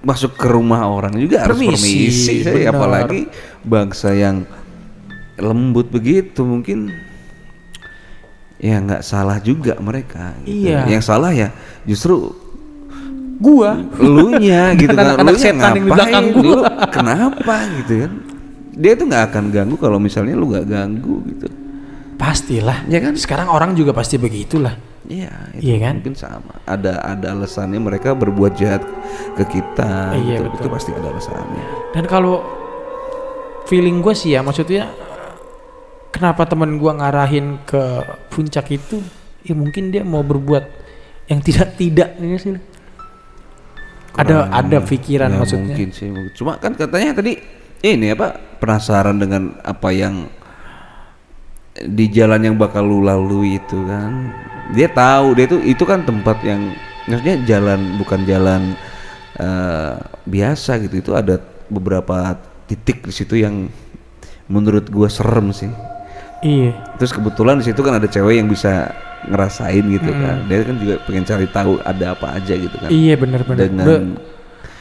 masuk 0.00 0.32
ke 0.34 0.48
rumah 0.48 0.84
orang 0.84 1.12
juga 1.14 1.44
harus 1.44 1.60
Permisi, 1.60 2.08
permisi. 2.08 2.34
Saya 2.40 2.72
benar. 2.72 2.74
apalagi 2.74 3.20
bangsa 3.62 4.10
yang 4.12 4.48
lembut 5.36 5.88
begitu 5.88 6.40
mungkin 6.40 6.92
ya 8.60 8.76
nggak 8.78 9.02
salah 9.02 9.40
juga 9.40 9.74
mereka. 9.80 10.36
gitu. 10.44 10.68
Iya. 10.68 10.84
Yang 10.86 11.04
salah 11.04 11.32
ya 11.32 11.48
justru 11.82 12.30
Gua 13.40 13.72
elunya 13.96 14.68
gitu 14.80 14.92
kan. 14.92 15.16
Setan 15.32 15.72
yang 15.72 15.74
di 15.80 15.82
belakang 15.88 16.24
ngapain? 16.28 16.44
gua. 16.44 16.60
Lu 16.60 16.62
kenapa 16.92 17.56
gitu 17.80 17.92
kan? 18.04 18.12
Dia 18.76 18.92
tuh 18.92 19.06
nggak 19.08 19.24
akan 19.32 19.44
ganggu 19.48 19.76
kalau 19.80 19.96
misalnya 19.96 20.36
lu 20.36 20.52
nggak 20.52 20.66
ganggu 20.68 21.24
gitu. 21.24 21.48
pastilah. 22.20 22.84
Ya 22.84 23.00
kan? 23.00 23.16
Sekarang 23.16 23.48
orang 23.48 23.72
juga 23.72 23.96
pasti 23.96 24.20
begitulah. 24.20 24.76
Iya, 25.08 25.32
Iya 25.56 25.76
kan? 25.80 26.04
mungkin 26.04 26.12
sama. 26.20 26.52
Ada 26.68 27.00
ada 27.00 27.32
alasannya 27.32 27.80
mereka 27.80 28.12
berbuat 28.12 28.60
jahat 28.60 28.84
ke 29.40 29.44
kita. 29.48 30.12
Iya, 30.20 30.44
gitu. 30.44 30.52
betul. 30.52 30.60
Itu 30.60 30.68
pasti 30.68 30.90
ada 30.92 31.08
alasannya. 31.08 31.64
Dan 31.96 32.04
kalau 32.04 32.44
feeling 33.64 34.04
gue 34.04 34.12
sih 34.12 34.36
ya, 34.36 34.44
maksudnya 34.44 34.92
kenapa 36.10 36.46
temen 36.46 36.76
gue 36.76 36.92
ngarahin 36.92 37.62
ke 37.66 37.82
puncak 38.30 38.70
itu, 38.74 39.02
ya 39.46 39.54
mungkin 39.54 39.94
dia 39.94 40.02
mau 40.02 40.20
berbuat 40.22 40.64
yang 41.30 41.40
tidak-tidak 41.40 42.18
ya 42.18 42.38
sih. 42.38 42.58
Ada 44.18 44.50
Kurang- 44.50 44.50
ada 44.50 44.78
pikiran 44.82 45.30
ya, 45.30 45.38
maksudnya. 45.38 45.66
Mungkin 45.70 45.88
sih. 45.94 46.10
Cuma 46.34 46.58
kan 46.58 46.74
katanya 46.74 47.22
tadi 47.22 47.38
ini 47.86 48.10
apa 48.10 48.34
penasaran 48.58 49.16
dengan 49.22 49.54
apa 49.62 49.88
yang 49.94 50.26
di 51.78 52.10
jalan 52.10 52.42
yang 52.42 52.56
bakal 52.58 52.82
lu 52.82 53.06
lalui 53.06 53.62
itu 53.62 53.78
kan. 53.86 54.34
Dia 54.74 54.90
tahu 54.90 55.38
dia 55.38 55.46
itu 55.46 55.62
itu 55.62 55.86
kan 55.86 56.02
tempat 56.02 56.42
yang 56.42 56.74
maksudnya 57.06 57.38
jalan 57.46 57.96
bukan 58.02 58.20
jalan 58.26 58.74
eh, 59.38 59.94
biasa 60.26 60.82
gitu. 60.82 60.98
Itu 60.98 61.12
ada 61.14 61.38
beberapa 61.70 62.34
titik 62.66 63.06
di 63.06 63.14
situ 63.14 63.38
yang 63.38 63.70
menurut 64.50 64.90
gua 64.90 65.06
serem 65.06 65.54
sih. 65.54 65.70
Iya. 66.40 66.72
Terus 66.96 67.12
kebetulan 67.12 67.60
di 67.60 67.68
situ 67.68 67.80
kan 67.80 67.94
ada 67.94 68.06
cewek 68.06 68.40
yang 68.40 68.48
bisa 68.48 68.88
ngerasain 69.22 69.84
gitu 69.84 70.10
kan. 70.10 70.48
Dia 70.48 70.64
kan 70.64 70.76
juga 70.76 70.94
pengen 71.04 71.24
cari 71.24 71.46
tahu 71.46 71.76
ada 71.80 72.12
apa 72.12 72.26
aja 72.34 72.54
gitu 72.54 72.72
kan. 72.74 72.88
Iya 72.88 73.14
benar-benar. 73.14 73.60
Dengan 73.60 73.84
Udah, 73.84 74.00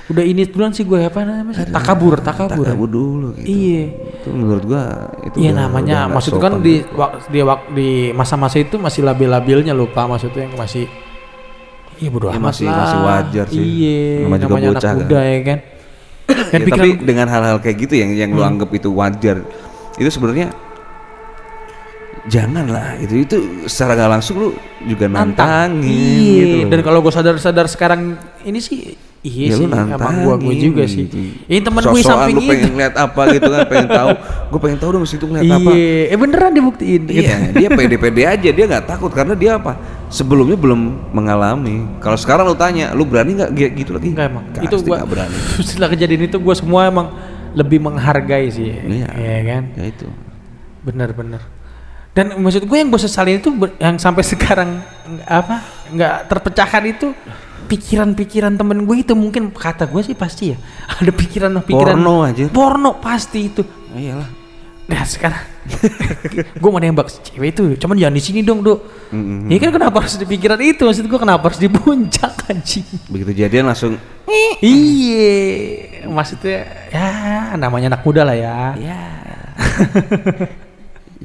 udah 0.09 0.23
ini 0.23 0.41
duluan 0.45 0.71
sih 0.71 0.81
gue 0.81 0.99
apa 1.01 1.19
namanya? 1.21 1.67
Takabur, 1.67 2.17
takabur. 2.17 2.63
takabur 2.63 2.87
dulu 2.87 3.27
gitu. 3.35 3.45
Iya. 3.45 3.83
Itu 4.15 4.27
menurut 4.31 4.63
gua 4.63 4.83
itu 5.21 5.35
Iya 5.37 5.51
udah- 5.51 5.59
namanya 5.61 5.97
udah 6.01 6.13
maksud 6.15 6.33
kan 6.37 6.53
di 6.59 6.75
wak, 6.89 7.11
di 7.27 7.39
wak, 7.41 7.61
di 7.69 7.89
masa-masa 8.11 8.57
itu 8.57 8.75
masih 8.75 9.03
labil-labilnya 9.03 9.71
lupa 9.71 10.07
maksudnya 10.07 10.47
yang 10.47 10.55
masih 10.55 10.87
Iya 11.99 12.09
bodo 12.09 12.31
Ya, 12.31 12.39
amat 12.39 12.55
masih- 12.55 12.63
lah. 12.63 12.79
masih 12.79 12.99
wajar 13.03 13.45
sih. 13.51 13.59
Iya, 13.59 13.99
Namanya 14.23 14.39
juga 14.39 14.47
namanya 14.49 14.69
bocah 14.71 14.79
anak 14.79 14.87
kan. 14.87 14.95
muda 15.03 15.19
ya 15.19 15.39
kan. 15.43 15.59
Ya, 16.29 16.59
tapi 16.63 16.89
dengan 17.03 17.27
hal-hal 17.27 17.57
kayak 17.59 17.77
gitu 17.77 17.93
yang 17.93 18.09
yang 18.15 18.29
lu 18.31 18.39
Hmm. 18.39 18.51
anggap 18.55 18.69
itu 18.71 18.89
wajar 18.95 19.37
itu 19.93 20.07
sebenarnya 20.07 20.47
jangan 22.29 22.65
lah 22.65 22.93
itu 22.95 23.13
itu 23.19 23.35
secara 23.65 23.93
nggak 23.95 24.11
langsung 24.11 24.35
lu 24.37 24.49
juga 24.85 25.05
nantang. 25.05 25.81
nantangin 25.81 25.89
Iya. 25.89 26.45
gitu. 26.45 26.57
Dan 26.69 26.79
kalau 26.79 26.99
gue 26.99 27.09
sadar-sadar 27.09 27.65
sekarang 27.65 28.13
ini 28.41 28.59
sih 28.59 28.93
iya 29.19 29.51
Ya, 29.51 29.57
sih 29.57 29.67
emang 29.67 29.91
gua 30.23 30.37
gue 30.37 30.55
juga 30.55 30.85
sih. 30.85 31.03
Ini 31.43 31.59
temen 31.59 31.81
gue 31.81 31.99
samping 31.99 32.37
lu 32.37 32.41
pengen 32.45 32.71
lihat 32.73 32.95
apa 32.95 33.21
gitu 33.29 33.45
kan 33.45 33.65
pengen 33.65 33.89
tahu 33.89 34.09
gue 34.47 34.59
pengen 34.61 34.77
tahu 34.77 34.89
dong 34.93 35.03
situ 35.03 35.25
ngeliat 35.25 35.43
apa 35.49 35.69
Iya, 35.69 36.03
eh 36.07 36.17
beneran 36.17 36.51
dibuktiin. 36.53 37.01
gitu. 37.03 37.19
Iya, 37.19 37.35
dia 37.51 37.67
pede-pede 37.77 38.23
aja, 38.23 38.49
dia 38.49 38.65
nggak 38.65 38.85
takut 38.85 39.11
karena 39.11 39.33
dia 39.33 39.57
apa? 39.57 39.75
Sebelumnya 40.07 40.55
belum 40.55 40.79
mengalami. 41.11 41.83
Kalau 41.99 42.15
sekarang 42.15 42.45
lu 42.45 42.55
tanya, 42.55 42.93
lu 42.93 43.03
berani 43.03 43.35
nggak 43.35 43.51
Gi- 43.51 43.73
gitu 43.75 43.91
lagi? 43.91 44.15
Enggak 44.15 44.31
emang. 44.31 44.45
Pasti 44.49 44.63
itu 44.63 44.75
gua 44.81 44.95
nggak 44.95 45.09
berani. 45.09 45.37
setelah 45.67 45.89
kejadian 45.89 46.21
itu 46.23 46.37
gua 46.39 46.55
semua 46.55 46.87
emang 46.87 47.07
lebih 47.51 47.77
menghargai 47.77 48.47
sih. 48.47 48.71
Iya. 48.71 49.09
kan? 49.43 49.63
Ya 49.75 49.83
itu. 49.83 50.07
Bener-bener. 50.79 51.58
Dan 52.19 52.35
maksud 52.35 52.67
gue 52.67 52.75
yang 52.75 52.91
gue 52.91 52.99
sesalin 52.99 53.39
itu 53.39 53.47
yang 53.79 53.95
sampai 53.95 54.27
sekarang 54.27 54.83
apa 55.23 55.63
nggak 55.87 56.27
terpecahkan 56.27 56.83
itu 56.91 57.15
pikiran-pikiran 57.71 58.59
temen 58.59 58.83
gue 58.83 58.97
itu 58.99 59.15
mungkin 59.15 59.55
kata 59.55 59.87
gue 59.87 60.03
sih 60.03 60.19
pasti 60.19 60.51
ya 60.51 60.57
ada 60.99 61.11
pikiran-pikiran 61.15 61.95
Porno 61.95 62.15
aja. 62.27 62.43
porno 62.51 62.91
pasti 62.99 63.47
itu. 63.47 63.63
Oh, 63.63 63.95
iyalah. 63.95 64.27
Nah 64.89 65.05
sekarang 65.05 65.39
gue 66.59 66.69
mau 66.73 66.81
nembak 66.81 67.07
cewek 67.21 67.53
itu, 67.53 67.77
cuman 67.77 67.95
jangan 67.95 68.15
di 68.17 68.23
sini 68.25 68.39
dong 68.41 68.65
dok. 68.65 68.83
Mm-mm. 69.13 69.45
Ya 69.47 69.61
kan 69.61 69.69
kenapa 69.69 70.01
harus 70.01 70.17
di 70.17 70.25
pikiran 70.25 70.57
itu? 70.59 70.81
Maksud 70.81 71.05
gue 71.05 71.19
kenapa 71.21 71.45
harus 71.45 71.61
di 71.61 71.69
puncak 71.71 72.35
anjing? 72.51 72.89
Begitu 73.07 73.31
jadian 73.47 73.69
langsung 73.69 73.95
Iya, 74.59 76.09
maksudnya 76.09 76.67
ya 76.89 77.09
namanya 77.55 77.95
anak 77.95 78.01
muda 78.01 78.25
lah 78.27 78.33
ya. 78.35 78.57
ya. 78.75 79.01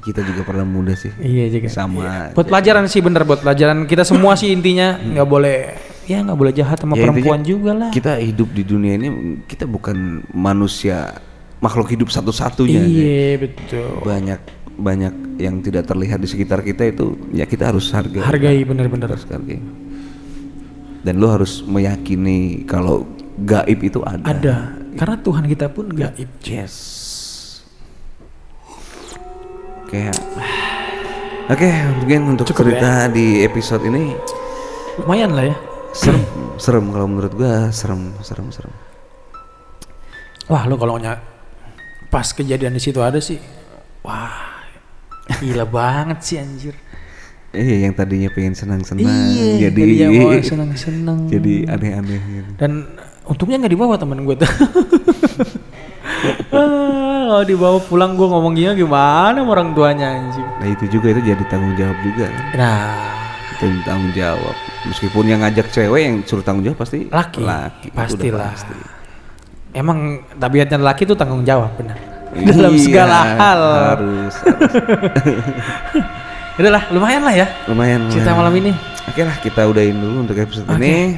Kita 0.02 0.26
juga 0.26 0.42
pernah 0.42 0.66
muda 0.66 0.98
sih. 0.98 1.14
Iya 1.22 1.54
juga. 1.54 1.68
Sama. 1.70 2.34
Buat 2.34 2.50
pelajaran 2.50 2.90
sih 2.90 2.98
bener 2.98 3.22
buat 3.22 3.38
pelajaran 3.42 3.86
kita 3.86 4.02
semua 4.02 4.34
sih 4.34 4.50
intinya 4.50 4.98
nggak 4.98 5.28
boleh 5.28 5.58
ya 6.04 6.20
nggak 6.20 6.38
boleh 6.38 6.52
jahat 6.52 6.82
sama 6.82 6.98
Ya, 6.98 7.06
perempuan 7.06 7.40
intinya 7.40 7.52
juga 7.54 7.72
lah. 7.78 7.90
Kita 7.94 8.18
hidup 8.18 8.50
di 8.50 8.62
dunia 8.66 8.98
ini 8.98 9.08
kita 9.46 9.70
bukan 9.70 10.26
manusia 10.34 11.14
makhluk 11.62 11.94
hidup 11.94 12.10
satu-satunya. 12.10 12.82
Iya 12.82 13.38
betul. 13.38 14.02
Banyak 14.02 14.40
banyak 14.74 15.38
yang 15.38 15.62
tidak 15.62 15.86
terlihat 15.86 16.18
di 16.18 16.26
sekitar 16.26 16.66
kita 16.66 16.90
itu 16.90 17.14
ya 17.30 17.46
kita 17.46 17.70
harus 17.70 17.86
hargai. 17.94 18.22
Hargai 18.22 18.58
bener-bener. 18.66 19.06
harus 19.06 19.26
hargai. 19.30 19.62
Dan 21.04 21.20
lo 21.20 21.28
harus 21.30 21.62
meyakini 21.62 22.64
kalau 22.66 23.06
gaib 23.38 23.78
itu 23.84 24.00
ada. 24.02 24.24
Ada. 24.24 24.56
Karena 24.94 25.16
Tuhan 25.20 25.44
kita 25.46 25.66
pun 25.70 25.86
gaib. 25.92 26.30
Yes. 26.42 27.03
Oke. 29.94 30.10
Oke, 31.44 31.70
mungkin 32.02 32.20
untuk 32.34 32.50
Cukup 32.50 32.66
cerita 32.66 33.06
di 33.06 33.46
episode 33.46 33.86
ini 33.86 34.10
Lumayan 34.98 35.38
lah 35.38 35.46
ya. 35.46 35.56
serem, 35.94 36.18
serem 36.58 36.90
kalau 36.90 37.06
menurut 37.06 37.30
gua 37.30 37.70
serem, 37.70 38.10
serem, 38.18 38.50
serem. 38.50 38.74
Wah 40.50 40.66
lo 40.66 40.74
kalau 40.74 40.98
nya 40.98 41.22
pas 42.10 42.26
kejadian 42.26 42.74
di 42.74 42.82
situ 42.82 42.98
ada 42.98 43.22
sih. 43.22 43.38
Wah 44.02 44.66
gila 45.38 45.62
banget 45.62 46.18
sih 46.26 46.36
anjir. 46.42 46.74
Iya, 47.54 47.86
yang 47.86 47.94
tadinya 47.94 48.34
pengen 48.34 48.58
senang-senang 48.58 49.06
Iya. 49.06 49.70
jadi 49.70 49.82
ya, 49.94 50.08
seneng-seneng. 50.50 51.30
jadi 51.30 51.70
aneh-aneh 51.70 52.18
gitu. 52.18 52.50
Dan 52.58 52.98
untungnya 53.30 53.62
nggak 53.62 53.72
dibawa 53.78 53.94
temen 53.94 54.26
gue 54.26 54.42
tuh. 54.42 54.50
kalau 57.34 57.42
dibawa 57.44 57.78
pulang 57.82 58.14
gue 58.14 58.22
ngomong 58.22 58.54
gini 58.54 58.70
gimana 58.78 59.34
sama 59.34 59.50
orang 59.50 59.74
tuanya 59.74 60.06
anjing. 60.14 60.46
Nah, 60.46 60.68
itu 60.70 60.84
juga 60.86 61.10
itu 61.10 61.34
jadi 61.34 61.42
tanggung 61.50 61.74
jawab 61.74 61.98
juga 62.00 62.30
kan. 62.30 62.44
Nah, 62.54 63.10
Itu 63.58 63.66
tanggung 63.82 64.12
jawab. 64.14 64.54
Meskipun 64.86 65.24
yang 65.26 65.40
ngajak 65.42 65.66
cewek 65.74 66.00
yang 66.06 66.14
suruh 66.22 66.46
tanggung 66.46 66.62
jawab 66.62 66.78
pasti 66.78 67.10
laki, 67.10 67.42
laki. 67.42 67.88
itu 67.90 67.98
pastilah. 67.98 68.54
pasti. 68.54 68.74
Emang 69.74 69.98
tabiatnya 70.38 70.78
laki 70.78 71.02
tuh 71.02 71.18
tanggung 71.18 71.42
jawab 71.42 71.74
benar. 71.74 71.98
Iya, 72.34 72.50
Dalam 72.50 72.74
segala 72.74 73.18
hal. 73.38 73.60
Harus, 73.94 74.34
harus. 74.42 74.74
Udah 76.58 76.70
lah, 76.70 76.82
lumayan 76.90 77.22
lah 77.22 77.34
ya 77.34 77.46
lumayan 77.70 78.10
cerita 78.10 78.34
malam 78.34 78.50
ini. 78.58 78.74
Oke 79.06 79.22
lah 79.22 79.38
kita 79.38 79.62
udahin 79.66 79.98
dulu 79.98 80.26
untuk 80.26 80.38
episode 80.38 80.66
Oke. 80.66 80.78
ini. 80.82 81.14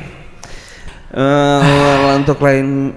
Eh, 1.16 2.12
untuk 2.20 2.36
lain 2.44 2.92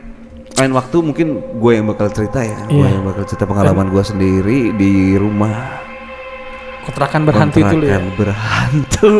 lain 0.60 0.74
waktu 0.74 0.98
mungkin 1.00 1.28
gue 1.56 1.72
yang 1.72 1.88
bakal 1.88 2.08
cerita 2.10 2.44
ya. 2.44 2.58
Gue 2.68 2.84
Iya. 2.84 2.94
yang 2.94 3.04
bakal 3.04 3.24
cerita 3.24 3.46
pengalaman 3.46 3.88
gue 3.90 4.04
sendiri 4.04 4.60
di 4.74 5.16
rumah 5.16 5.80
Kontrakan 6.84 7.22
berhantu 7.24 7.58
itu 7.62 7.76
ya. 7.86 8.00
berhantu. 8.14 9.14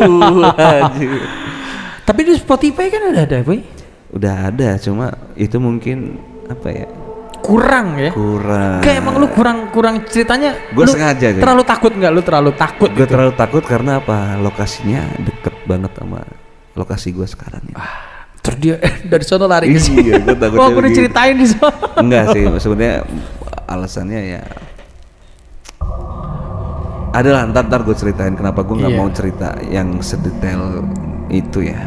Tapi 2.08 2.20
di 2.26 2.34
Spotify 2.34 2.90
kan 2.90 3.14
ada 3.14 3.22
ada, 3.22 3.38
boy. 3.40 3.62
Udah 4.10 4.50
ada 4.50 4.74
cuma 4.76 5.06
itu 5.34 5.54
mungkin 5.56 6.18
apa 6.50 6.68
ya 6.68 6.86
Kurang 7.40 7.96
ya. 7.96 8.10
kurang. 8.12 8.84
Kayak 8.84 9.00
emang 9.00 9.16
lu 9.16 9.26
kurang 9.32 9.58
kurang 9.72 10.04
ceritanya. 10.04 10.52
Lu 10.76 10.84
sengaja, 10.84 11.32
Guys. 11.32 11.40
Terlalu 11.40 11.62
takut 11.64 11.92
nggak? 11.94 12.12
Lu 12.12 12.20
terlalu 12.20 12.50
takut. 12.52 12.90
Gue 12.92 13.06
gitu. 13.06 13.16
terlalu 13.16 13.32
takut 13.32 13.62
karena 13.64 13.96
apa? 13.96 14.36
Lokasinya 14.36 15.08
deket 15.16 15.54
banget 15.64 15.88
sama 15.96 16.20
lokasi 16.76 17.16
gue 17.16 17.24
sekarang 17.24 17.64
ini. 17.64 17.74
Dia 18.56 18.76
dari 19.04 19.22
sono 19.22 19.44
lari 19.44 19.68
ke 19.68 19.78
sini. 19.78 20.02
Iya, 20.06 20.18
gua 20.18 20.34
takutnya 20.34 20.58
Wah, 20.58 20.68
gue 20.68 20.80
udah 20.80 20.92
ceritain 20.92 21.34
di 21.34 21.46
sono. 21.46 21.70
Enggak 21.96 22.24
sih, 22.32 22.42
sebenarnya 22.56 22.96
alasannya 23.66 24.20
ya 24.28 24.42
adalah 27.10 27.42
ntar 27.44 27.66
ntar 27.66 27.82
gue 27.82 27.92
ceritain 27.92 28.32
kenapa 28.32 28.62
gue 28.62 28.76
nggak 28.76 28.92
Iya. 28.92 28.98
mau 28.98 29.10
cerita 29.10 29.48
yang 29.66 29.98
sedetail 29.98 30.86
itu 31.26 31.66
ya. 31.66 31.78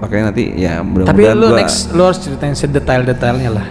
Makanya 0.00 0.32
nanti 0.32 0.44
ya 0.52 0.80
Tapi 0.80 0.88
mudah-mudahan 0.88 1.36
lu 1.36 1.46
gue 1.46 1.58
next 1.60 1.78
lu 1.92 2.02
harus 2.02 2.18
ceritain 2.18 2.54
sedetail-detailnya 2.54 3.50
lah. 3.52 3.68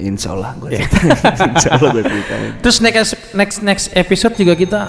insya 0.00 0.32
Allah 0.32 0.56
gue 0.56 0.68
Iya. 0.70 0.84
ceritain. 0.86 1.48
insya 1.52 1.70
Allah 1.74 1.90
gue 1.90 2.04
ceritain. 2.06 2.48
Terus 2.60 2.76
next 2.80 3.00
next 3.32 3.56
next 3.60 3.86
episode 3.94 4.34
juga 4.34 4.52
kita 4.54 4.80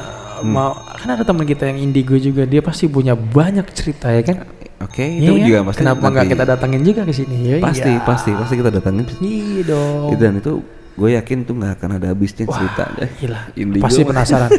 Hmm. 0.42 0.52
mau 0.52 0.74
kan 0.74 1.06
ada 1.08 1.22
teman 1.22 1.46
kita 1.46 1.70
yang 1.70 1.78
indigo 1.80 2.18
juga 2.18 2.44
dia 2.44 2.60
pasti 2.60 2.90
punya 2.90 3.14
banyak 3.14 3.62
cerita 3.72 4.10
ya 4.10 4.26
kan. 4.26 4.44
Oke, 4.82 5.04
Iya 5.04 5.22
itu 5.22 5.32
kan? 5.32 5.42
juga 5.44 5.60
pasti 5.64 5.80
Kenapa 5.80 6.06
nggak 6.08 6.26
kita 6.28 6.44
datangin 6.48 6.82
juga 6.82 7.02
ke 7.06 7.14
sini? 7.14 7.38
Ya, 7.46 7.58
Pasti, 7.60 7.86
iya. 7.88 8.02
pasti, 8.02 8.30
pasti 8.32 8.54
kita 8.56 8.72
datangin. 8.72 9.06
Iya 9.18 9.62
dong. 9.64 10.10
Dan 10.16 10.34
itu 10.38 10.54
gue 10.92 11.10
yakin 11.12 11.38
tuh 11.42 11.54
nggak 11.56 11.74
akan 11.78 11.90
ada 11.96 12.08
habisnya 12.10 12.46
cerita 12.46 12.84
deh. 12.94 13.10
Gila. 13.18 13.40
Indigo 13.56 13.84
Pasti 13.84 14.02
penasaran. 14.04 14.50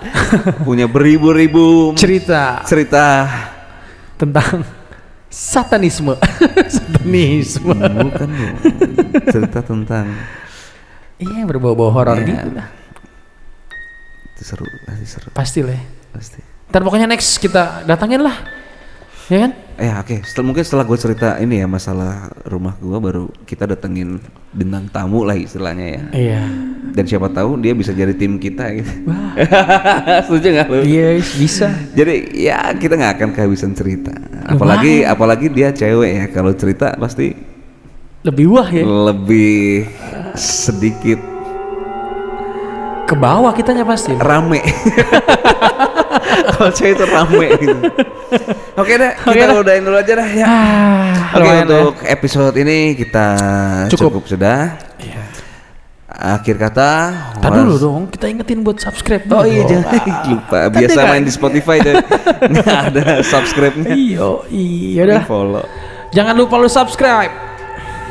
punya 0.66 0.86
beribu-ribu 0.86 1.92
cerita 1.94 2.62
cerita. 2.64 3.28
tentang 4.14 4.64
satanisme. 5.28 6.16
satanisme. 6.74 7.74
Bukan 7.76 8.28
bu. 8.28 8.46
cerita 9.28 9.60
tentang 9.60 10.06
Iya 11.16 11.44
berbau-bau 11.44 11.90
horor 11.90 12.14
Iya. 12.16 12.26
gitu 12.26 12.48
lah. 12.52 12.68
itu 14.30 14.42
seru, 14.44 14.62
pasti 14.84 15.04
seru, 15.04 15.28
Pasti 15.32 15.60
lah. 15.60 15.74
ya. 15.74 15.82
pasti. 16.10 16.38
Ntar 16.68 16.80
pokoknya 16.80 17.06
next 17.06 17.36
kita 17.36 17.82
datangin 17.84 18.22
lah. 18.22 18.38
Ya 19.28 19.38
kan? 19.38 19.52
Eh 19.76 19.92
oke, 19.94 20.16
setel- 20.22 20.42
mungkin 20.42 20.64
setelah 20.64 20.82
gue 20.82 20.96
cerita 20.96 21.36
ini 21.36 21.60
ya 21.60 21.68
masalah 21.68 22.32
rumah 22.42 22.72
gue 22.74 22.96
baru 22.98 23.28
kita 23.44 23.68
datengin 23.68 24.16
bintang 24.50 24.88
tamu 24.88 25.22
lah 25.22 25.36
istilahnya 25.36 25.86
ya. 25.86 26.02
Iya. 26.10 26.42
Dan 26.90 27.04
siapa 27.04 27.28
tahu 27.28 27.60
dia 27.60 27.76
bisa 27.76 27.92
jadi 27.92 28.10
tim 28.10 28.40
kita 28.40 28.72
gitu. 28.74 28.88
Wah. 29.04 29.36
Setuju 30.24 30.46
nggak 30.50 30.66
lu? 30.66 30.80
Iya 30.82 31.08
bisa. 31.36 31.68
Jadi 31.92 32.14
ya 32.40 32.72
kita 32.72 32.96
nggak 32.96 33.14
akan 33.14 33.30
kehabisan 33.30 33.72
cerita. 33.72 34.16
Apalagi 34.42 35.04
apalagi 35.04 35.46
dia 35.46 35.70
cewek 35.70 36.10
ya. 36.10 36.24
Kalau 36.28 36.50
cerita 36.52 36.96
pasti 36.96 37.36
Lebih 38.18 38.46
wah 38.48 38.66
ya. 38.66 38.82
lebih 38.82 39.86
sedikit 40.34 41.20
Ke 43.04 43.14
bawah 43.14 43.52
kitanya 43.52 43.84
pasti. 43.84 44.16
rame. 44.16 44.64
Kalau 46.52 46.70
cewek 46.70 46.92
itu 46.92 47.04
rame 47.04 47.46
gitu. 47.56 47.76
Oke 48.74 48.92
deh, 48.94 49.12
Oke 49.20 49.34
kita 49.34 49.46
dah. 49.48 49.58
udahin 49.58 49.82
dulu 49.82 49.96
aja 49.96 50.12
dah 50.14 50.28
ya. 50.28 50.46
Ah, 50.46 51.34
Oke 51.34 51.50
untuk 51.64 51.94
episode 52.02 52.54
ini 52.56 52.78
kita 52.94 53.26
Cukup. 53.88 54.20
cukup, 54.20 54.22
sudah. 54.28 54.76
ya. 54.96 55.04
Iya. 55.04 55.22
akhir 56.08 56.56
kata. 56.58 56.90
Was- 57.38 57.54
dulu 57.54 57.74
dong, 57.76 58.02
kita 58.08 58.26
ingetin 58.26 58.60
buat 58.60 58.76
subscribe 58.76 59.22
Oh 59.26 59.40
dulu. 59.40 59.46
iya 59.46 59.62
jangan 59.64 59.92
lupa. 60.32 60.58
Biasa 60.68 60.98
kan- 60.98 61.08
main 61.08 61.22
di 61.22 61.30
Spotify 61.30 61.76
dan 61.78 61.94
nggak 62.52 62.78
ada 62.90 63.06
subscribe-nya. 63.22 63.92
Iya, 63.92 64.28
iya 64.48 65.00
udah. 65.04 65.22
Follow. 65.24 65.64
Jangan 66.08 66.34
lupa 66.34 66.56
lu 66.56 66.66
subscribe, 66.66 67.32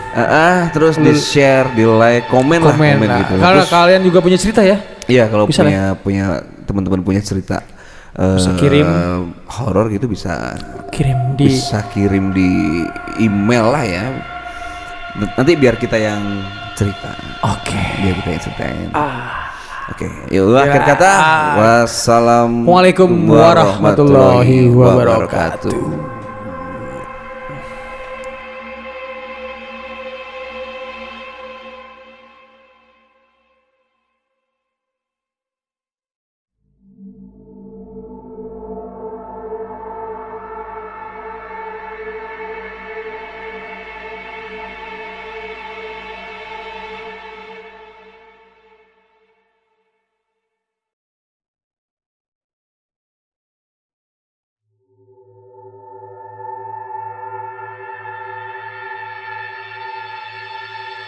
Ah, 0.09 0.21
ah, 0.23 0.57
terus 0.69 0.97
di 0.97 1.13
share, 1.13 1.69
di 1.73 1.83
like, 1.83 2.25
komen, 2.27 2.57
lah, 2.59 2.73
komen. 2.73 2.95
komen 2.95 3.05
Nah, 3.05 3.19
gitu. 3.21 3.33
Kalau 3.37 3.63
kalian 3.63 4.01
juga 4.01 4.17
punya 4.17 4.33
cerita 4.35 4.61
ya, 4.61 4.77
iya 5.05 5.25
kalau 5.25 5.45
punya 5.45 5.93
punya 5.95 6.25
teman-teman 6.63 7.01
punya 7.01 7.21
cerita 7.21 7.61
Bisa 8.17 8.49
eh, 8.49 8.57
kirim. 8.57 8.87
horor 9.45 9.93
gitu 9.93 10.09
bisa 10.09 10.57
kirim 10.89 11.37
di 11.37 11.53
bisa 11.53 11.85
kirim 11.93 12.33
di 12.33 12.81
email 13.21 13.69
lah 13.69 13.85
ya. 13.85 14.05
Nanti 15.37 15.53
biar 15.53 15.77
kita 15.77 16.01
yang 16.01 16.41
cerita. 16.73 17.13
Oke. 17.45 17.77
Biar 18.01 18.13
kita 18.21 18.29
yang 18.33 18.41
ceritain. 18.41 18.89
Ah. 18.97 19.47
Oke, 19.87 20.03
yuk 20.35 20.51
akhir 20.51 20.83
kata. 20.83 21.11
Wassalamualaikum 21.55 23.07
Waalaikumsalam 23.07 23.79
warahmatullahi 23.79 24.67
wabarakatuh. 24.67 26.16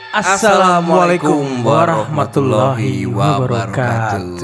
Assalamualaikum 0.09 1.61
warahmatullahi 1.61 3.05
wabarakatuh. 3.05 4.41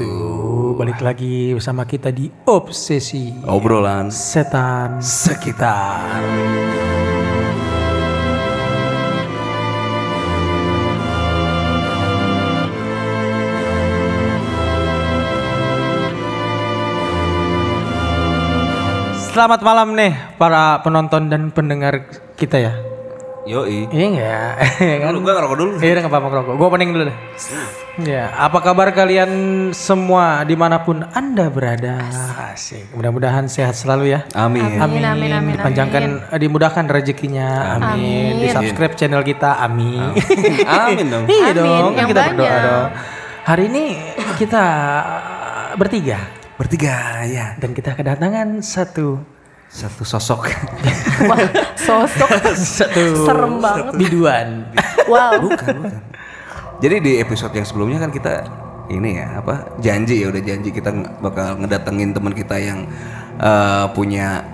Balik 0.78 1.02
lagi 1.02 1.58
bersama 1.58 1.82
kita 1.82 2.14
di 2.14 2.30
Obsesi 2.46 3.34
Obrolan 3.42 4.06
Setan 4.06 5.02
sekitar. 5.02 6.22
Selamat 19.34 19.66
malam 19.66 19.98
nih 19.98 20.14
para 20.38 20.78
penonton 20.86 21.26
dan 21.26 21.50
pendengar 21.50 22.06
kita 22.38 22.62
ya. 22.62 22.95
Yoi. 23.46 23.86
Iya 23.94 24.06
enggak? 24.10 24.52
kan? 25.06 25.10
Dulu 25.14 25.18
gua 25.22 25.32
ngerokok 25.38 25.56
dulu. 25.56 25.72
Iya 25.78 25.90
udah 25.94 26.02
nggak 26.02 26.12
apa-apa 26.12 26.28
ngerokok. 26.34 26.54
Gue 26.58 26.66
opening 26.66 26.90
dulu 26.90 27.02
deh. 27.06 27.16
Ya, 27.96 28.28
apa 28.36 28.58
kabar 28.60 28.90
kalian 28.90 29.30
semua 29.72 30.42
di 30.42 30.52
mana 30.52 30.82
pun 30.82 31.06
anda 31.14 31.46
berada? 31.46 32.02
Asik. 32.50 32.90
Mudah-mudahan 32.92 33.46
sehat 33.46 33.78
selalu 33.78 34.12
ya. 34.12 34.20
Amin. 34.34 34.76
Amin, 34.76 35.00
amin, 35.00 35.30
amin, 35.32 35.52
Dipanjangkan, 35.56 36.02
eh, 36.28 36.38
dimudahkan 36.42 36.84
rezekinya. 36.90 37.78
Amin. 37.78 38.42
Di 38.42 38.50
subscribe 38.50 38.98
channel 38.98 39.22
kita. 39.22 39.62
Amin. 39.62 40.10
Amin 40.66 41.06
dong. 41.06 41.24
iya 41.30 41.54
Amin, 41.54 41.56
dong. 41.56 41.90
Kan 41.94 41.98
yang 42.02 42.08
kita 42.10 42.22
berdoa 42.28 42.44
banyak. 42.44 42.64
dong. 42.66 42.86
Hari 43.46 43.64
ini 43.70 43.84
kita 44.36 44.64
bertiga 45.78 46.18
Bertiga 46.56 47.20
ya. 47.22 47.52
dan 47.60 47.70
kita 47.70 47.92
kedatangan 47.92 48.58
satu 48.58 49.35
Satu 49.76 50.08
sosok. 50.08 50.48
Wah, 51.28 51.36
sosok 51.76 52.30
satu 52.56 53.28
Serem 53.28 53.60
banget. 53.60 53.92
biduan. 54.00 54.48
wow. 55.04 55.36
bukan, 55.36 55.84
bukan. 55.84 56.00
Jadi 56.80 56.96
di 57.04 57.12
episode 57.20 57.52
yang 57.52 57.68
sebelumnya 57.68 58.00
kan 58.00 58.08
kita 58.08 58.48
ini 58.88 59.20
ya 59.20 59.42
apa 59.44 59.76
janji 59.82 60.24
ya 60.24 60.32
udah 60.32 60.40
janji 60.40 60.72
kita 60.72 60.88
bakal 61.20 61.60
ngedatengin 61.60 62.16
teman 62.16 62.32
kita 62.32 62.56
yang 62.56 62.88
eh, 63.36 63.86
punya 63.92 64.48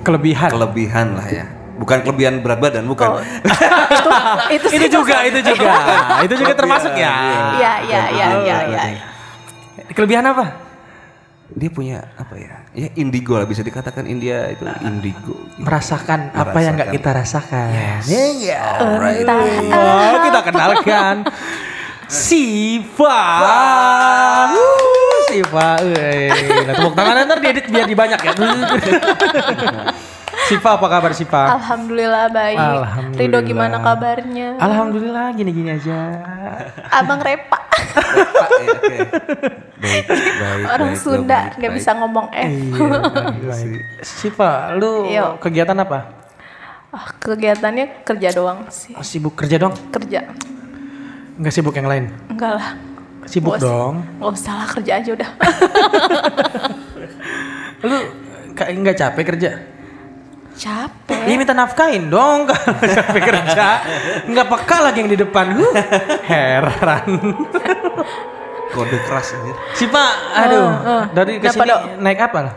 Kelebihan. 0.00 0.48
kelebihan 0.48 1.06
lah 1.20 1.28
ya. 1.28 1.44
Bukan 1.76 2.04
kelebihan 2.04 2.40
berat 2.40 2.60
badan, 2.60 2.84
bukan. 2.84 3.20
itu 4.56 4.68
itu 4.68 4.86
juga, 5.00 5.24
itu 5.24 5.40
juga, 5.40 5.72
itu 6.24 6.34
juga 6.36 6.52
termasuk 6.52 6.92
ya. 6.92 7.12
Iya, 7.56 7.72
iya, 7.88 8.02
iya, 8.12 8.26
iya, 8.40 8.58
iya. 8.68 8.80
Kelebihan 9.96 10.24
apa? 10.28 10.69
Dia 11.50 11.70
punya 11.70 11.98
apa 12.14 12.34
ya? 12.38 12.62
Ya 12.72 12.88
indigo 12.94 13.34
lah 13.34 13.46
bisa 13.46 13.66
dikatakan 13.66 14.06
India 14.06 14.46
itu 14.54 14.62
indigo. 14.86 15.34
Merasakan 15.58 16.30
apa 16.30 16.58
yang 16.62 16.78
nggak 16.78 16.94
kita 16.94 17.10
rasakan. 17.10 17.68
Iya 18.06 18.24
nggak? 18.38 18.74
Alright. 18.78 19.26
Oh, 19.26 20.16
kita 20.30 20.40
kenalkan 20.50 21.14
Siva. 22.10 23.22
Siva. 25.30 25.68
Wih. 25.78 26.30
Nah, 26.66 26.74
tepuk 26.74 26.94
tangan 26.98 27.22
ntar 27.26 27.38
diedit 27.38 27.66
biar 27.70 27.86
dibanyak 27.86 28.20
ya. 28.22 28.32
Siva 30.50 30.74
apa 30.74 30.86
kabar 30.90 31.14
Siva? 31.14 31.54
Alhamdulillah 31.54 32.26
baik. 32.28 32.58
Alhamdulillah. 32.58 33.22
Rido 33.22 33.38
gimana 33.46 33.76
kabarnya? 33.78 34.58
Alhamdulillah 34.58 35.30
gini-gini 35.30 35.70
aja. 35.70 35.98
Abang 36.90 37.22
Repa. 37.22 37.70
Oke, 37.70 38.66
oke. 38.66 38.96
Baik, 39.78 40.04
baik. 40.10 40.66
Orang 40.66 40.90
baik, 40.90 40.98
Sunda 40.98 41.54
nggak 41.54 41.72
bisa 41.72 41.90
ngomong 41.94 42.26
F. 42.28 42.50
Iya, 42.50 42.98
baik, 43.14 43.42
baik. 43.46 43.80
Siva, 44.02 44.74
lu 44.74 45.06
Yuk. 45.06 45.38
kegiatan 45.38 45.78
apa? 45.78 46.18
Ah, 46.90 47.06
kegiatannya 47.14 48.02
kerja 48.02 48.34
doang 48.34 48.66
sih. 48.66 48.92
Oh, 48.98 49.06
sibuk 49.06 49.38
kerja 49.38 49.56
dong? 49.56 49.72
Kerja. 49.94 50.26
Nggak 51.38 51.54
sibuk 51.54 51.72
yang 51.72 51.86
lain? 51.86 52.10
Enggak 52.26 52.58
lah. 52.58 52.74
Sibuk 53.24 53.54
usah- 53.54 53.62
dong. 53.62 53.94
Nggak 54.18 54.30
usah 54.34 54.52
lah 54.58 54.66
kerja 54.66 54.92
aja 54.98 55.10
udah. 55.14 55.30
Lu 57.86 57.96
kayak 58.52 58.72
nggak 58.76 58.96
capek 58.98 59.24
kerja? 59.30 59.50
Capek. 60.50 61.20
Ini 61.24 61.34
minta 61.36 61.52
nafkain 61.52 62.06
dong 62.06 62.44
kalau 62.48 62.74
capek 62.80 63.22
kerja. 63.22 63.68
Nggak 64.26 64.46
peka 64.48 64.76
lagi 64.80 64.98
yang 65.00 65.10
di 65.10 65.18
depan. 65.18 65.46
Huh, 65.54 65.72
heran. 66.24 67.06
Kode 68.74 68.98
keras 69.02 69.34
ini. 69.34 69.50
Si 69.74 69.84
Pak, 69.84 70.12
aduh. 70.30 70.66
eh. 70.70 71.04
Dari 71.10 71.32
ke 71.38 71.50
sini 71.50 71.70
naik 71.98 72.20
apa 72.22 72.38
lah? 72.38 72.54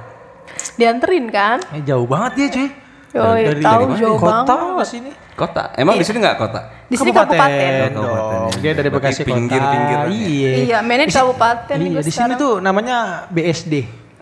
Dianterin 0.76 1.26
kan? 1.30 1.58
Eh, 1.74 1.82
jauh 1.82 2.06
banget 2.06 2.32
dia 2.38 2.48
cuy. 2.50 2.68
Yoi, 3.14 3.42
dari, 3.46 3.62
tahu 3.62 3.82
dari 3.84 4.02
jauh 4.02 4.18
kota 4.18 4.42
banget. 4.50 4.74
ke 4.74 4.86
sini. 4.90 5.12
Kota. 5.34 5.64
Emang 5.74 5.98
di 5.98 6.06
sini 6.06 6.18
nggak 6.18 6.38
kota? 6.38 6.60
Di 6.86 6.96
sini 6.98 7.10
kabupaten. 7.10 7.30
Oh, 7.30 7.38
kabupaten, 7.38 7.90
dong. 7.94 8.50
ya. 8.50 8.58
Dia 8.58 8.72
dari 8.74 8.90
Bekasi 8.90 9.22
kota. 9.22 9.30
pinggir-pinggir 9.34 9.98
ya. 9.98 10.10
Iya. 10.10 10.52
Iya, 10.66 10.78
mainnya 10.82 11.06
di 11.06 11.14
kabupaten 11.14 11.78
Iya, 11.78 12.02
di 12.02 12.10
sini 12.12 12.34
tuh 12.36 12.54
namanya 12.58 13.26
BSD. 13.30 13.74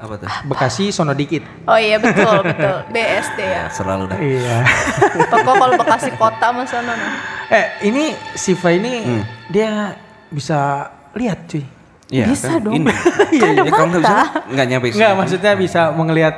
Apa 0.01 0.17
tuh? 0.17 0.29
Bekasi 0.45 0.89
sono 0.89 1.13
dikit. 1.13 1.45
Oh 1.63 1.77
iya 1.77 2.01
betul 2.01 2.41
betul 2.41 2.77
BSD 2.93 3.37
ya. 3.39 3.65
Selalu 3.69 4.09
dah. 4.09 4.17
Iya. 4.17 4.57
Toko 5.31 5.51
kalau 5.53 5.73
Bekasi 5.77 6.09
kota 6.15 6.49
mas 6.49 6.67
sono 6.67 6.89
nah. 6.89 7.13
eh, 7.47 7.77
ini 7.83 8.09
Siva 8.33 8.69
ini 8.71 8.93
Hmm. 9.01 9.23
dia 9.47 9.93
bisa 10.27 10.89
lihat 11.13 11.45
cuy. 11.45 11.61
Iya, 12.09 12.25
Bisa 12.27 12.59
dong. 12.59 12.75
Ini. 12.75 12.91
Kan 13.39 13.55
ada 13.55 13.63
Ya, 13.63 13.63
nggak 13.63 13.87
bisa, 13.87 14.01
mata. 14.03 14.19
nggak 14.43 14.65
nyampe 14.67 14.85
sini. 14.87 14.97
Enggak, 14.99 15.13
maksudnya 15.15 15.53
bisa 15.55 15.81
melihat 15.93 16.35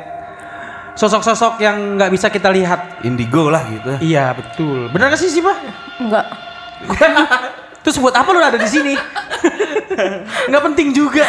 sosok-sosok 0.93 1.57
yang 1.57 1.97
nggak 1.97 2.11
bisa 2.13 2.29
kita 2.29 2.53
lihat. 2.53 3.01
Indigo 3.01 3.49
lah 3.49 3.65
gitu. 3.65 3.97
Iya, 3.97 4.37
betul. 4.37 4.93
Benar 4.93 5.09
gak 5.09 5.17
sih 5.17 5.33
Siva? 5.33 5.49
Enggak. 5.97 6.29
Terus 7.81 7.97
buat 7.97 8.13
apa 8.13 8.29
lu 8.29 8.37
ada 8.37 8.53
di 8.53 8.69
sini? 8.69 8.93
Nggak 10.45 10.63
penting 10.67 10.93
juga. 10.93 11.25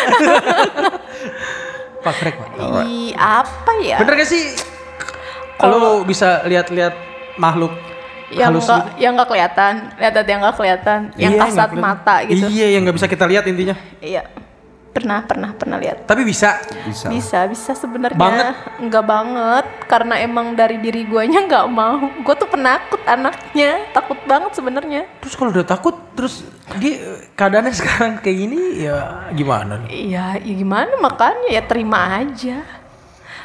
Pak 2.05 2.15
Krek, 2.15 2.37
Pak. 2.37 2.85
I, 2.85 3.17
apa 3.17 3.73
ya? 3.81 3.97
Bener 3.99 4.15
gak 4.21 4.29
sih? 4.29 4.53
Kalau 5.57 6.05
bisa 6.05 6.45
lihat-lihat 6.45 6.93
makhluk 7.41 7.73
yang 8.29 8.51
halus 8.51 8.67
enggak 8.67 8.83
gitu? 8.85 9.01
yang 9.01 9.13
enggak 9.15 9.29
kelihatan, 9.31 9.73
lihat 9.97 10.13
yang 10.27 10.41
enggak 10.43 10.57
kelihatan, 10.59 10.99
yang 11.15 11.33
Iya, 11.33 11.41
kasat 11.41 11.55
nggak 11.55 11.71
kelihatan. 11.71 11.97
mata 12.03 12.15
gitu. 12.27 12.47
Iya, 12.51 12.67
yang 12.75 12.81
nggak 12.85 12.97
bisa 12.99 13.07
kita 13.07 13.25
lihat 13.25 13.45
intinya. 13.47 13.77
Iya. 14.03 14.23
Pernah, 14.95 15.27
pernah, 15.27 15.51
pernah 15.51 15.75
lihat. 15.83 16.07
Tapi 16.07 16.23
bisa. 16.23 16.63
Bisa. 16.87 17.11
Bisa, 17.11 17.39
bisa 17.51 17.75
sebenarnya. 17.75 18.15
Banget? 18.15 18.47
Enggak 18.79 19.03
banget 19.03 19.67
karena 19.91 20.23
emang 20.23 20.55
dari 20.55 20.79
diri 20.79 21.03
guanya 21.03 21.43
enggak 21.43 21.67
mau. 21.67 21.99
Gue 22.23 22.35
tuh 22.39 22.47
penakut 22.47 23.03
anaknya, 23.03 23.91
takut 23.91 24.15
banget 24.23 24.55
sebenarnya. 24.55 25.03
Terus 25.19 25.35
kalau 25.35 25.51
udah 25.51 25.67
takut, 25.67 25.99
terus 26.15 26.47
dia 26.79 27.27
keadaannya 27.35 27.75
sekarang 27.75 28.23
kayak 28.23 28.39
gini, 28.39 28.87
ya 28.87 29.27
gimana? 29.35 29.83
nih? 29.83 30.15
Iya, 30.15 30.27
ya 30.39 30.55
gimana 30.55 30.95
makanya 31.03 31.49
ya 31.51 31.63
terima 31.67 32.23
aja. 32.23 32.63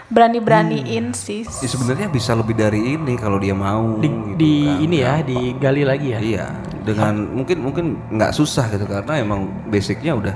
berani-beraniin 0.09 1.13
sih. 1.13 1.45
Ya 1.45 1.69
sebenarnya 1.69 2.09
bisa 2.09 2.33
lebih 2.33 2.57
dari 2.57 2.97
ini 2.97 3.13
kalau 3.13 3.37
dia 3.37 3.53
mau. 3.53 4.01
Di, 4.01 4.09
gitu 4.09 4.41
di 4.41 4.53
kan. 4.65 4.81
ini 4.81 4.97
ya, 5.05 5.13
digali 5.21 5.85
lagi 5.85 6.07
ya. 6.09 6.17
Iya, 6.17 6.45
dengan 6.81 7.13
mungkin 7.29 7.57
mungkin 7.61 7.85
nggak 8.09 8.33
susah 8.33 8.73
gitu 8.73 8.89
karena 8.89 9.21
emang 9.21 9.45
basicnya 9.69 10.17
udah 10.17 10.35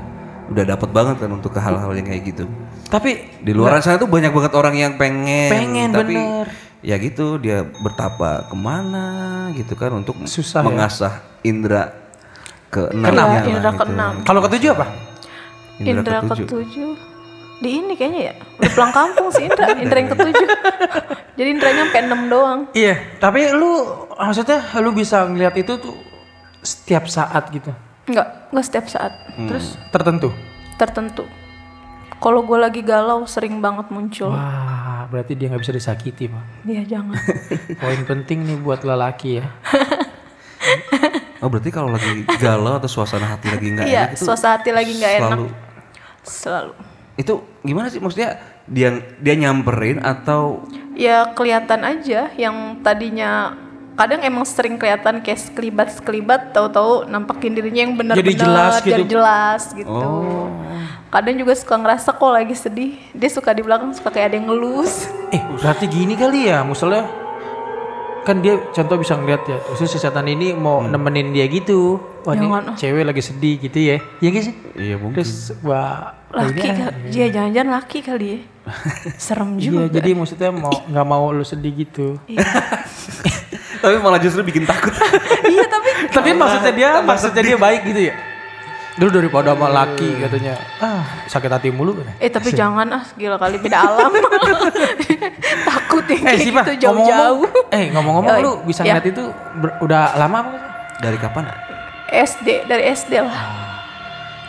udah 0.54 0.66
dapat 0.70 0.90
banget 0.90 1.16
kan 1.18 1.30
untuk 1.30 1.50
ke 1.50 1.60
hal-hal 1.60 1.90
yang 1.92 2.06
kayak 2.06 2.24
gitu. 2.24 2.46
Tapi 2.88 3.42
Di 3.42 3.52
luar 3.52 3.82
sana 3.82 3.98
tuh 3.98 4.06
banyak 4.06 4.30
banget 4.30 4.54
orang 4.54 4.76
yang 4.78 4.94
pengen, 4.96 5.50
Pengen, 5.50 5.90
tapi 5.90 6.14
bener. 6.14 6.46
ya 6.80 6.96
gitu 6.96 7.36
dia 7.36 7.66
bertapa 7.66 8.46
ke 8.46 8.56
mana 8.56 9.06
gitu 9.52 9.74
kan 9.74 9.90
untuk 9.96 10.14
Susah 10.24 10.62
ya. 10.62 10.68
mengasah 10.70 11.14
indera 11.42 11.90
Iya, 12.74 12.90
keenamnya 12.90 13.14
lah 13.14 13.46
indra 13.46 13.70
gitu. 13.70 13.80
keenam. 13.86 14.14
kalau 14.26 14.42
ketujuh 14.42 14.70
apa? 14.74 14.86
Indra 15.78 16.18
ketujuh. 16.24 16.92
Di 17.56 17.70
ini 17.70 17.94
kayaknya 17.94 18.22
ya. 18.28 18.34
Udah 18.58 18.72
pulang 18.72 18.92
kampung 18.92 19.30
sih 19.30 19.46
Indra. 19.46 19.72
Indra 19.84 19.98
yang 19.98 20.12
ketujuh. 20.12 20.48
Jadi 21.38 21.50
Indranya 21.50 21.82
sampai 21.86 22.02
enam 22.04 22.22
doang. 22.28 22.60
Iya, 22.74 22.96
tapi 23.18 23.46
lu 23.50 23.72
maksudnya 24.12 24.60
lu 24.78 24.90
bisa 24.92 25.24
ngeliat 25.24 25.56
itu 25.56 25.78
tuh 25.78 25.96
setiap 26.60 27.06
saat 27.08 27.50
gitu. 27.50 27.70
Enggak, 28.06 28.28
enggak 28.50 28.66
setiap 28.66 28.86
saat. 28.88 29.14
Terus 29.38 29.80
tertentu. 29.90 30.30
Tertentu. 30.76 31.24
Kalau 32.18 32.40
gue 32.42 32.56
lagi 32.56 32.80
galau 32.80 33.24
sering 33.26 33.60
banget 33.60 33.88
muncul. 33.90 34.32
Wah, 34.32 35.04
berarti 35.08 35.36
dia 35.36 35.48
nggak 35.48 35.60
bisa 35.60 35.72
disakiti, 35.72 36.28
Pak. 36.28 36.44
Iya 36.64 36.84
jangan. 36.90 37.20
Poin 37.82 38.02
penting 38.04 38.44
nih 38.44 38.58
buat 38.58 38.82
lelaki 38.82 39.40
ya. 39.40 39.48
Oh 41.38 41.52
berarti 41.52 41.70
kalau 41.70 41.92
lagi 41.92 42.24
galau 42.40 42.80
atau 42.80 42.88
suasana 42.88 43.36
hati 43.36 43.52
lagi 43.52 43.68
nggak 43.68 43.84
Iya, 43.84 44.02
enak 44.02 44.16
itu 44.16 44.24
suasana 44.24 44.56
hati 44.56 44.72
lagi 44.72 44.96
nggak 44.96 45.14
enak. 45.14 45.28
selalu 45.28 45.48
Selalu. 46.24 46.74
itu 47.14 47.34
gimana 47.62 47.88
sih 47.92 48.00
maksudnya 48.00 48.40
dia 48.64 48.90
dia 49.20 49.36
nyamperin 49.36 50.00
atau 50.00 50.64
Ya 50.96 51.36
kelihatan 51.36 51.84
aja 51.84 52.32
yang 52.34 52.80
tadinya 52.80 53.60
kadang 53.94 54.22
emang 54.26 54.46
sering 54.46 54.76
kelihatan 54.82 55.22
kayak 55.22 55.40
sekelibat 55.40 55.94
sekelibat 55.94 56.50
tahu-tahu 56.50 57.06
nampakin 57.06 57.54
dirinya 57.54 57.82
yang 57.86 57.94
benar-benar 57.94 58.26
Jadi 58.26 58.34
jelas 58.42 58.74
gitu. 58.82 58.90
jadi 58.90 59.04
jelas 59.06 59.62
gitu. 59.74 59.90
Oh. 59.90 60.50
Kadang 61.14 61.38
juga 61.38 61.54
suka 61.54 61.78
ngerasa 61.78 62.10
kok 62.18 62.32
lagi 62.34 62.56
sedih, 62.58 62.98
dia 63.14 63.30
suka 63.30 63.54
di 63.54 63.62
belakang 63.62 63.94
suka 63.94 64.10
kayak 64.10 64.34
ada 64.34 64.36
yang 64.42 64.50
ngelus. 64.50 65.06
Eh, 65.30 65.42
berarti 65.62 65.86
gini 65.86 66.18
kali 66.18 66.50
ya, 66.50 66.66
misalnya 66.66 67.06
kan 68.26 68.42
dia 68.42 68.58
contoh 68.74 68.98
bisa 68.98 69.14
ngeliat 69.14 69.46
ya, 69.46 69.62
terus 69.62 69.94
si 69.94 70.02
setan 70.02 70.26
ini 70.26 70.58
mau 70.58 70.82
nemenin 70.82 71.30
dia 71.30 71.46
gitu. 71.46 72.02
Wah, 72.26 72.34
ini 72.34 72.50
cewek 72.74 73.06
lagi 73.06 73.22
sedih 73.22 73.62
gitu 73.62 73.78
ya. 73.78 73.98
Iya 74.26 74.30
gak 74.34 74.44
sih? 74.48 74.56
iya 74.74 74.96
mungkin 74.98 75.22
Terus 75.22 75.54
wah, 75.62 76.18
Laki 76.34 76.66
dia 77.14 77.30
jangan-jangan 77.30 77.70
laki 77.78 78.00
kali 78.02 78.26
ya. 78.26 78.40
Serem 79.18 79.56
Iya, 79.56 79.64
juga. 79.66 79.84
jadi 79.92 80.10
maksudnya 80.14 80.50
mau 80.50 80.72
nggak 80.72 81.06
mau 81.06 81.30
lu 81.30 81.44
sedih 81.44 81.74
gitu. 81.76 82.16
tapi 83.84 84.00
malah 84.00 84.16
justru 84.16 84.40
bikin 84.42 84.64
takut 84.64 84.96
iya 85.44 85.68
tapi 85.68 85.90
Tapi 86.16 86.30
maksudnya 86.32 86.72
dia 86.72 86.90
maksudnya 87.00 87.44
dia 87.44 87.58
baik 87.58 87.82
gitu 87.86 88.02
ya. 88.08 88.16
Dulu 88.94 89.10
daripada 89.12 89.52
sama 89.52 89.68
laki 89.68 90.22
katanya, 90.22 90.54
ah 90.78 91.02
sakit 91.26 91.50
hati 91.50 91.70
mulu 91.70 91.98
kan. 91.98 92.14
eh 92.16 92.30
tapi 92.30 92.54
jangan 92.54 92.86
ah 92.94 93.04
gila 93.12 93.36
kali 93.36 93.58
beda 93.58 93.78
alam. 93.82 94.14
Takut 95.68 96.06
ya 96.06 96.30
Eh 96.30 96.38
gitu 96.40 96.54
jauh-jauh. 96.80 97.42
ngomong-ngomong, 97.42 97.74
eh 97.74 97.86
ngomong-ngomong 97.90 98.36
lu 98.40 98.52
bisa 98.64 98.82
Ya. 98.82 98.96
ngeliat 98.96 99.08
itu 99.10 99.24
ber- 99.56 99.78
udah 99.82 100.14
lama 100.14 100.38
apa? 100.40 100.58
dari 100.96 101.18
kapan 101.18 101.50
SD 102.08 102.64
dari 102.64 102.84
SD 102.88 103.14
lah. 103.18 103.36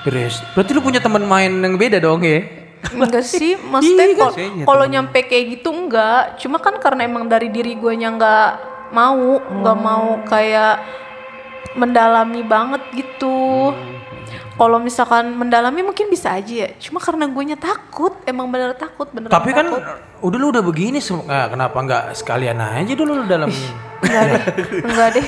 Beres. 0.04 0.44
Berarti 0.52 0.70
lu 0.70 0.84
punya 0.84 1.00
teman 1.00 1.24
main 1.24 1.48
yang 1.50 1.74
beda 1.74 1.96
dong 1.96 2.20
ya? 2.20 2.44
Enggak 2.92 3.24
sih, 3.24 3.56
maksudnya 3.72 4.04
Iya, 4.04 4.16
kal- 4.18 4.34
kayaknya 4.34 4.64
kalau 4.66 4.84
nyampe 4.84 5.18
kayak 5.24 5.44
gitu 5.56 5.68
enggak. 5.72 6.36
Cuma 6.36 6.60
kan 6.60 6.76
karena 6.76 7.08
emang 7.08 7.24
dari 7.24 7.48
diri 7.48 7.72
gue 7.74 7.92
nya 7.96 8.12
enggak 8.12 8.50
mau, 8.92 9.40
enggak 9.40 9.78
mau 9.78 10.20
kayak 10.28 10.74
mendalami 11.74 12.42
banget 12.44 12.82
gitu. 12.92 13.72
Kalau 14.54 14.78
misalkan 14.78 15.34
mendalami 15.34 15.82
mungkin 15.82 16.06
bisa 16.06 16.30
aja 16.30 16.54
ya. 16.66 16.68
Cuma 16.78 17.02
karena 17.02 17.26
gue 17.26 17.42
nya 17.42 17.58
takut, 17.58 18.14
emang 18.22 18.46
bener 18.46 18.70
takut, 18.78 19.10
bener 19.10 19.26
Tapi 19.26 19.50
kan 19.50 19.66
takut. 19.66 19.82
Udah 20.20 20.36
lu 20.36 20.46
udah 20.48 20.62
begini, 20.62 20.98
sem- 20.98 21.22
nah, 21.22 21.46
kenapa 21.46 21.74
nggak 21.76 22.04
sekalian 22.14 22.56
aja 22.56 22.92
dulu 22.92 23.18
lu 23.18 23.24
dalam 23.24 23.50
enggak 23.96 24.22
deh, 24.28 24.42
enggak 24.80 25.08
deh. 25.10 25.24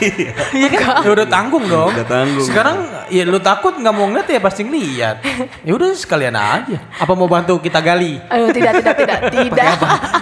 Iya 0.52 0.68
kan? 0.70 1.00
Ya 1.00 1.10
udah 1.10 1.26
tanggung 1.26 1.64
dong. 1.64 1.90
Udah 1.90 2.04
tanggung. 2.06 2.44
Sekarang 2.44 2.76
ya 3.08 3.24
lu 3.24 3.38
takut 3.38 3.72
nggak 3.72 3.90
mau 3.90 4.04
ngeliat 4.04 4.26
ya 4.26 4.38
pasti 4.38 4.62
ngeliat. 4.62 5.16
Ya 5.62 5.72
udah 5.72 5.90
sekalian 5.92 6.32
aja. 6.32 6.76
Apa 6.94 7.12
mau 7.12 7.24
bantu 7.24 7.56
kita 7.58 7.80
gali? 7.80 8.20
Aduh, 8.22 8.52
tidak, 8.52 8.72
tidak, 8.76 8.94
tidak, 8.96 9.18
tidak. 9.34 9.68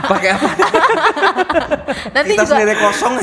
pakai 0.04 0.30
apa 0.32 0.48
Nanti 2.10 2.32
kita 2.32 2.42
juga 2.42 2.54
sendiri 2.54 2.74
kosong 2.76 3.14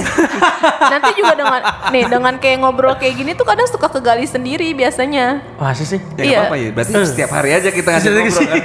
nanti 0.92 1.10
juga 1.14 1.34
dengan 1.34 1.62
nih 1.90 2.04
dengan 2.08 2.34
kayak 2.36 2.58
ngobrol 2.60 2.96
kayak 2.96 3.16
gini 3.16 3.32
tuh 3.34 3.46
kadang 3.46 3.68
suka 3.68 3.88
kegali 3.88 4.26
sendiri 4.26 4.72
biasanya. 4.74 5.40
Masa 5.58 5.84
sih? 5.86 6.00
ya 6.16 6.24
Iya. 6.24 6.38
apa-apa 6.42 6.56
ya 6.58 6.70
berarti 6.72 6.92
setiap 7.06 7.32
hari 7.32 7.50
aja 7.54 7.70
kita 7.70 7.88
ngasih 7.90 8.10
ngobrol 8.10 8.36
kan 8.42 8.58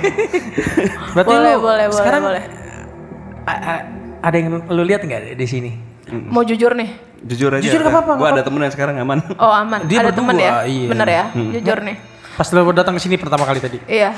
Berarti 1.13 1.31
Boleh, 1.31 1.53
lu 1.53 1.61
boleh, 1.61 1.85
boleh, 1.85 1.87
sekarang 1.93 2.23
boleh. 2.25 2.43
A- 3.47 3.63
a- 3.63 3.85
ada 4.21 4.37
yang 4.37 4.67
lu 4.67 4.83
lihat 4.83 5.03
nggak 5.03 5.39
di 5.39 5.47
sini? 5.47 5.71
Mau 6.07 6.43
jujur 6.43 6.75
nih. 6.75 6.91
jujur 7.27 7.51
aja 7.51 7.65
Jujur 7.65 7.83
nggak 7.83 7.91
apa-apa, 7.91 8.13
gue 8.15 8.29
ada 8.29 8.43
temen 8.45 8.61
yang 8.63 8.71
sekarang 8.71 8.95
aman 9.03 9.19
Oh 9.41 9.51
aman. 9.51 9.83
Dia 9.89 10.05
Ada 10.05 10.13
temen 10.15 10.37
ya? 10.37 10.63
iya. 10.63 10.87
Bener 10.87 11.09
ya? 11.09 11.25
Jujur 11.35 11.79
nih. 11.83 11.97
Pas 12.37 12.47
lu 12.53 12.61
datang 12.71 12.95
ke 12.95 13.01
sini 13.03 13.17
pertama 13.19 13.43
kali 13.43 13.59
tadi. 13.59 13.79
Iya. 13.89 14.15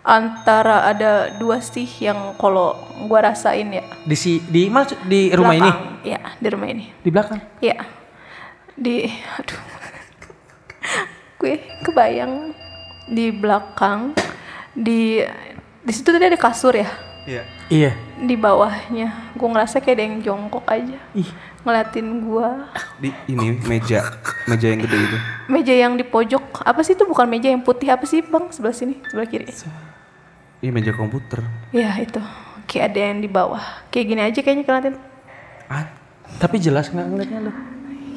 Antara 0.00 0.88
ada 0.88 1.28
dua 1.36 1.60
sih 1.60 1.84
yang 2.00 2.38
kalau 2.40 2.72
gua 3.04 3.28
rasain 3.28 3.68
ya. 3.68 3.84
Di 4.06 4.16
si 4.16 4.40
di 4.40 4.72
mana 4.72 4.88
di 5.04 5.28
rumah 5.34 5.52
ini? 5.52 5.70
Iya, 6.06 6.20
di 6.40 6.48
rumah 6.48 6.68
ini. 6.70 6.84
Di 7.02 7.10
belakang. 7.12 7.40
Iya. 7.60 7.76
Di 8.72 9.04
aduh. 9.36 9.60
Gue 11.36 11.60
kebayang 11.82 12.54
di 13.06 13.28
belakang 13.30 14.16
di 14.72 15.20
di 15.82 15.92
situ 15.92 16.08
tadi 16.08 16.24
ada 16.24 16.38
kasur 16.38 16.72
ya. 16.72 16.88
iya 17.24 17.57
Iya. 17.68 17.92
Di 18.18 18.34
bawahnya 18.34 19.36
gue 19.36 19.48
ngerasa 19.48 19.78
kayak 19.84 19.96
ada 20.00 20.04
yang 20.08 20.16
jongkok 20.24 20.64
aja. 20.64 20.98
Ih. 21.12 21.28
Ngeliatin 21.62 22.24
gua. 22.24 22.70
di 22.96 23.12
ini 23.28 23.60
meja 23.68 24.00
meja 24.48 24.72
yang 24.72 24.80
gede 24.80 24.96
itu 24.96 25.18
Meja 25.52 25.74
yang 25.76 25.92
di 26.00 26.04
pojok. 26.06 26.64
Apa 26.64 26.80
sih 26.80 26.96
itu 26.96 27.04
bukan 27.04 27.28
meja 27.28 27.52
yang 27.52 27.60
putih 27.60 27.92
apa 27.92 28.08
sih, 28.08 28.24
Bang? 28.24 28.48
Sebelah 28.48 28.72
sini, 28.72 28.96
sebelah 29.04 29.28
kiri. 29.28 29.44
iya 30.58 30.70
meja 30.72 30.96
komputer 30.96 31.44
Iya, 31.70 31.92
itu. 32.00 32.22
Kayak 32.64 32.84
ada 32.94 33.00
yang 33.12 33.20
di 33.20 33.28
bawah. 33.28 33.64
Kayak 33.92 34.06
gini 34.08 34.20
aja 34.24 34.38
kayaknya 34.40 34.64
ngeliatin. 34.64 34.94
ah 35.68 35.84
Tapi 36.40 36.56
jelas 36.56 36.88
nggak 36.88 37.06
ngeliatnya 37.06 37.40
lu? 37.44 37.52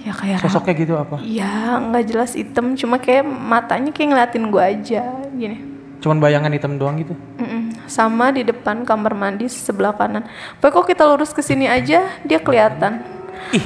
Ya 0.02 0.14
kayak 0.16 0.38
Sosoknya 0.42 0.74
gitu 0.80 0.94
apa? 0.98 1.16
Ya 1.22 1.78
nggak 1.78 2.04
jelas 2.08 2.32
hitam, 2.34 2.74
cuma 2.80 2.98
kayak 2.98 3.28
matanya 3.28 3.92
kayak 3.94 4.10
ngeliatin 4.16 4.46
gua 4.48 4.72
aja 4.72 5.04
gini. 5.36 5.71
Cuman 6.02 6.18
bayangan 6.18 6.50
hitam 6.50 6.82
doang 6.82 6.98
gitu. 6.98 7.14
Mm-mm. 7.38 7.78
Sama 7.86 8.34
di 8.34 8.42
depan 8.42 8.82
kamar 8.82 9.14
mandi 9.14 9.46
sebelah 9.46 9.94
kanan. 9.94 10.26
Pokoknya 10.58 10.74
kalau 10.74 10.86
kita 10.90 11.04
lurus 11.06 11.32
ke 11.32 11.46
sini 11.46 11.70
aja 11.70 12.10
dia 12.26 12.40
kelihatan. 12.42 13.06
Ih, 13.54 13.66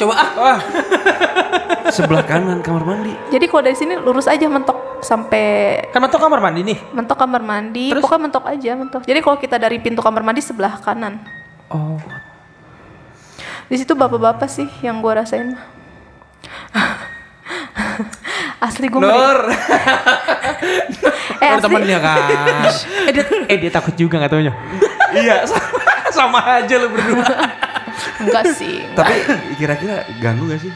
coba 0.00 0.12
ah. 0.16 0.30
ah. 0.56 0.60
sebelah 1.96 2.24
kanan 2.24 2.64
kamar 2.64 2.82
mandi 2.84 3.12
Jadi 3.28 3.44
kalau 3.46 3.62
dari 3.62 3.76
sini 3.76 3.94
lurus 4.00 4.24
aja 4.24 4.48
mentok 4.48 5.04
sampai 5.04 5.78
Kan 5.92 6.00
mentok 6.00 6.20
kamar 6.20 6.40
mandi 6.40 6.60
nih. 6.64 6.78
mentok 6.96 7.16
kamar 7.20 7.42
mandi. 7.44 7.92
Terus? 7.92 8.00
Pokoknya 8.00 8.22
mentok 8.24 8.44
aja 8.48 8.70
mentok. 8.74 9.02
Jadi 9.04 9.20
kalau 9.20 9.36
kita 9.36 9.56
dari 9.60 9.76
pintu 9.78 10.00
kamar 10.00 10.24
mandi 10.24 10.40
sebelah 10.40 10.80
kanan. 10.80 11.20
Oh. 11.68 12.00
Di 13.68 13.76
situ 13.76 13.92
bapak-bapak 13.92 14.48
sih 14.48 14.68
yang 14.80 15.04
gua 15.04 15.20
rasain. 15.20 15.56
Asli 18.66 18.86
gue 18.88 19.00
Nur. 19.00 19.38
Eh 21.44 21.50
asli. 21.60 21.62
temennya 21.66 21.98
kan. 22.00 22.18
eh, 23.04 23.12
dia, 23.12 23.24
eh 23.50 23.56
dia 23.60 23.70
takut 23.70 23.92
juga 23.98 24.16
nggak 24.16 24.32
taunya. 24.32 24.52
iya 25.20 25.44
sama, 25.44 25.68
Sama 26.08 26.40
aja 26.62 26.74
lu 26.80 26.88
berdua. 26.88 27.26
Enggak 28.24 28.44
sih 28.56 28.82
tapi 28.96 29.14
kira-kira 29.60 30.02
ganggu 30.18 30.50
gak 30.50 30.60
sih? 30.62 30.72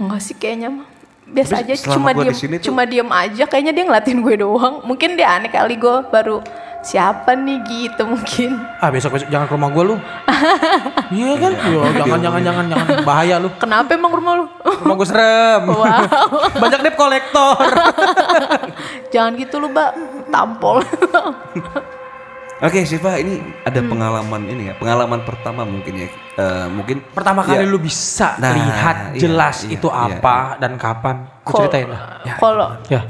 Enggak 0.00 0.20
sih 0.22 0.34
kayaknya 0.38 0.70
mah 0.70 0.86
Biasa 1.34 1.52
Tapi 1.58 1.62
aja 1.66 1.74
cuma 1.90 2.10
diem 2.14 2.30
sini 2.32 2.54
tuh- 2.56 2.70
Cuma 2.70 2.82
diem 2.86 3.10
aja 3.10 3.44
Kayaknya 3.44 3.72
dia 3.74 3.84
ngeliatin 3.84 4.18
gue 4.22 4.34
doang 4.38 4.86
Mungkin 4.86 5.18
dia 5.18 5.34
aneh 5.34 5.50
kali 5.50 5.74
gue 5.74 5.96
baru 6.06 6.38
Siapa 6.84 7.32
nih 7.32 7.64
gitu 7.64 8.04
mungkin 8.04 8.60
Ah 8.76 8.92
besok 8.92 9.16
besok 9.16 9.32
jangan 9.32 9.48
ke 9.48 9.56
rumah 9.56 9.72
gua 9.72 9.84
lu. 9.88 9.96
iya 11.16 11.32
kan? 11.40 11.52
Yo, 11.72 11.80
jangan 11.96 12.20
jangan 12.20 12.40
jangan 12.44 12.64
jangan 12.68 12.86
bahaya 13.08 13.40
lu. 13.40 13.48
Kenapa 13.56 13.96
emang 13.96 14.12
rumah 14.12 14.32
lu? 14.36 14.44
Rumah 14.84 14.92
gua 14.92 15.08
serem. 15.08 15.62
Wow 15.72 16.04
Banyak 16.60 16.84
debt 16.84 16.92
kolektor. 16.92 17.56
Jangan 19.08 19.32
gitu 19.40 19.64
lu 19.64 19.72
mbak 19.72 19.96
Tampol 20.28 20.84
Oke 22.60 22.86
Siva 22.86 23.18
ini 23.18 23.42
ada 23.62 23.80
pengalaman 23.80 24.42
ini 24.46 24.70
ya 24.70 24.74
pengalaman 24.78 25.20
pertama 25.22 25.62
mungkin 25.64 25.94
ya 25.96 26.08
Eh, 26.34 26.66
mungkin 26.66 26.98
Pertama 27.14 27.46
kali 27.46 27.62
Ya. 27.62 27.70
lu 27.70 27.78
bisa 27.78 28.34
Nah, 28.38 28.50
lihat 28.50 28.96
iya, 29.14 29.20
jelas 29.22 29.62
iya, 29.62 29.78
itu 29.78 29.86
iya, 29.86 30.18
apa 30.18 30.58
dan 30.58 30.74
kapan. 30.74 31.30
Kol- 31.46 31.62
ceritain 31.62 31.86
lah. 31.86 32.00
Ya. 32.26 32.34
Kalau 32.36 32.68
Ya. 32.90 33.00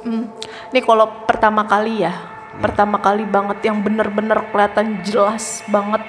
Hmm. 0.00 0.32
Nih 0.72 0.80
kalau 0.80 1.28
pertama 1.28 1.64
kali 1.64 2.00
ya, 2.00 2.12
pertama 2.56 2.96
kali 2.96 3.24
banget 3.24 3.60
yang 3.62 3.80
bener-bener 3.80 4.48
kelihatan 4.48 5.00
jelas 5.02 5.60
banget 5.66 6.00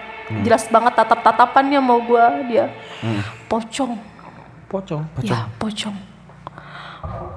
jelas 0.42 0.66
banget 0.68 0.96
tatap-tatapannya 0.96 1.78
mau 1.78 2.00
gua 2.00 2.40
dia 2.48 2.72
pocong 3.46 3.94
Pocong. 4.66 5.04
ya 5.22 5.46
pocong 5.56 5.94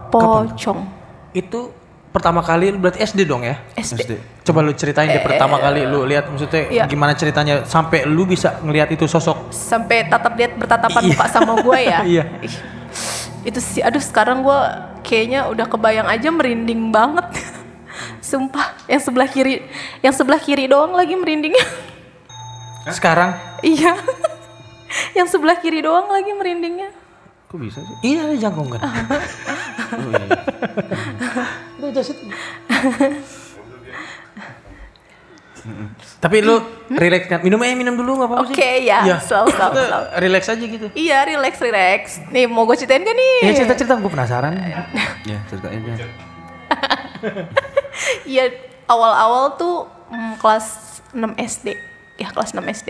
pocong 0.09 0.81
Itu 1.35 1.71
pertama 2.19 2.41
kali 2.41 2.69
lu 2.69 2.79
berarti 2.79 2.99
SD 3.01 3.23
dong 3.23 3.41
ya? 3.41 3.63
SD, 3.73 3.95
SD. 3.97 4.13
Coba 4.43 4.61
lu 4.61 4.73
ceritain 4.73 5.07
deh 5.07 5.19
pertama 5.19 5.57
kali 5.57 5.83
lu 5.83 6.03
lihat 6.03 6.27
maksudnya 6.27 6.67
Iya. 6.67 6.85
gimana 6.85 7.15
ceritanya 7.15 7.63
sampai 7.63 8.03
lu 8.05 8.25
bisa 8.25 8.59
ngelihat 8.59 8.91
itu 8.91 9.07
sosok. 9.07 9.49
sampai 9.49 10.05
tatap 10.05 10.35
lihat 10.35 10.53
bertatapan 10.55 11.01
Iya. 11.01 11.11
muka 11.13 11.27
sama 11.29 11.53
gue 11.57 11.79
ya 11.81 11.99
Iya. 12.13 12.25
Itu 13.41 13.61
sih 13.61 13.81
aduh 13.81 14.01
sekarang 14.01 14.43
gue 14.43 14.59
kayaknya 15.01 15.47
udah 15.47 15.65
kebayang 15.65 16.05
aja 16.05 16.29
merinding 16.29 16.91
banget 16.91 17.25
sumpah 18.21 18.75
yang 18.85 18.99
sebelah 18.99 19.25
kiri 19.25 19.63
yang 20.01 20.13
sebelah 20.13 20.37
kiri 20.37 20.67
doang 20.67 20.93
lagi 20.93 21.15
merindingnya 21.15 21.65
Sekarang 22.89 23.37
iya 23.61 23.95
yang 25.17 25.25
sebelah 25.25 25.57
kiri 25.57 25.81
doang 25.81 26.09
lagi 26.09 26.29
merindingnya 26.31 26.91
Kok 27.45 27.57
bisa 27.57 27.81
sih? 27.81 27.97
iya 28.07 28.21
ada 28.23 28.37
jangkung 28.39 28.69
kan. 28.69 28.81
Oh, 28.85 30.13
iya. 30.13 30.37
Tapi 36.19 36.37
lu 36.41 36.57
relax 36.91 37.23
kan? 37.29 37.39
Minum 37.41 37.61
aja 37.61 37.75
minum 37.75 37.95
dulu 37.95 38.17
nggak 38.17 38.29
apa-apa 38.29 38.45
oke 38.45 38.57
sih? 38.57 38.87
ya 38.87 38.99
Iya. 39.05 39.17
selalu 39.21 39.49
selalu, 39.51 39.71
Kita 39.71 39.83
selalu. 39.85 40.07
relax 40.19 40.43
aja 40.49 40.65
gitu. 40.67 40.87
iya 40.97 41.19
relax 41.23 41.55
relax 41.59 42.03
nih 42.29 42.45
mau 42.47 42.65
gue 42.65 42.75
ceritain 42.75 43.01
gak 43.01 43.13
nih 43.13 43.37
Ya 43.43 43.53
cerita-cerita 43.55 43.95
gue 43.97 44.09
penasaran. 44.09 44.53
Ya, 45.25 45.39
ceritain 45.47 45.83
aja. 45.85 46.07
Iya 48.25 48.55
awal-awal 48.87 49.59
tuh 49.59 49.77
mm, 50.09 50.39
kelas 50.39 50.67
6 51.11 51.19
SD 51.37 51.75
ya 52.17 52.31
kelas 52.31 52.55
6 52.55 52.63
SD 52.73 52.89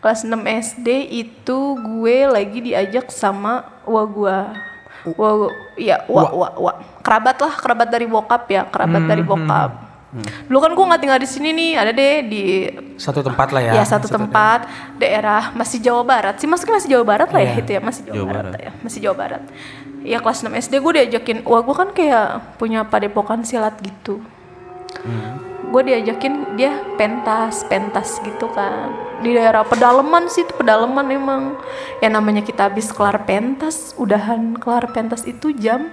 kelas 0.00 0.24
6 0.24 0.32
SD 0.40 0.88
itu 1.12 1.58
gue 1.76 2.16
lagi 2.24 2.58
diajak 2.62 3.06
sama 3.08 3.54
wa 3.84 4.02
gua 4.02 4.56
wa 5.04 5.30
ya 5.74 6.06
wa 6.06 6.22
wa. 6.30 6.48
wa 6.54 6.72
kerabat 7.00 7.36
lah 7.36 7.54
kerabat 7.56 7.88
dari 7.88 8.06
bokap 8.06 8.46
ya 8.46 8.62
kerabat 8.66 9.02
dari 9.04 9.22
bokap. 9.22 9.70
dulu 10.44 10.58
kan 10.60 10.70
gue 10.76 10.84
nggak 10.92 11.00
tinggal 11.00 11.16
di 11.16 11.24
sini 11.24 11.50
nih 11.50 11.70
ada 11.72 11.88
deh 11.90 12.14
di 12.22 12.42
Satu 13.00 13.24
tempat 13.24 13.48
lah 13.48 13.64
ya. 13.64 13.72
ya, 13.80 13.84
satu 13.88 14.06
tempat 14.06 14.68
daerah 14.94 15.56
masih 15.56 15.80
Jawa 15.80 16.04
Barat 16.04 16.36
sih. 16.36 16.44
Masuknya 16.44 16.76
masih 16.76 16.90
Jawa 16.92 17.04
Barat 17.08 17.28
lah 17.32 17.40
ya 17.40 17.48
Iya. 17.48 17.60
itu 17.64 17.70
ya 17.72 17.80
masih 17.80 18.02
Jawa, 18.04 18.14
Jawa 18.14 18.26
Barat, 18.28 18.44
Barat. 18.44 18.60
ya 18.60 18.70
masih 18.84 18.98
Jawa 19.00 19.16
Barat. 19.16 19.42
Ya 20.04 20.18
kelas 20.20 20.38
6 20.44 20.52
SD 20.52 20.74
gue 20.78 20.92
diajakin 20.94 21.38
wah 21.42 21.64
gue 21.64 21.74
kan 21.74 21.88
kayak 21.90 22.26
punya 22.60 22.84
padepokan 22.84 23.40
silat 23.40 23.72
gitu 23.80 24.20
gue 25.72 25.82
diajakin 25.82 26.52
dia 26.52 26.76
pentas 26.94 27.64
pentas 27.64 28.20
gitu 28.20 28.46
kan. 28.46 28.92
Di 29.18 29.32
daerah 29.32 29.64
pedalaman 29.64 30.28
sih 30.28 30.44
itu 30.44 30.52
pedalaman 30.52 31.08
emang. 31.08 31.42
Ya 31.98 32.06
namanya 32.06 32.44
kita 32.44 32.68
habis 32.68 32.92
kelar 32.92 33.24
pentas 33.24 33.96
udahan 33.96 34.52
kelar 34.54 34.92
pentas 34.92 35.24
itu 35.24 35.48
jam 35.50 35.88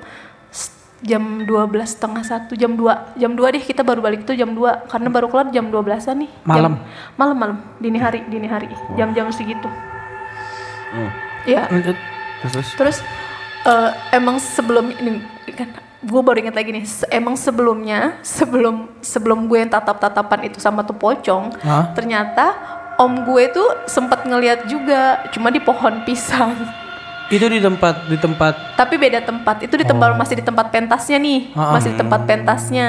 jam 1.00 1.48
12 1.48 1.48
setengah 1.88 2.28
satu 2.28 2.60
jam 2.60 2.76
2 2.76 3.16
jam 3.16 3.32
2 3.32 3.56
deh 3.56 3.64
kita 3.64 3.88
baru 3.88 4.04
balik 4.04 4.28
itu 4.28 4.36
jam 4.36 4.52
2 4.52 4.92
karena 4.92 5.08
baru 5.08 5.32
kelar 5.32 5.48
jam 5.50 5.72
12an 5.72 6.20
nih. 6.20 6.32
Malam? 6.44 6.76
Jam- 6.76 6.84
malam? 7.16 7.36
Malam 7.40 7.58
dini 7.80 7.96
hari 7.96 8.20
dini 8.28 8.46
hari. 8.46 8.68
Jam-jam 8.94 9.32
segitu. 9.32 9.72
Oh, 10.92 11.10
ya 11.46 11.72
terus. 12.44 12.68
Terus. 12.76 12.98
eh, 13.62 13.92
emang 14.12 14.40
sebelum 14.40 14.92
ini 14.92 15.24
kan 15.52 15.68
gue 16.00 16.22
baru 16.24 16.40
inget 16.40 16.56
lagi 16.56 16.70
nih 16.72 16.86
emang 17.12 17.36
sebelumnya 17.36 18.24
sebelum 18.24 18.88
sebelum 19.04 19.52
gue 19.52 19.68
yang 19.68 19.72
tatap 19.72 20.00
tatapan 20.00 20.48
itu 20.48 20.56
sama 20.64 20.88
tuh 20.88 20.96
pocong 20.96 21.60
Hah? 21.60 21.92
ternyata 21.92 22.56
om 22.96 23.28
gue 23.28 23.52
tuh 23.52 23.68
sempat 23.84 24.24
ngeliat 24.24 24.68
juga 24.72 25.28
cuma 25.36 25.52
di 25.52 25.60
pohon 25.60 26.04
pisang 26.08 26.56
Itu 27.30 27.46
di 27.46 27.62
tempat 27.62 28.10
di 28.10 28.18
tempat. 28.18 28.74
Tapi 28.74 28.98
beda 28.98 29.22
tempat. 29.22 29.62
Itu 29.62 29.78
di 29.78 29.86
tempat 29.86 30.18
masih 30.18 30.36
di 30.36 30.46
tempat 30.46 30.70
pentasnya 30.70 31.18
nih. 31.18 31.54
Ah. 31.54 31.78
masih 31.78 31.94
di 31.94 31.98
tempat 31.98 32.26
pentasnya. 32.26 32.88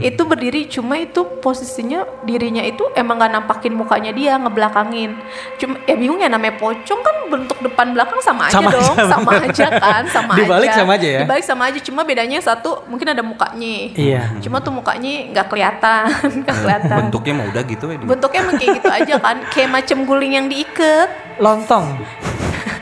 Itu 0.00 0.24
berdiri 0.24 0.64
cuma 0.66 0.96
itu 0.96 1.20
posisinya 1.38 2.02
dirinya 2.22 2.62
itu 2.62 2.88
emang 2.94 3.18
gak 3.18 3.30
nampakin 3.30 3.72
mukanya 3.72 4.10
dia 4.10 4.38
ngebelakangin 4.38 5.12
cuma 5.58 5.74
ya 5.84 5.94
bingung 5.94 6.16
ya 6.16 6.30
namanya 6.30 6.54
pocong 6.56 7.00
kan 7.02 7.16
bentuk 7.28 7.58
depan 7.60 7.92
belakang 7.92 8.20
sama 8.20 8.46
aja 8.48 8.56
Sama 8.56 8.70
dong. 8.70 8.94
Aja, 8.94 9.04
sama 9.08 9.30
bener. 9.32 9.50
aja 9.50 9.66
kan 9.74 10.02
sama 10.06 10.32
Dibalik 10.38 10.70
aja. 10.70 10.78
sama 10.78 10.92
aja 10.94 11.08
ya? 11.08 11.20
dibalik 11.26 11.44
sama 11.44 11.62
aja 11.68 11.78
cuma 11.82 12.00
bedanya 12.02 12.38
satu 12.38 12.70
mungkin 12.86 13.08
ada 13.10 13.20
mukanya. 13.20 13.76
Iya. 13.92 14.22
cuma 14.40 14.58
tuh 14.58 14.72
mukanya 14.72 15.12
nggak 15.30 15.46
kelihatan 15.48 16.06
nggak 16.40 16.56
kelihatan. 16.56 16.96
Bentuknya 17.06 17.32
mau 17.34 17.46
udah 17.50 17.62
gitu 17.64 17.84
ya. 17.86 17.98
bentuknya 17.98 18.38
emang 18.40 18.56
kayak 18.56 18.70
gitu 18.78 18.88
aja 18.88 19.14
kan. 19.18 19.36
Kayak 19.50 19.70
macam 19.72 19.98
guling 20.02 20.32
yang 20.32 20.46
diikat. 20.46 21.08
Lontong. 21.36 21.86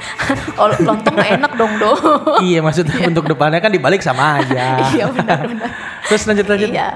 oh 0.61 0.69
lontong 0.81 1.15
mah 1.15 1.29
enak 1.41 1.53
dong 1.57 1.73
do 1.77 1.93
iya 2.49 2.61
maksudnya 2.65 2.97
bentuk 3.11 3.27
depannya 3.29 3.61
kan 3.61 3.73
dibalik 3.73 4.01
sama 4.01 4.43
aja. 4.43 4.81
iya 4.95 5.05
benar 5.11 5.45
benar 5.47 5.71
Terus 6.11 6.23
lanjut 6.27 6.47
lanjut. 6.51 6.69
Iya. 6.75 6.89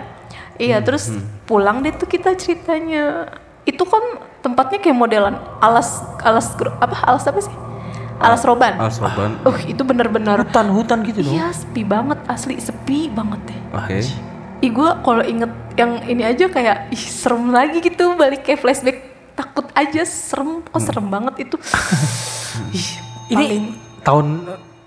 Iya, 0.55 0.79
terus 0.87 1.11
pulang 1.51 1.83
deh 1.83 1.91
tuh 1.95 2.07
kita 2.07 2.35
ceritanya. 2.39 3.31
Itu 3.67 3.83
kan 3.87 4.23
tempatnya 4.39 4.79
kayak 4.79 4.99
modelan 4.99 5.35
alas 5.59 6.03
alas 6.23 6.55
apa? 6.79 6.95
Alas 7.03 7.25
apa 7.27 7.41
sih? 7.43 7.55
Alas 8.23 8.43
roban. 8.47 8.75
Alas 8.79 8.99
roban. 9.03 9.39
Uh, 9.47 9.59
itu 9.67 9.83
bener-bener 9.83 10.39
Hutan 10.39 10.71
hutan 10.71 10.99
gitu 11.03 11.27
dong. 11.27 11.35
Iya, 11.35 11.51
sepi 11.51 11.83
banget 11.83 12.19
asli, 12.31 12.55
sepi 12.59 13.11
banget 13.11 13.41
deh. 13.51 13.59
Oke. 13.75 13.99
Ih, 14.63 14.71
gue 14.71 14.91
kalau 15.03 15.23
inget 15.27 15.51
yang 15.75 15.99
ini 16.07 16.23
aja 16.23 16.47
kayak 16.47 16.95
ih 16.95 17.03
serem 17.03 17.51
lagi 17.51 17.83
gitu 17.83 18.15
balik 18.15 18.47
kayak 18.47 18.63
flashback 18.63 18.99
takut 19.35 19.67
aja 19.75 20.07
serem 20.07 20.63
kok 20.63 20.79
serem 20.79 21.07
banget 21.11 21.51
itu. 21.51 21.57
Ih, 22.71 22.89
Ini 23.27 23.35
paling 23.37 23.65
tahun 24.01 24.27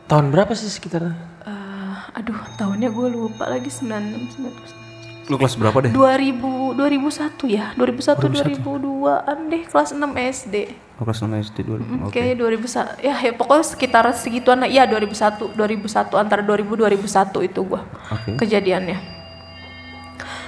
tahun 0.05 0.25
berapa 0.29 0.51
sih 0.51 0.67
sekitar? 0.67 1.03
eh, 1.43 1.95
aduh 2.13 2.37
tahunnya 2.55 2.89
gue 2.89 3.07
lupa 3.09 3.45
lagi 3.45 3.67
96 3.67 4.39
99 4.39 4.87
Lu 5.27 5.35
kelas 5.35 5.55
berapa 5.55 5.75
deh? 5.81 5.91
2000 5.91 6.79
2001 6.79 7.51
ya 7.51 7.75
2001 7.75 8.31
2002an 8.55 9.37
deh 9.45 9.63
kelas 9.65 9.91
6 9.91 9.99
SD 10.15 10.55
Oh, 10.97 11.05
kelas 11.05 11.19
6 11.19 11.29
SD 11.29 11.57
dulu. 11.61 11.77
Mm, 11.77 11.99
Oke. 12.03 12.15
kayaknya 12.15 12.35
2001 12.57 12.97
ya, 13.03 13.13
ya 13.21 13.31
pokoknya 13.31 13.65
sekitar 13.67 14.07
segituan 14.11 14.57
lah. 14.57 14.65
iya 14.65 14.83
2001 14.83 15.53
2001 15.53 16.15
antara 16.15 16.41
2000 16.41 16.73
2001 16.73 17.43
itu 17.43 17.59
gua 17.61 17.83
Oke. 18.09 18.39
kejadiannya 18.39 18.97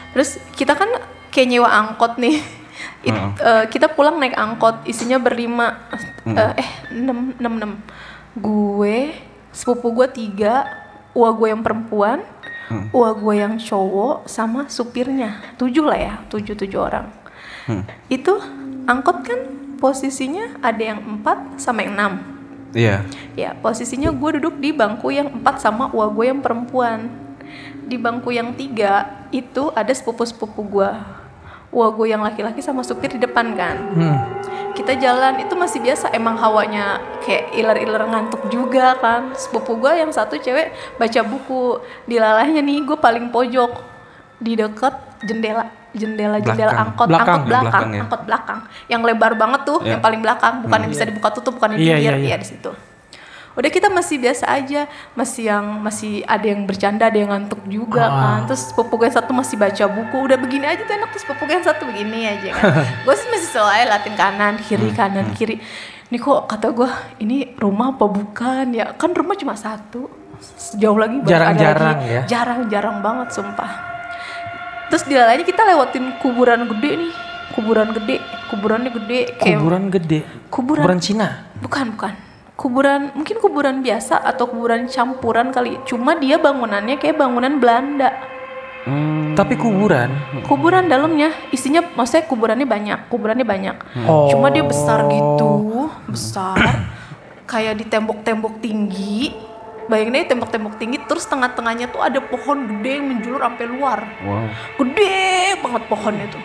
terus 0.10 0.42
kita 0.56 0.74
kan 0.74 0.90
kayak 1.30 1.48
nyewa 1.50 1.70
angkot 1.70 2.18
nih 2.18 2.42
It- 3.04 3.16
eh, 3.40 3.66
kita 3.72 3.92
pulang 3.92 4.20
naik 4.20 4.36
angkot 4.36 4.84
isinya 4.86 5.20
berlima. 5.20 5.88
Eh, 6.26 6.54
eh 6.60 6.70
enam 6.94 7.34
enam 7.40 7.54
enam. 7.60 7.72
Gue 8.36 9.16
sepupu 9.50 9.92
gue 9.96 10.08
tiga 10.12 10.68
uang 11.18 11.34
gue 11.42 11.48
yang 11.50 11.64
perempuan 11.66 12.22
uang 12.94 13.16
gue 13.26 13.36
yang 13.42 13.54
cowok 13.58 14.30
sama 14.30 14.70
supirnya. 14.70 15.42
Tujuh 15.58 15.82
lah 15.82 15.98
ya 15.98 16.14
tujuh 16.30 16.54
tujuh 16.54 16.80
orang. 16.80 17.08
Hmm. 17.70 17.86
itu 18.10 18.34
angkot 18.90 19.22
kan 19.22 19.40
posisinya 19.78 20.58
ada 20.66 20.82
yang 20.82 21.00
empat 21.06 21.62
sama 21.62 21.86
yang 21.86 21.94
enam. 21.94 22.14
Iya. 22.70 23.02
ya 23.34 23.58
posisinya 23.58 24.14
gue 24.14 24.38
duduk 24.38 24.62
di 24.62 24.70
bangku 24.70 25.10
yang 25.10 25.42
empat 25.42 25.62
sama 25.62 25.90
uang 25.94 26.12
gue 26.18 26.26
yang 26.30 26.42
perempuan. 26.42 27.10
Di 27.90 27.98
bangku 27.98 28.30
yang 28.30 28.54
tiga 28.54 29.26
itu 29.34 29.74
ada 29.74 29.90
sepupu 29.90 30.26
sepupu 30.26 30.62
gue 30.66 30.90
uang 31.70 31.92
gue 31.96 32.08
yang 32.10 32.22
laki-laki 32.22 32.60
sama 32.60 32.82
supir 32.82 33.10
di 33.10 33.20
depan 33.20 33.54
kan 33.54 33.78
Hmm. 33.94 34.18
kita 34.74 34.96
jalan 34.96 35.38
itu 35.38 35.54
masih 35.54 35.80
biasa 35.80 36.10
emang 36.12 36.34
hawanya 36.36 36.98
kayak 37.20 37.54
iler-iler 37.54 38.04
ngantuk 38.06 38.42
juga 38.48 38.96
kan 38.96 39.34
sepupu 39.34 39.78
gue 39.78 39.92
yang 39.94 40.10
satu 40.10 40.36
cewek 40.36 40.72
baca 40.96 41.22
buku 41.22 41.78
di 42.06 42.16
lalahnya 42.16 42.60
nih 42.60 42.82
gue 42.84 42.98
paling 42.98 43.30
pojok 43.30 43.72
di 44.38 44.56
dekat 44.56 44.96
jendela 45.22 45.68
jendela 45.92 46.38
jendela 46.38 46.72
Belakang. 46.72 46.86
angkot 46.88 47.08
Belakang, 47.08 47.28
angkot 47.28 47.46
belakang, 47.46 47.66
belakang 47.66 47.90
ya? 47.90 48.02
angkot 48.02 48.22
belakang 48.24 48.60
yang 48.88 49.02
lebar 49.04 49.32
banget 49.36 49.62
tuh 49.64 49.80
Iya. 49.82 49.90
yang 49.92 50.02
paling 50.02 50.22
belakang 50.22 50.54
bukan 50.64 50.78
yang 50.80 50.92
bisa 50.92 51.04
dibuka 51.04 51.30
tutup 51.34 51.54
bukan 51.58 51.70
yang 51.76 51.80
di 51.80 51.86
iya, 51.86 51.96
pinggir 51.98 52.16
iya. 52.20 52.30
ya 52.34 52.38
di 52.38 52.48
situ 52.48 52.72
udah 53.60 53.68
kita 53.70 53.88
masih 53.88 54.16
biasa 54.18 54.48
aja 54.48 54.88
masih 55.12 55.44
yang 55.46 55.66
masih 55.78 56.24
ada 56.24 56.46
yang 56.46 56.64
bercanda 56.64 57.06
ada 57.06 57.16
yang 57.16 57.30
ngantuk 57.30 57.60
juga 57.68 58.02
Ah. 58.02 58.16
kan 58.16 58.40
terus 58.48 58.72
sepupu 58.72 58.96
gue 58.96 59.06
yang 59.06 59.18
satu 59.18 59.32
masih 59.32 59.56
baca 59.56 59.84
buku 59.86 60.18
udah 60.18 60.38
begini 60.38 60.66
aja 60.66 60.82
tuh 60.82 60.96
enak 60.96 61.10
terus 61.10 61.24
sepupu 61.24 61.44
gue 61.44 61.54
yang 61.54 61.68
satu 61.68 61.84
begini 61.84 62.20
aja 62.26 62.50
kan 62.50 62.64
gue 63.04 63.14
sih 63.14 63.28
masih 63.28 63.48
selalu 63.50 63.86
latin 63.86 64.16
kanan 64.16 64.54
Hmm, 64.56 64.64
kiri 64.64 64.90
kanan 64.92 65.28
kiri 65.34 65.56
ini 66.08 66.18
kok 66.18 66.48
kata 66.48 66.72
gue 66.72 66.90
ini 67.20 67.54
rumah 67.56 67.92
apa 67.92 68.06
bukan 68.06 68.66
ya 68.72 68.96
kan 68.96 69.12
rumah 69.12 69.36
cuma 69.36 69.54
satu 69.54 70.08
sejauh 70.40 70.96
lagi 70.96 71.20
Jarang-jarang 71.22 72.00
lagi. 72.00 72.10
ya? 72.10 72.22
jarang-jarang 72.26 73.04
banget 73.04 73.28
sumpah 73.30 73.72
terus 74.88 75.04
di 75.04 75.14
lalanya 75.14 75.44
kita 75.44 75.62
lewatin 75.64 76.16
kuburan 76.18 76.64
gede 76.66 76.92
nih 76.98 77.14
kuburan 77.52 77.92
gede 77.92 78.16
kuburannya 78.48 78.90
gede 78.90 79.20
kayak 79.36 79.58
Kuburan 79.58 79.84
gede. 79.90 80.20
kuburan 80.48 80.82
Kuburan 80.82 81.00
Cina. 81.00 81.28
Bukan, 81.60 81.94
bukan. 81.94 82.14
Kuburan, 82.60 83.16
mungkin 83.16 83.40
kuburan 83.40 83.80
biasa 83.80 84.20
atau 84.20 84.52
kuburan 84.52 84.92
campuran 84.92 85.56
kali. 85.56 85.80
Cuma 85.88 86.20
dia 86.20 86.36
bangunannya 86.36 87.00
kayak 87.00 87.16
bangunan 87.16 87.56
Belanda. 87.56 88.12
Hmm. 88.84 89.32
Tapi 89.32 89.56
kuburan. 89.56 90.12
Kuburan 90.44 90.92
dalamnya 90.92 91.32
isinya 91.56 91.80
maksudnya 91.96 92.28
kuburannya 92.28 92.68
banyak, 92.68 93.00
kuburannya 93.08 93.48
banyak. 93.48 93.76
Oh. 94.04 94.28
Cuma 94.28 94.52
dia 94.52 94.68
besar 94.68 95.08
gitu, 95.08 95.88
besar. 96.12 96.60
kayak 97.48 97.80
di 97.80 97.86
tembok-tembok 97.88 98.60
tinggi. 98.60 99.32
Bayangin 99.90 100.22
aja 100.22 100.38
tembok-tembok 100.38 100.78
tinggi 100.78 101.02
terus 101.02 101.26
tengah-tengahnya 101.26 101.90
tuh 101.90 102.04
ada 102.04 102.22
pohon 102.22 102.62
gede 102.70 103.02
yang 103.02 103.06
menjulur 103.10 103.42
sampai 103.42 103.66
luar. 103.66 104.00
Wow. 104.22 104.46
Gede 104.84 105.58
banget 105.64 105.84
pohonnya 105.90 106.28
tuh. 106.30 106.44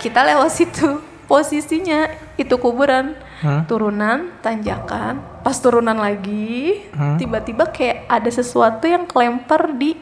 Kita 0.00 0.24
lewat 0.24 0.48
situ. 0.54 1.02
Posisinya 1.28 2.08
itu 2.40 2.54
kuburan. 2.56 3.12
Hah? 3.38 3.62
Turunan, 3.70 4.34
tanjakan. 4.42 5.22
Pas 5.46 5.54
turunan 5.54 5.94
lagi, 5.94 6.82
tiba-tiba 7.16 7.70
kayak 7.70 8.10
ada 8.10 8.30
sesuatu 8.30 8.84
yang 8.84 9.06
kelempar 9.06 9.72
di 9.78 9.94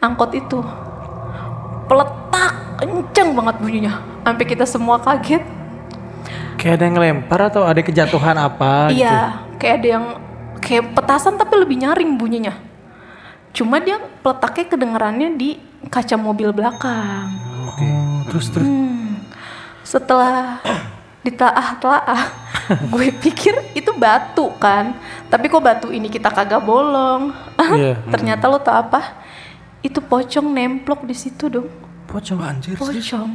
angkot 0.00 0.32
itu. 0.32 0.64
Peletak, 1.86 2.80
kenceng 2.80 3.36
banget 3.36 3.56
bunyinya. 3.60 3.94
Sampai 4.24 4.44
kita 4.48 4.64
semua 4.64 4.96
kaget. 4.96 5.44
Kayak 6.56 6.74
ada 6.76 6.84
yang 6.84 6.94
ngelempar 6.96 7.40
atau 7.52 7.62
ada 7.64 7.80
kejatuhan 7.80 8.36
apa 8.36 8.92
gitu? 8.92 9.04
Iya, 9.04 9.44
kayak 9.56 9.74
ada 9.80 9.88
yang 9.88 10.04
kayak 10.60 10.92
petasan 10.92 11.40
tapi 11.40 11.56
lebih 11.56 11.80
nyaring 11.80 12.20
bunyinya. 12.20 12.54
Cuma 13.56 13.80
dia 13.80 13.98
peletaknya 14.20 14.66
kedengarannya 14.68 15.28
di 15.36 15.56
kaca 15.88 16.16
mobil 16.20 16.52
belakang. 16.52 17.32
Oh, 17.80 18.22
terus 18.28 18.52
terus. 18.52 18.68
Hmm. 18.68 19.24
Setelah 19.82 20.60
ditelaah-telaah, 21.24 22.22
gue 22.92 23.06
pikir 23.12 23.54
itu 23.72 23.90
batu 23.92 24.50
kan. 24.56 24.94
Tapi 25.26 25.46
kok 25.46 25.60
batu 25.60 25.88
ini 25.88 26.06
kita 26.06 26.28
kagak 26.28 26.60
bolong. 26.60 27.34
Iya. 27.70 28.00
Ternyata 28.08 28.48
lo 28.48 28.58
tau 28.58 28.80
apa? 28.80 29.20
Itu 29.80 30.00
pocong 30.00 30.48
nemplok 30.48 31.04
di 31.04 31.12
situ 31.12 31.46
dong. 31.46 31.68
Pocong 32.06 32.40
anjir. 32.40 32.74
Pocong. 32.74 33.30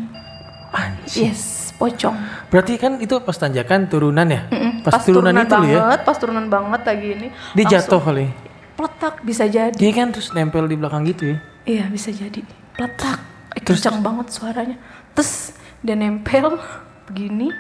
Anjir. 0.70 1.32
Yes, 1.32 1.72
pocong. 1.74 2.18
Berarti 2.50 2.76
kan 2.76 3.00
itu 3.00 3.16
pas 3.22 3.34
tanjakan 3.34 3.88
turunan 3.88 4.28
ya? 4.28 4.44
Mm-mm, 4.50 4.84
Pas, 4.84 5.00
turunan, 5.00 5.32
itu 5.32 5.48
banget, 5.48 5.72
lu 5.72 5.72
ya? 5.72 5.98
pas 6.04 6.18
turunan 6.20 6.46
banget 6.46 6.82
lagi 6.84 7.08
ini. 7.16 7.28
Dia 7.56 7.66
jatuh 7.80 8.02
kali. 8.02 8.28
Peletak 8.76 9.24
bisa 9.24 9.48
jadi. 9.48 9.72
Dia 9.72 9.92
kan 9.94 10.12
terus 10.12 10.36
nempel 10.36 10.68
di 10.68 10.76
belakang 10.76 11.08
gitu 11.08 11.32
ya? 11.32 11.38
Iya 11.64 11.84
bisa 11.88 12.12
jadi 12.12 12.44
peletak. 12.76 13.24
Eh, 13.56 13.64
Terus- 13.64 13.80
kencang 13.80 14.04
banget 14.04 14.28
suaranya. 14.36 14.78
Terus 15.16 15.56
dia 15.80 15.96
nempel 15.96 16.60
begini, 17.08 17.56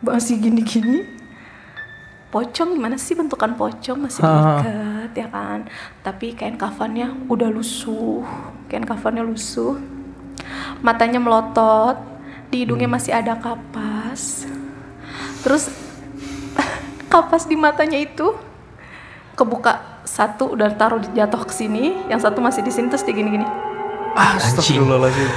masih 0.00 0.40
gini-gini. 0.40 1.04
Pocong 2.30 2.78
gimana 2.78 2.94
sih 2.94 3.18
bentukan 3.18 3.58
pocong 3.58 4.06
masih 4.06 4.22
Ha. 4.22 4.62
dekat 4.62 5.10
ya 5.18 5.28
kan? 5.34 5.66
Tapi 6.06 6.38
kain 6.38 6.54
kafannya 6.54 7.26
udah 7.26 7.50
lusuh, 7.50 8.22
kain 8.70 8.86
kafannya 8.86 9.26
lusuh. 9.26 9.74
Matanya 10.78 11.18
melotot, 11.18 11.98
di 12.54 12.62
hidungnya 12.62 12.86
masih 12.86 13.18
ada 13.18 13.34
kapas. 13.34 14.46
Terus 15.42 15.74
kapas 17.12 17.50
di 17.50 17.58
matanya 17.58 17.98
itu 17.98 18.30
kebuka 19.34 20.02
satu 20.06 20.54
udah 20.54 20.70
taruh 20.78 21.02
jatuh 21.10 21.42
ke 21.42 21.54
sini, 21.54 22.06
yang 22.06 22.22
satu 22.22 22.38
masih 22.38 22.62
di 22.62 22.70
sini 22.70 22.86
terus 22.86 23.02
dia 23.02 23.14
gini-gini. 23.14 23.46
Astagfirullahaladzim. 24.14 25.28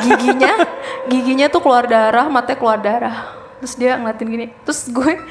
Giginya, 0.00 0.52
giginya 1.12 1.46
tuh 1.52 1.60
keluar 1.60 1.84
darah, 1.84 2.32
matanya 2.32 2.56
keluar 2.56 2.80
darah. 2.80 3.41
Terus 3.62 3.74
dia 3.78 3.94
ngeliatin 3.94 4.26
gini. 4.26 4.46
Terus 4.66 4.90
gue 4.90 5.22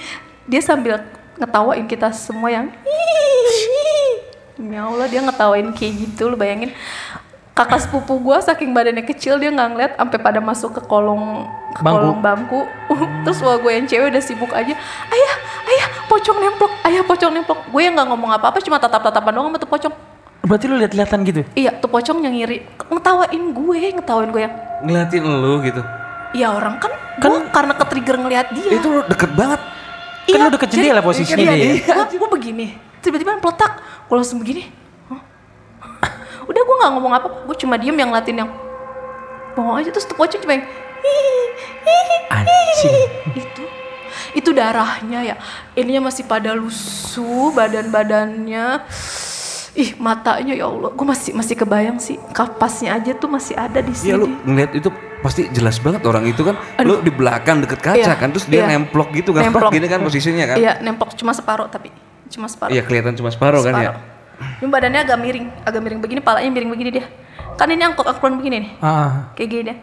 dia 0.47 0.61
sambil 0.63 1.03
ngetawain 1.35 1.83
kita 1.85 2.15
semua 2.15 2.47
yang 2.47 2.67
Ya 4.61 4.85
Allah 4.87 5.09
dia 5.09 5.19
ngetawain 5.25 5.73
kayak 5.73 5.93
gitu 6.05 6.31
lu 6.31 6.37
bayangin 6.37 6.71
kakak 7.51 7.83
sepupu 7.83 8.15
gue 8.21 8.37
saking 8.41 8.71
badannya 8.71 9.03
kecil 9.03 9.35
dia 9.35 9.51
nggak 9.51 9.69
ngeliat 9.75 9.91
sampai 9.99 10.19
pada 10.21 10.39
masuk 10.39 10.71
ke 10.79 10.81
kolong 10.87 11.45
ke 11.75 11.81
Bangku. 11.83 11.97
kolong 11.99 12.19
bangku 12.23 12.61
terus 13.27 13.43
wah 13.43 13.59
gue 13.59 13.71
yang 13.73 13.85
cewek 13.85 14.07
udah 14.07 14.23
sibuk 14.23 14.51
aja 14.55 14.71
ayah 15.11 15.33
ayah 15.67 15.87
pocong 16.07 16.37
nemplok 16.39 16.71
ayah 16.87 17.03
pocong 17.03 17.31
nemplok 17.35 17.59
gue 17.67 17.81
yang 17.83 17.93
nggak 17.93 18.07
ngomong 18.07 18.31
apa-apa 18.33 18.63
cuma 18.63 18.79
tatap-tatapan 18.79 19.31
doang 19.35 19.47
sama 19.51 19.59
tuh 19.59 19.69
pocong 19.69 19.95
Berarti 20.41 20.65
lu 20.65 20.75
lihat-lihatan 20.81 21.19
gitu? 21.21 21.41
iya 21.53 21.69
tuh 21.77 21.85
pocong 21.85 22.23
yang 22.25 22.33
ngiri 22.33 22.65
ngetawain 22.89 23.43
gue 23.53 23.81
ngetawain 23.99 24.29
gue 24.33 24.41
yang 24.41 24.55
Ngeliatin 24.81 25.21
lu 25.21 25.61
gitu. 25.61 25.81
Ya 26.33 26.49
orang 26.49 26.79
kan, 26.81 26.89
kan 27.21 27.33
karena 27.53 27.73
ke 27.77 27.85
trigger 27.85 28.15
ngeliat 28.17 28.47
dia. 28.49 28.69
Itu 28.73 28.87
lu 28.89 29.01
deket 29.05 29.31
banget. 29.37 29.61
Kan 30.25 30.39
lu 30.41 30.49
deket 30.49 30.69
jendela 30.73 31.01
posisinya 31.05 31.53
iya, 31.53 31.77
dia. 31.77 31.93
Iya, 32.01 32.17
gue 32.17 32.29
begini. 32.33 32.67
Tiba-tiba 33.01 33.37
peletak. 33.37 33.77
Gue 34.09 34.15
langsung 34.17 34.41
begini. 34.41 34.73
Hah? 35.13 35.21
Udah 36.49 36.61
gue 36.65 36.75
gak 36.81 36.91
ngomong 36.97 37.13
apa. 37.13 37.27
Gue 37.45 37.55
cuma 37.61 37.77
diem 37.77 37.93
yang 37.93 38.09
ngeliatin 38.09 38.41
yang 38.41 38.49
bengong 39.53 39.77
aja 39.83 39.89
terus 39.91 40.07
tuh 40.07 40.15
pocong 40.15 40.41
cuma 40.41 40.55
yang 40.55 40.65
"Hihi, 41.03 41.39
hihi, 41.83 42.17
Anjing. 42.31 42.67
hihi." 42.87 43.03
itu 43.43 43.63
itu 44.31 44.49
darahnya 44.55 45.19
ya 45.27 45.35
ininya 45.75 46.07
masih 46.07 46.23
pada 46.23 46.55
lusuh 46.55 47.51
badan-badannya 47.51 48.87
ih 49.73 49.95
matanya 49.97 50.51
ya 50.51 50.65
Allah. 50.65 50.91
Gue 50.91 51.05
masih 51.05 51.31
masih 51.31 51.55
kebayang 51.55 51.95
sih 51.97 52.19
kapasnya 52.31 52.93
aja 52.93 53.11
tuh 53.13 53.27
masih 53.27 53.55
ada 53.55 53.79
di 53.79 53.91
sini 53.91 54.11
Iya 54.11 54.15
lu 54.17 54.27
ngeliat 54.43 54.71
itu 54.73 54.89
pasti 55.19 55.47
jelas 55.49 55.77
banget 55.77 56.03
orang 56.03 56.25
itu 56.25 56.41
kan. 56.41 56.55
Lu 56.81 56.99
di 56.99 57.09
belakang 57.09 57.59
deket 57.59 57.79
kaca 57.79 57.97
Iya, 57.97 58.13
kan 58.13 58.29
terus 58.29 58.45
dia 58.45 58.63
iya. 58.63 58.73
nemplok 58.73 59.13
gitu 59.13 59.31
kan 59.31 59.45
Nemplok. 59.45 59.71
gini 59.71 59.87
kan 59.87 59.99
posisinya 59.99 60.45
kan. 60.45 60.55
Iya, 60.57 60.71
nemplok 60.79 61.15
cuma 61.15 61.31
separuh 61.31 61.67
tapi 61.67 61.87
cuma 62.27 62.47
separuh. 62.47 62.71
iya 62.71 62.79
kelihatan 62.81 63.11
cuma 63.13 63.27
separuh 63.27 63.59
kan 63.59 63.73
ya? 63.75 63.91
Ini 64.57 64.65
badannya 64.65 65.03
agak 65.03 65.17
miring, 65.17 65.45
agak 65.61 65.79
miring 65.79 65.99
begini, 65.99 66.19
palanya 66.19 66.49
miring 66.49 66.71
begini 66.71 66.89
dia. 66.91 67.05
Kan 67.53 67.69
ini 67.69 67.83
angkot 67.83 68.03
angkulan 68.03 68.35
begini 68.35 68.57
nih, 68.57 68.71
Ah, 68.79 69.29
kayak 69.35 69.47
gini 69.47 69.63
dia. 69.63 69.75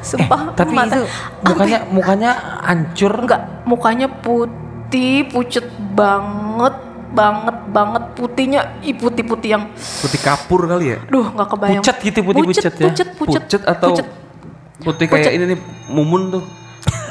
Sumpah, 0.00 0.52
tapi 0.52 0.72
mata- 0.72 0.96
itu 0.96 1.02
mukanya 1.42 1.78
mukanya 1.86 2.30
hancur. 2.62 3.12
enggak, 3.18 3.42
mukanya 3.64 4.06
putih, 4.08 5.26
pucet 5.26 5.64
banget, 5.92 6.74
banget 7.08 7.56
banget 7.68 8.04
putihnya, 8.12 8.60
ih 8.80 8.92
putih-putih 8.92 9.48
yang, 9.50 9.64
putih 9.74 10.18
kapur 10.18 10.64
kali 10.64 10.92
ya 10.92 10.98
duh 11.04 11.26
nggak 11.26 11.48
kebayang. 11.48 11.80
Pucet 11.80 11.96
gitu, 12.00 12.18
putih 12.22 12.42
pucet 12.44 12.74
ya? 12.74 12.86
Pucet, 12.86 13.08
pucet, 13.14 13.42
pucet 13.42 13.62
atau 13.64 13.88
pucet. 13.90 14.06
putih 14.78 15.06
kayak 15.06 15.32
ini 15.32 15.44
nih 15.48 15.58
mumun 15.88 16.30
tuh 16.30 16.44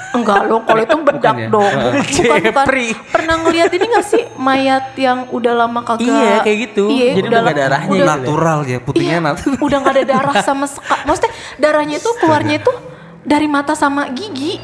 Enggak 0.08 0.50
loh, 0.50 0.64
kalau 0.64 0.82
itu 0.82 0.98
bedak 1.14 1.36
ya? 1.36 1.48
dong. 1.48 1.68
Bukan. 1.68 2.66
Pernah 3.06 3.36
ngeliat 3.38 3.70
ini 3.70 3.86
gak 3.88 4.06
sih 4.08 4.24
mayat 4.36 4.95
yang 4.98 5.30
udah 5.30 5.54
lama 5.54 5.84
kagak? 5.84 6.08
Iya, 6.08 6.41
kayak 6.41 6.58
gitu. 6.64 6.89
Iya, 6.89 7.12
Jadi 7.14 7.28
udah 7.28 7.39
nggak 7.39 7.54
la- 7.54 7.60
darahnya 7.60 7.91
udah- 7.91 8.00
gitu. 8.00 8.10
natural 8.24 8.60
ya 8.64 8.78
putihnya 8.80 9.14
Iya, 9.14 9.20
natural 9.22 9.58
udah 9.68 9.78
nggak 9.78 9.93
ada 9.93 10.06
darah 10.08 10.36
sama 10.41 10.66
sekali. 10.66 11.02
Maksudnya 11.06 11.32
darahnya 11.58 11.95
itu 11.98 12.10
keluarnya 12.16 12.56
itu 12.58 12.74
dari 13.22 13.48
mata 13.48 13.74
sama 13.74 14.10
gigi. 14.10 14.58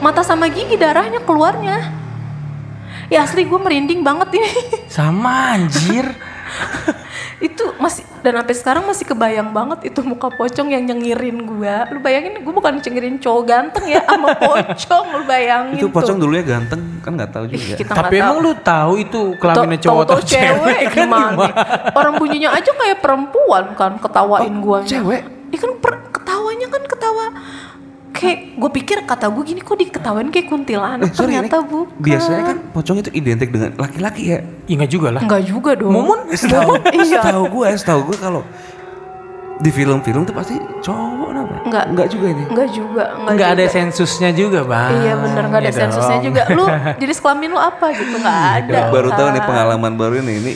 Mata 0.00 0.20
sama 0.20 0.44
gigi 0.48 0.74
darahnya 0.74 1.22
keluarnya. 1.22 1.78
Ya 3.06 3.22
asli 3.22 3.42
gue 3.42 3.56
merinding 3.56 4.00
banget 4.00 4.28
ini. 4.32 4.50
Sama 4.90 5.54
anjir. 5.54 6.08
itu 7.40 7.60
masih 7.76 8.06
dan 8.22 8.40
sampai 8.40 8.54
sekarang 8.54 8.84
masih 8.84 9.04
kebayang 9.04 9.50
banget 9.50 9.84
itu 9.84 10.00
muka 10.00 10.30
pocong 10.30 10.70
yang 10.70 10.82
nyengirin 10.82 11.42
gue. 11.42 11.74
Lu 11.90 11.98
bayangin 11.98 12.40
gue 12.40 12.52
bukan 12.52 12.80
cengirin 12.80 13.18
cowok 13.18 13.42
ganteng 13.44 13.84
ya 13.86 14.00
sama 14.02 14.32
pocong 14.40 15.06
lu 15.12 15.22
bayangin 15.24 15.76
itu 15.76 15.88
pocong 15.88 16.16
tuh. 16.16 16.22
dulunya 16.22 16.44
ganteng 16.46 16.80
kan 17.00 17.12
nggak 17.12 17.30
tahu 17.30 17.44
Ih, 17.46 17.58
juga 17.58 17.74
kita 17.76 17.92
Tapi 17.92 18.14
emang 18.16 18.38
tahu. 18.38 18.44
lu 18.44 18.52
tahu 18.56 18.92
itu 18.98 19.20
kelaminnya 19.36 19.78
cowok 19.78 20.02
atau 20.02 20.14
tahu-tahu 20.14 20.30
cewek 20.30 20.78
kan 20.86 21.04
gimana? 21.04 21.46
Orang 21.92 22.14
bunyinya 22.16 22.50
aja 22.54 22.70
kayak 22.72 22.98
perempuan 22.98 23.64
kan 23.74 23.92
ketawain 23.98 24.54
Oh, 24.54 24.62
gua. 24.62 24.78
cewek? 24.82 25.22
Iya 25.50 25.58
kan 25.60 25.72
per- 25.78 26.02
ketawanya 26.10 26.66
kan 26.66 26.82
ketawa 26.82 27.24
kayak 28.14 28.38
gue 28.54 28.70
pikir 28.72 29.02
kata 29.02 29.26
gue 29.26 29.42
gini 29.44 29.60
kok 29.60 29.74
diketawain 29.74 30.28
kayak 30.28 30.46
kuntilanak 30.46 31.02
Eh, 31.02 31.10
sorry, 31.10 31.34
ternyata 31.34 31.60
bukan. 31.60 31.98
biasanya 31.98 32.42
kan 32.46 32.56
pocong 32.70 32.96
itu 32.98 33.10
identik 33.12 33.50
dengan 33.50 33.74
laki-laki 33.74 34.22
ya 34.28 34.38
Iya 34.64 34.74
nggak 34.78 34.90
juga 34.90 35.08
lah. 35.10 35.20
enggak 35.20 35.42
juga 35.44 35.70
dong. 35.74 35.90
Mumun? 35.90 36.18
setahu 36.32 36.78
Iya. 36.96 37.18
setahu 37.18 37.42
gue 37.50 37.68
setahu 37.74 38.00
gue 38.06 38.16
kalau 38.16 38.42
di 39.56 39.70
film-film 39.70 40.22
tuh 40.22 40.32
pasti 40.32 40.54
cowok 40.80 41.30
apa 41.32 41.54
Enggak. 41.64 41.84
enggak 41.88 42.08
juga 42.08 42.26
ini 42.28 42.42
Enggak 42.44 42.68
juga, 42.70 43.02
enggak, 43.12 43.32
Nggak 43.32 43.48
ada 43.50 43.64
sensusnya 43.68 44.30
juga 44.32 44.58
bang. 44.62 44.90
Iya 44.96 45.12
bener 45.16 45.42
nggak 45.44 45.60
ada 45.60 45.68
Iya 45.68 45.78
sensusnya 45.78 46.16
dong. 46.16 46.26
juga. 46.26 46.42
Lu 46.50 46.64
jenis 47.00 47.18
kelamin 47.18 47.50
lu 47.50 47.60
apa 47.60 47.86
gitu 47.92 48.14
nggak 48.16 48.40
ada. 48.56 48.80
baru 48.88 49.08
tahu 49.10 49.28
nih 49.30 49.42
pengalaman 49.44 49.92
baru 49.94 50.14
ini 50.20 50.32
ini 50.38 50.52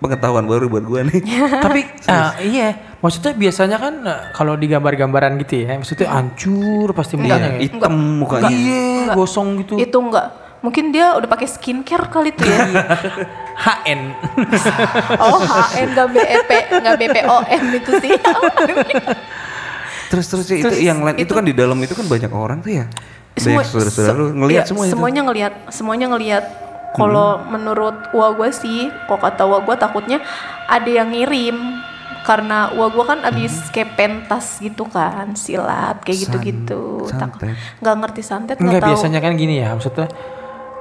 pengetahuan 0.00 0.48
baru 0.48 0.66
buat 0.72 0.84
gue 0.88 1.00
nih 1.12 1.20
Tapi 1.64 1.80
ah, 2.12 2.32
iya, 2.40 2.96
maksudnya 3.04 3.36
biasanya 3.36 3.76
kan 3.76 3.94
ah, 4.08 4.20
kalau 4.32 4.56
di 4.56 4.66
gambar-gambaran 4.66 5.36
gitu 5.44 5.62
ya, 5.62 5.76
maksudnya 5.76 6.08
hancur 6.08 6.96
pasti 6.96 7.20
mukanya 7.20 7.60
ya. 7.60 7.60
hitam 7.60 7.94
mukanya 8.24 8.48
Iya, 8.48 9.12
gosong 9.12 9.60
gitu. 9.62 9.76
Itu 9.76 10.00
enggak. 10.00 10.50
Mungkin 10.60 10.92
dia 10.92 11.16
udah 11.16 11.24
pakai 11.24 11.48
skincare 11.48 12.08
kali 12.12 12.32
tuh 12.36 12.44
ya. 12.44 12.58
HN. 13.64 14.00
oh 15.20 15.40
HN 15.44 15.88
nggak 15.92 16.08
BEP 16.16 16.50
nggak 16.80 16.96
BPOM 16.96 17.44
itu 17.76 17.92
sih. 18.00 18.12
terus 20.10 20.26
terus 20.26 20.46
ya, 20.50 20.56
itu 20.64 20.74
yang 20.82 21.06
lain 21.06 21.22
itu, 21.22 21.30
kan 21.30 21.44
di 21.46 21.54
dalam 21.54 21.78
itu 21.78 21.94
kan 21.94 22.02
banyak 22.08 22.32
orang 22.34 22.58
tuh 22.64 22.82
ya 22.82 22.90
banyak 23.38 23.62
saudara-saudara 23.62 24.16
lu 24.18 24.26
ngelihat 24.42 24.64
iya, 24.66 24.70
semua 24.74 24.84
itu 24.84 24.92
semuanya 24.98 25.22
ngelihat 25.22 25.52
semuanya 25.70 26.06
ngelihat 26.10 26.44
Kalau 26.90 27.38
menurut 27.44 28.10
uang 28.10 28.32
gue 28.34 28.50
sih, 28.50 28.80
kalau 29.06 29.20
kata 29.20 29.42
uang 29.44 29.62
gue 29.62 29.76
takutnya 29.76 30.18
ada 30.66 30.86
yang 30.86 31.08
ngirim 31.08 31.56
karena 32.20 32.68
uang 32.70 32.90
gue 32.90 33.04
kan 33.06 33.18
abis 33.24 33.70
kayak 33.70 33.94
pentas 33.94 34.58
gitu 34.58 34.84
kan 34.84 35.32
silat 35.34 35.98
kayak 36.00 36.18
San- 36.18 36.24
gitu-gitu 36.28 37.08
Tak- 37.08 37.16
santet. 37.32 37.56
nggak 37.80 37.94
ngerti 37.96 38.22
santet 38.22 38.56
nggak 38.56 38.66
Enggak 38.66 38.82
tahu 38.82 38.90
biasanya 38.92 39.18
kan 39.18 39.32
gini 39.34 39.54
ya 39.56 39.72
maksudnya 39.72 40.08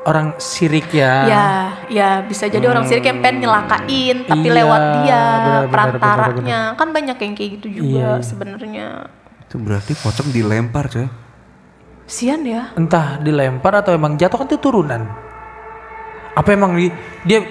orang 0.01 0.35
sirik 0.35 0.91
ya. 0.91 1.13
ya 1.25 1.47
ya 1.87 2.09
bisa 2.21 2.43
jadi 2.45 2.65
orang 2.65 2.83
sirik 2.83 3.03
yang 3.03 3.21
pengen 3.21 3.45
nyelakain 3.45 4.17
tapi 4.25 4.41
Iya, 4.43 4.55
lewat 4.57 4.81
dia 4.97 5.21
perantaranya 5.69 6.59
kan 6.73 6.89
banyak 6.89 7.17
yang 7.17 7.33
kayak 7.33 7.49
gitu 7.55 7.67
juga 7.73 7.87
Iya, 7.87 8.09
iya. 8.11 8.25
sebenarnya 8.25 8.87
Itu 9.45 9.55
berarti 9.57 9.93
pocong 9.95 10.29
dilempar 10.29 10.85
coy. 10.87 11.07
sian 12.03 12.41
ya 12.43 12.73
Entah 12.73 13.15
dilempar 13.17 13.79
atau 13.79 13.93
emang 13.93 14.17
jatuh 14.17 14.41
kan 14.41 14.47
itu 14.47 14.57
turunan. 14.57 15.28
Apa 16.37 16.55
emang 16.55 16.77
di, 16.77 16.87
dia 17.25 17.45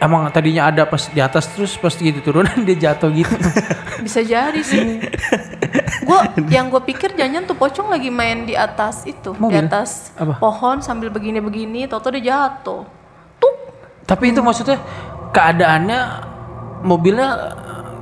emang 0.00 0.32
tadinya 0.32 0.72
ada 0.72 0.88
pas 0.88 1.12
di 1.12 1.20
atas 1.20 1.44
terus 1.52 1.76
pas 1.76 1.92
gitu 1.92 2.18
turunan 2.24 2.56
dia 2.66 2.90
jatuh 2.90 3.12
gitu. 3.12 3.34
bisa 4.04 4.24
jadi 4.24 4.60
sih 4.64 4.96
gue 6.00 6.20
yang 6.48 6.72
gue 6.72 6.82
pikir 6.88 7.12
jangan 7.12 7.44
tuh 7.44 7.54
pocong 7.54 7.92
lagi 7.92 8.08
main 8.08 8.48
di 8.48 8.56
atas 8.56 9.04
itu 9.04 9.36
di 9.36 9.40
Mobil? 9.44 9.60
atas 9.68 10.16
Apa? 10.16 10.40
pohon 10.40 10.80
sambil 10.80 11.12
begini-begini 11.12 11.84
toto 11.84 12.08
dia 12.08 12.32
jatuh 12.32 12.88
tuh 13.36 13.54
Tapi 14.08 14.32
itu 14.34 14.40
maksudnya 14.42 14.80
keadaannya 15.30 16.00
mobilnya 16.82 17.28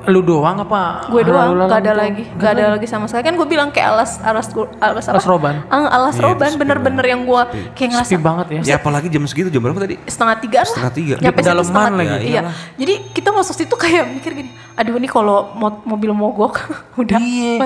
lu 0.09 0.21
doang 0.21 0.57
apa? 0.59 1.05
gue 1.07 1.21
doang 1.23 1.55
gak 1.63 1.81
ada 1.81 1.93
lagi 1.95 2.25
gak 2.35 2.51
ada 2.51 2.65
lagi 2.73 2.85
sama 2.85 3.05
sekali 3.05 3.23
kan 3.23 3.35
gue 3.35 3.45
bilang 3.45 3.69
kayak 3.69 3.89
alas 3.91 4.17
alas 4.19 4.49
alas 4.79 5.05
apa? 5.05 5.15
Alas 5.15 5.27
roban. 5.27 5.55
Ah, 5.69 5.87
alas 5.91 6.15
Iya, 6.15 6.25
roban 6.25 6.51
bener-bener 6.55 7.05
yang 7.07 7.23
gue 7.23 7.43
kayak 7.73 7.89
ngerasa 7.93 8.09
Sepi 8.09 8.19
banget 8.19 8.47
ya. 8.51 8.61
Ya 8.65 8.75
apalagi 8.77 9.07
jam 9.07 9.23
segitu 9.23 9.49
jam 9.49 9.61
berapa 9.61 9.77
tadi? 9.79 10.01
setengah 10.03 10.37
tiga 10.39 10.59
lah 10.59 10.69
Setengah 10.71 10.93
tiga. 10.93 11.15
Nyampe 11.19 11.41
setengah 11.41 11.93
lagi. 11.93 12.09
tiga. 12.09 12.17
iya 12.25 12.41
jadi 12.75 12.95
kita 13.13 13.29
masuk 13.31 13.55
situ 13.55 13.75
kayak 13.75 14.09
mikir 14.09 14.33
gini 14.35 14.51
aduh 14.73 14.95
ini 14.95 15.07
kalau 15.07 15.53
mo- 15.53 15.85
mobil 15.85 16.11
mogok 16.11 16.65
udah 17.01 17.19
Iya. 17.19 17.61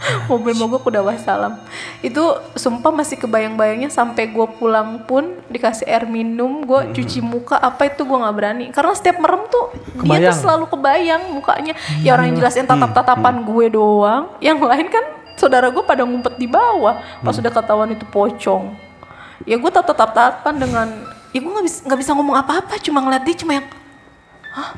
mobil 0.30 0.54
mogok 0.54 0.86
udah 0.86 1.02
wassalam 1.02 1.60
itu 2.00 2.22
sumpah 2.54 2.88
masih 2.90 3.16
kebayang-bayangnya 3.16 3.88
sampai 3.88 4.26
gue 4.26 4.46
pulang 4.56 5.04
pun 5.04 5.36
dikasih 5.46 5.84
air 5.84 6.04
minum 6.04 6.62
gue 6.62 6.80
Hmm. 6.80 6.92
cuci 6.92 7.20
muka 7.20 7.54
apa 7.54 7.86
itu 7.86 8.02
gue 8.02 8.16
nggak 8.16 8.34
berani 8.34 8.64
karena 8.70 8.92
setiap 8.92 9.18
merem 9.18 9.44
tuh 9.46 9.70
dia 9.70 10.00
Kebayang. 10.00 10.24
tuh 10.26 10.36
selalu 10.38 10.64
kebayang 10.66 11.22
mukanya 11.30 11.72
ya 12.00 12.10
orang 12.12 12.24
yang 12.26 12.34
Iya. 12.34 12.40
jelasin 12.42 12.64
Hmm. 12.64 12.72
tatap-tatapan 12.74 13.34
gue 13.42 13.66
doang 13.70 14.24
yang 14.38 14.56
lain 14.56 14.88
kan 14.88 15.04
saudara 15.34 15.68
gue 15.68 15.82
pada 15.82 16.02
ngumpet 16.02 16.36
di 16.36 16.44
bawah 16.44 16.94
pas 17.18 17.30
Hmm. 17.30 17.40
udah 17.40 17.52
ketahuan 17.52 17.90
itu 17.90 18.04
pocong 18.04 18.72
ya 19.42 19.56
gue 19.56 19.70
tatap-tatapan 19.70 20.54
dengan 20.54 20.88
ya 21.30 21.38
gue 21.38 21.50
nggak 21.50 21.64
bisa 21.64 21.78
nggak 21.84 21.98
bisa 21.98 22.10
ngomong 22.12 22.36
apa-apa 22.36 22.76
cuma 22.78 23.00
ngeliat 23.00 23.22
dia 23.22 23.36
cuma 23.36 23.52
yang 23.54 23.66
hah 24.50 24.70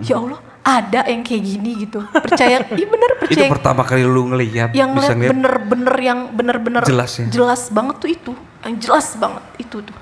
ya 0.00 0.14
Allah 0.16 0.38
ada 0.60 1.00
yang 1.04 1.20
kayak 1.20 1.42
gini 1.42 1.70
gitu 1.80 2.04
percaya 2.12 2.60
iya 2.76 2.86
bener 2.86 3.10
Itu 3.14 3.20
percaya 3.24 3.48
pertama 3.48 3.82
kali 3.82 4.02
lu 4.02 4.28
ngelihat 4.28 4.70
yang 4.72 4.92
bisa 4.92 5.12
ngeliat 5.12 5.32
bener-bener 5.32 5.94
yang 5.98 6.18
bener-bener 6.30 6.82
Jelas 6.84 7.10
ya? 7.14 7.26
jelas 7.26 7.68
banget 7.68 7.96
tuh 7.96 8.10
itu 8.10 8.32
yang 8.60 8.76
jelas 8.76 9.06
banget 9.14 9.44
itu 9.58 9.78
tuh 9.80 9.96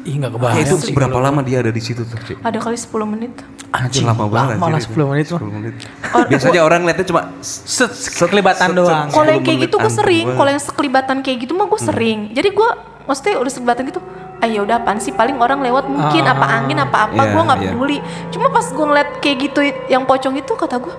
Ih 0.00 0.16
nggak 0.16 0.32
Eh, 0.32 0.34
kebayang 0.34 0.64
itu 0.64 0.74
sih 0.80 0.92
berapa 0.92 1.12
lama 1.12 1.44
dia 1.44 1.60
ada 1.60 1.68
di 1.68 1.76
situ 1.78 2.00
tuh, 2.02 2.16
Cik? 2.18 2.40
ada 2.40 2.56
kali 2.56 2.72
10 2.72 2.88
menit 3.06 3.36
Anjir, 3.70 4.02
lama 4.02 4.26
banget. 4.26 4.56
lama 4.56 4.66
lah 4.66 4.80
anjir, 4.80 4.90
10 4.90 5.06
menit 5.06 5.24
itu. 5.24 5.34
mah. 5.36 5.42
10 5.44 5.54
menit. 5.54 5.74
Biasanya 6.32 6.60
orang 6.60 6.80
lihatnya 6.82 7.06
cuma 7.06 7.22
Set, 7.38 7.92
kelibatan 8.26 8.66
set, 8.66 8.78
doang. 8.80 9.06
kalau 9.06 9.28
yang 9.28 9.38
10 9.38 9.46
kayak 9.46 9.58
gitu 9.62 9.76
gue 9.76 9.92
sering 9.92 10.26
kalau 10.32 10.50
yang 10.50 10.58
sekelibatan 10.58 11.16
kayak 11.20 11.38
gitu 11.38 11.52
mah 11.52 11.66
gue 11.68 11.80
sering 11.80 12.18
jadi 12.32 12.48
gue 12.48 12.68
maksudnya 13.04 13.34
udah 13.36 13.52
sekelibatan 13.52 13.82
gitu 13.86 14.00
ah 14.40 14.48
ya 14.48 14.60
udah 14.64 14.80
apaan 14.80 14.98
sih? 14.98 15.12
Paling 15.12 15.36
orang 15.36 15.60
lewat 15.60 15.84
mungkin 15.86 16.24
Ah. 16.24 16.32
apa 16.32 16.46
angin 16.48 16.78
apa 16.80 17.08
apa 17.08 17.20
Iya, 17.20 17.30
gue 17.30 17.42
nggak 17.44 17.60
iya. 17.60 17.70
peduli. 17.70 17.98
Cuma 18.32 18.46
pas 18.48 18.64
gue 18.64 18.86
ngeliat 18.88 19.08
kayak 19.20 19.36
gitu 19.44 19.60
yang 19.86 20.02
pocong 20.04 20.34
itu 20.34 20.52
kata 20.52 20.76
gue 20.80 20.94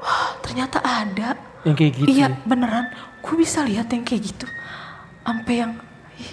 wah 0.00 0.30
ternyata 0.40 0.80
ada. 0.80 1.36
Yang 1.68 1.74
kayak 1.76 1.92
gitu. 1.98 2.06
iya 2.08 2.26
beneran. 2.42 2.88
Gue 3.20 3.34
bisa 3.36 3.60
lihat 3.60 3.90
yang 3.90 4.02
kayak 4.02 4.22
gitu. 4.24 4.46
Sampai 5.20 5.54
yang 5.60 5.72
ih, 6.16 6.32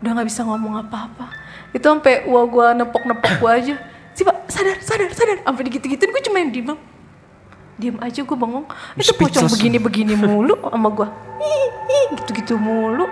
udah 0.00 0.10
nggak 0.16 0.28
bisa 0.28 0.40
ngomong 0.42 0.82
apa-apa. 0.82 1.30
Itu 1.70 1.86
sampai 1.86 2.26
wah 2.26 2.44
gue 2.44 2.66
nepok-nepok 2.82 3.32
gue 3.38 3.50
aja. 3.50 3.74
Sih 4.16 4.26
pak 4.26 4.50
sadar 4.50 4.76
sadar 4.82 5.10
sadar. 5.12 5.38
Sampai 5.46 5.62
digitu-gituin 5.68 6.10
gue 6.10 6.22
cuma 6.26 6.36
yang 6.42 6.50
diem 6.50 6.70
diem 7.80 7.96
aja 8.02 8.20
gue 8.20 8.36
bengong. 8.36 8.66
Itu 8.98 9.14
pocong 9.14 9.46
begini-begini 9.46 10.12
mulu 10.18 10.58
sama 10.60 10.90
gue 10.90 11.08
gitu-gitu 12.10 12.58
mulu 12.58 13.06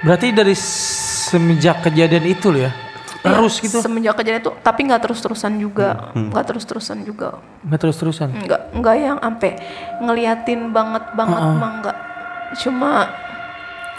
Berarti 0.00 0.26
dari 0.30 0.54
semenjak 0.56 1.82
kejadian 1.82 2.24
itu 2.24 2.48
loh 2.48 2.62
ya. 2.62 2.72
Terus 3.20 3.54
Ya, 3.54 3.64
gitu. 3.68 3.78
semenjak 3.80 4.16
kejadian 4.16 4.40
itu 4.40 4.52
tapi 4.58 4.80
nggak 4.82 5.02
terus-terusan 5.02 5.52
juga 5.54 6.08
nggak 6.10 6.40
terus-terusan 6.42 7.04
juga 7.04 7.36
Nggak 7.60 7.78
terus-terusan. 7.78 8.28
nggak 8.32 8.60
nggak 8.72 8.94
yang 8.96 9.18
sampai 9.18 9.50
ngeliatin 10.00 10.72
banget 10.72 11.04
banget 11.12 11.42
mah 11.52 11.70
nggak 11.78 11.96
cuma 12.56 13.12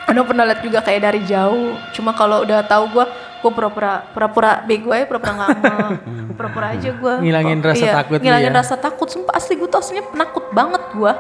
Anda 0.03 0.25
pernah 0.25 0.43
lihat 0.43 0.59
juga 0.59 0.81
kayak 0.81 1.01
dari 1.03 1.21
jauh 1.23 1.77
cuma 1.93 2.11
kalau 2.11 2.41
udah 2.41 2.65
tahu 2.65 2.89
gue 2.91 3.05
gue 3.37 3.51
pura-pura 3.51 4.09
pura-pura 4.09 4.51
bego 4.63 4.89
aja 4.89 5.05
pura-pura 5.05 5.33
nggak 5.35 5.49
ngeh. 5.53 5.93
pura-pura 6.37 6.67
aja 6.71 6.89
gue 6.89 7.13
Ngilangin 7.21 7.59
rasa 7.61 7.85
takut 7.95 8.17
lu 8.17 8.21
ngilangin 8.21 8.49
ya? 8.49 8.57
rasa 8.57 8.75
takut 8.75 9.05
sumpah 9.05 9.33
asli 9.33 9.53
gue 9.53 9.69
tuh 9.69 9.77
aslinya 9.77 10.03
penakut 10.03 10.49
banget 10.49 10.81
gue 10.91 11.13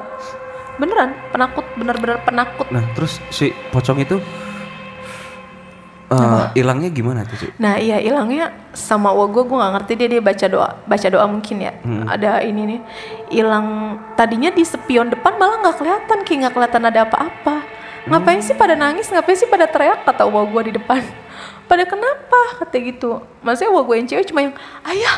beneran 0.81 1.13
penakut 1.29 1.65
bener-bener 1.77 2.17
penakut. 2.25 2.65
Nah, 2.73 2.81
terus 2.97 3.21
si 3.29 3.53
pocong 3.69 4.01
itu 4.01 4.17
eh, 6.09 6.43
hilangnya 6.57 6.89
gimana 6.89 7.21
tuh, 7.21 7.37
Cik? 7.37 7.61
Nah 7.61 7.77
iya 7.77 8.01
hilangnya 8.01 8.49
sama 8.73 9.13
wa 9.13 9.29
gue 9.29 9.45
gue 9.45 9.57
nggak 9.61 9.73
ngerti 9.77 9.91
dia 10.01 10.07
dia 10.17 10.21
baca 10.25 10.45
doa 10.49 10.69
baca 10.89 11.07
doa 11.13 11.25
mungkin 11.29 11.55
ya. 11.61 11.73
Ada 12.09 12.41
ini 12.41 12.61
nih 12.65 12.79
hilang 13.29 13.95
tadinya 14.17 14.49
di 14.49 14.65
spion 14.65 15.13
depan 15.13 15.37
malah 15.37 15.61
nggak 15.61 15.77
kelihatan 15.77 16.17
kayak 16.25 16.37
nggak 16.41 16.53
kelihatan 16.57 16.83
ada 16.89 16.99
apa-apa. 17.05 17.55
Ngapain 18.09 18.41
sih 18.41 18.57
pada 18.57 18.73
nangis 18.73 19.13
ngapain 19.13 19.37
sih 19.37 19.45
pada 19.45 19.69
teriak 19.69 20.01
kata 20.01 20.25
wa 20.25 20.41
gue 20.41 20.73
di 20.73 20.73
depan 20.81 21.05
pada 21.71 21.87
kenapa? 21.87 22.39
kata 22.59 22.75
gitu. 22.83 23.23
Maksudnya 23.39 23.71
wa 23.71 23.81
gue 23.87 23.95
yang 23.95 24.07
cewek 24.11 24.25
cuma 24.27 24.43
yang 24.43 24.53
ayah 24.83 25.15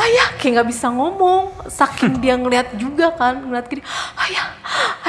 ayah 0.00 0.26
kayak 0.40 0.52
nggak 0.56 0.68
bisa 0.72 0.88
ngomong. 0.88 1.52
Saking 1.68 2.16
dia 2.24 2.34
ngeliat 2.40 2.72
juga 2.80 3.12
kan 3.12 3.44
ngeliat 3.44 3.68
gini 3.68 3.84
ayah 4.24 4.46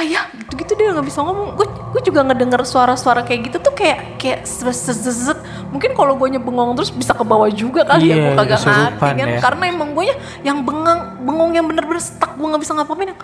ayah 0.04 0.28
gitu 0.36 0.52
gitu 0.60 0.72
dia 0.76 0.92
nggak 0.92 1.08
bisa 1.08 1.24
ngomong. 1.24 1.56
Gue 1.56 1.66
gue 1.66 2.02
juga 2.04 2.20
ngedenger 2.28 2.62
suara-suara 2.68 3.24
kayak 3.24 3.48
gitu 3.48 3.56
tuh 3.64 3.72
kayak 3.72 4.20
kayak 4.20 4.40
zet 4.44 5.40
mungkin 5.74 5.90
kalau 5.98 6.14
gue 6.14 6.28
bengong 6.38 6.78
terus 6.78 6.94
bisa 6.94 7.10
ke 7.10 7.26
bawah 7.26 7.50
juga 7.50 7.82
kali 7.82 8.10
ya 8.10 8.14
Iya, 8.14 8.22
gue 8.22 8.32
kagak 8.38 8.60
ngerti 8.62 8.98
kan 9.02 9.14
ya. 9.18 9.38
karena 9.42 9.64
emang 9.74 9.90
gue 9.90 10.04
yang 10.46 10.58
bengang 10.62 11.18
bengong 11.26 11.50
yang 11.50 11.66
bener-bener 11.66 11.98
stuck 11.98 12.38
gue 12.38 12.46
nggak 12.46 12.62
bisa 12.62 12.78
yang 13.10 13.18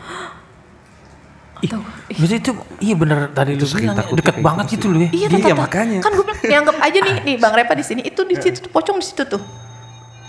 Ih, 1.61 1.71
berarti 2.17 2.37
itu 2.41 2.53
iya 2.81 2.95
bener 2.97 3.29
tadi 3.31 3.53
lu 3.53 3.61
Itu 3.61 3.77
bilang 3.77 3.97
deket 4.17 4.37
banget 4.41 4.65
gitu 4.73 4.77
gitu 4.77 4.87
loh 4.91 5.01
ya. 5.05 5.09
Iya, 5.13 5.27
Iya, 5.29 5.55
makanya. 5.55 5.99
Kan 6.01 6.13
gue 6.17 6.25
bilang, 6.25 6.41
dianggap 6.41 6.77
aja 6.81 6.99
nih, 7.05 7.15
nih 7.21 7.37
Bang 7.37 7.53
Repa 7.53 7.77
di 7.77 7.85
sini 7.85 8.01
itu 8.03 8.21
di 8.25 8.37
situ 8.41 8.65
tuh 8.65 8.73
pocong 8.73 8.97
di 8.97 9.05
situ 9.05 9.23
tuh. 9.29 9.43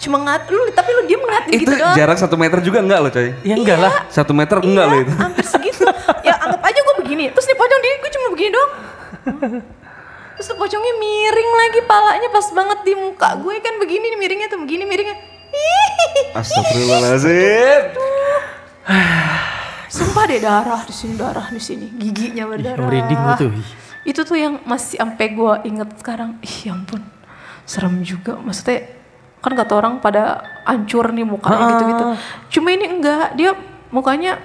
Cuma 0.01 0.17
ngat, 0.17 0.49
lu 0.49 0.57
tapi 0.73 0.89
lu 0.97 1.01
dia 1.05 1.17
Itu 1.53 1.61
gitu 1.61 1.77
doang. 1.77 1.93
jarak 1.93 2.17
satu 2.17 2.33
meter 2.33 2.57
juga 2.65 2.81
enggak 2.81 2.99
loh, 3.05 3.11
coy? 3.13 3.31
Ya 3.45 3.53
enggak 3.53 3.77
lah. 3.77 3.93
Satu 4.09 4.33
meter 4.33 4.57
enggak 4.59 4.85
Iya, 4.85 4.91
loh 4.91 4.99
itu. 5.05 5.13
Hampir 5.13 5.45
segitu. 5.45 5.85
ya 6.25 6.33
anggap 6.41 6.61
aja 6.65 6.79
gue 6.81 6.95
begini. 7.05 7.23
Terus 7.31 7.47
di 7.47 7.55
pocong 7.55 7.79
dia 7.79 7.93
gue 8.01 8.11
cuma 8.11 8.27
begini 8.33 8.49
doang. 8.49 8.71
Terus 10.35 10.47
tuh 10.49 10.57
pocongnya 10.57 10.93
miring 10.97 11.51
lagi 11.53 11.79
palanya 11.85 12.29
pas 12.33 12.47
banget 12.49 12.79
di 12.81 12.93
muka 12.97 13.29
gue 13.37 13.55
kan 13.61 13.77
begini 13.77 14.05
nih 14.09 14.19
miringnya 14.19 14.47
tuh 14.49 14.57
begini 14.57 14.83
miringnya. 14.89 15.17
Astagfirullahaladzim. 16.33 17.83
Sumpah 19.91 20.23
deh 20.23 20.39
darah 20.39 20.81
di 20.87 20.95
sini 20.95 21.19
darah 21.19 21.51
di 21.51 21.59
sini 21.59 21.91
giginya 21.99 22.47
berdarah. 22.47 22.79
merinding 22.79 23.21
tuh. 23.35 23.51
Itu 24.07 24.23
tuh 24.23 24.39
yang 24.39 24.63
masih 24.63 25.03
sampai 25.03 25.35
gue 25.35 25.53
inget 25.67 25.89
sekarang. 25.99 26.39
Ih 26.39 26.71
ya 26.71 26.79
ampun 26.79 27.03
serem 27.67 27.99
juga. 27.99 28.39
Maksudnya 28.39 28.87
kan 29.43 29.51
kata 29.51 29.73
orang 29.75 29.93
pada 29.99 30.47
hancur 30.63 31.11
nih 31.11 31.27
mukanya 31.27 31.63
gitu-gitu. 31.75 32.05
Cuma 32.55 32.71
ini 32.71 32.85
enggak 32.87 33.35
dia 33.35 33.51
mukanya 33.91 34.39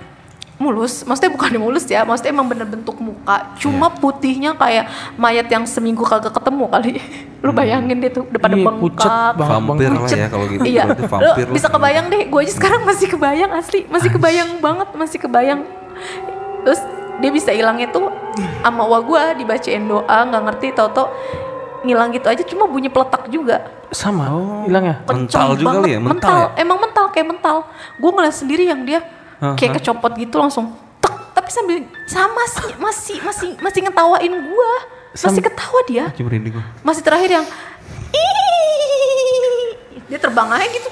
mulus. 0.56 1.04
Maksudnya 1.04 1.30
bukan 1.30 1.50
mulus 1.58 1.84
ya. 1.84 2.02
Maksudnya 2.02 2.32
emang 2.32 2.48
bener 2.48 2.64
bentuk 2.64 2.96
muka. 2.96 3.52
Cuma 3.56 3.88
putihnya 3.88 4.52
kayak 4.52 4.88
mayat 5.14 5.46
yang 5.46 5.64
seminggu 5.64 6.00
kagak 6.00 6.32
ketemu 6.32 6.64
kali. 6.66 6.92
Lu 7.44 7.52
bayangin 7.52 8.00
deh 8.00 8.10
tuh 8.10 8.24
udah 8.24 8.40
pada 8.40 8.56
Iya, 8.56 8.66
pucet. 8.72 9.10
Vampir 9.36 9.90
lah 9.90 10.00
Pucet. 10.02 10.18
ya 10.18 10.26
kalau 10.26 10.46
gitu. 10.48 10.62
Iya, 10.64 10.82
Berarti 10.86 11.02
lo 11.02 11.08
vampir 11.08 11.44
lah. 11.44 11.54
bisa 11.54 11.68
kebayang 11.68 12.06
deh. 12.08 12.22
Gue 12.26 12.40
aja 12.42 12.52
sekarang 12.52 12.80
masih 12.82 13.06
kebayang 13.06 13.50
asli, 13.52 13.80
masih 13.86 14.10
kebayang 14.10 14.50
banget, 14.58 14.88
masih 14.92 15.18
kebayang. 15.18 15.60
Terus 16.64 16.80
dia 17.16 17.30
bisa 17.30 17.48
hilangnya 17.48 17.88
tuh 17.88 18.12
sama 18.60 18.84
wa 18.84 19.00
gue 19.00 19.22
dibacain 19.38 19.80
doa 19.80 20.18
nggak 20.22 20.42
ngerti 20.44 20.66
tau-tau 20.72 21.08
ngilang 21.80 22.10
gitu 22.10 22.26
aja 22.26 22.42
cuma 22.42 22.66
bunyi 22.66 22.90
peletak 22.90 23.30
juga 23.30 23.62
Sama 23.88 24.26
hilang 24.66 24.84
ya. 24.84 24.96
Mental 25.00 25.16
Kenceng 25.24 25.56
juga 25.56 25.72
kali 25.78 25.88
ya, 25.88 26.00
mental 26.02 26.38
ya? 26.42 26.60
emang 26.60 26.76
mental 26.76 27.04
kayak 27.08 27.26
mental 27.30 27.56
gue 27.96 28.10
ngeliat 28.10 28.34
sendiri 28.34 28.64
yang 28.66 28.82
dia 28.82 29.00
kayak 29.54 29.72
kecopot 29.76 30.12
gitu 30.14 30.36
langsung 30.36 30.66
tek. 30.98 31.12
Tapi 31.32 31.48
sambil 31.48 31.76
sama 32.06 32.42
sih 32.46 32.70
masih 32.76 33.16
masih 33.20 33.50
masih 33.58 33.80
ngetawain 33.82 34.32
gue 34.32 34.72
masih 35.14 35.42
ketawa 35.42 35.80
dia. 35.84 36.04
Gua. 36.50 36.64
masih 36.82 37.02
terakhir 37.02 37.30
yang 37.32 37.46
dia 40.06 40.18
terbang 40.18 40.48
aja 40.48 40.66
gitu. 40.66 40.90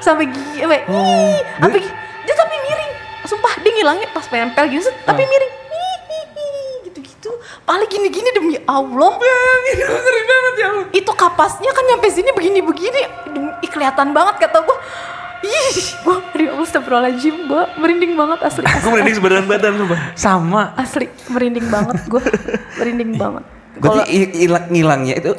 Sampai 0.00 0.26
gigi 0.26 0.58
sampai 0.58 0.82
"Ih." 0.82 1.38
sampai 1.56 1.78
gi- 1.78 1.94
dia 2.22 2.34
tapi 2.34 2.54
miring. 2.58 2.92
Sumpah 3.22 3.52
dia 3.56 3.70
ngilangnya 3.72 4.08
pas 4.10 4.26
nempel 4.26 4.64
gitu 4.66 4.82
set, 4.82 4.96
tapi 5.04 5.22
miring. 5.22 5.52
"Ih." 5.54 5.96
gitu-gitu. 6.82 7.30
Paling 7.62 7.86
gini-gini 7.86 8.28
demi 8.32 8.58
Allah 8.64 9.12
Ngeri 9.14 10.22
banget 10.26 10.54
ya 10.58 10.66
Allah. 10.68 10.86
itu 10.90 11.12
kapasnya 11.14 11.70
kan 11.70 11.84
nyampe 11.86 12.10
sini 12.10 12.30
begini-begini. 12.32 13.02
Kelihatan 13.64 14.10
banget 14.10 14.36
kata 14.38 14.60
gua 14.60 14.76
ih 15.42 15.76
gua 16.00 16.16
aduh 16.24 16.46
Allah 16.52 16.64
astagfirullahaladzim 16.64 17.36
gua 17.46 17.62
merinding 17.76 18.14
banget 18.14 18.38
asli 18.42 18.62
Gue 18.62 18.90
merinding 18.90 19.16
sebadan 19.18 19.44
badan 19.44 19.72
sumpah. 19.76 19.98
Sama. 20.14 20.62
asli 20.74 21.06
merinding 21.28 21.66
banget 21.66 21.96
gua 22.06 22.22
merinding 22.78 23.12
banget 23.14 23.44
Berarti 23.72 24.02
hilang 24.36 24.64
ngilangnya 24.68 25.14
itu 25.16 25.32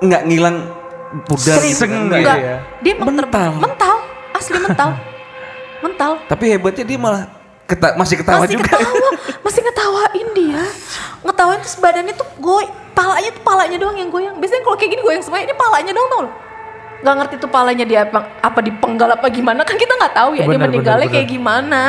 nggak 0.00 0.22
ngilang 0.26 0.56
pudar 1.22 1.58
gitu 1.60 1.84
kan? 1.84 1.94
Gitu 1.94 2.10
ya? 2.10 2.18
Enggak, 2.18 2.36
ya? 2.36 2.56
dia 2.80 2.94
Mental. 2.98 3.50
mental, 3.54 3.96
asli 4.34 4.58
mental, 4.58 4.90
mental. 5.78 6.12
Tapi 6.26 6.44
hebatnya 6.50 6.84
dia 6.84 6.98
malah 6.98 7.22
keta- 7.64 7.94
masih 7.94 8.18
ketawa 8.18 8.42
masih 8.42 8.58
juga. 8.58 8.66
ketawa, 8.74 9.08
masih 9.40 9.60
ngetawain 9.62 10.28
dia, 10.34 10.62
ngetawain 11.22 11.60
terus 11.62 11.76
badannya 11.78 12.14
tuh 12.16 12.26
goy, 12.40 12.66
palanya 12.92 13.30
tuh 13.30 13.42
palanya 13.44 13.76
doang 13.78 13.94
yang 13.94 14.10
goyang. 14.10 14.34
Biasanya 14.36 14.62
kalau 14.64 14.76
kayak 14.76 14.90
gini 14.90 15.02
goyang 15.04 15.22
semuanya, 15.22 15.44
ini 15.46 15.54
palanya 15.54 15.92
doang 15.92 16.08
tau 16.08 16.20
lo. 16.26 16.30
Gak 17.04 17.14
ngerti 17.20 17.34
tuh 17.36 17.52
palanya 17.52 17.84
dia 17.84 18.08
apa, 18.08 18.40
apa 18.40 18.58
dipenggal 18.64 19.12
apa 19.12 19.28
gimana 19.28 19.60
kan 19.60 19.76
kita 19.76 19.92
nggak 19.92 20.14
tahu 20.16 20.40
ya 20.40 20.48
dia 20.48 20.56
Benar, 20.56 20.72
meninggalnya 20.72 21.04
benar, 21.04 21.14
kayak 21.20 21.28
gimana. 21.28 21.82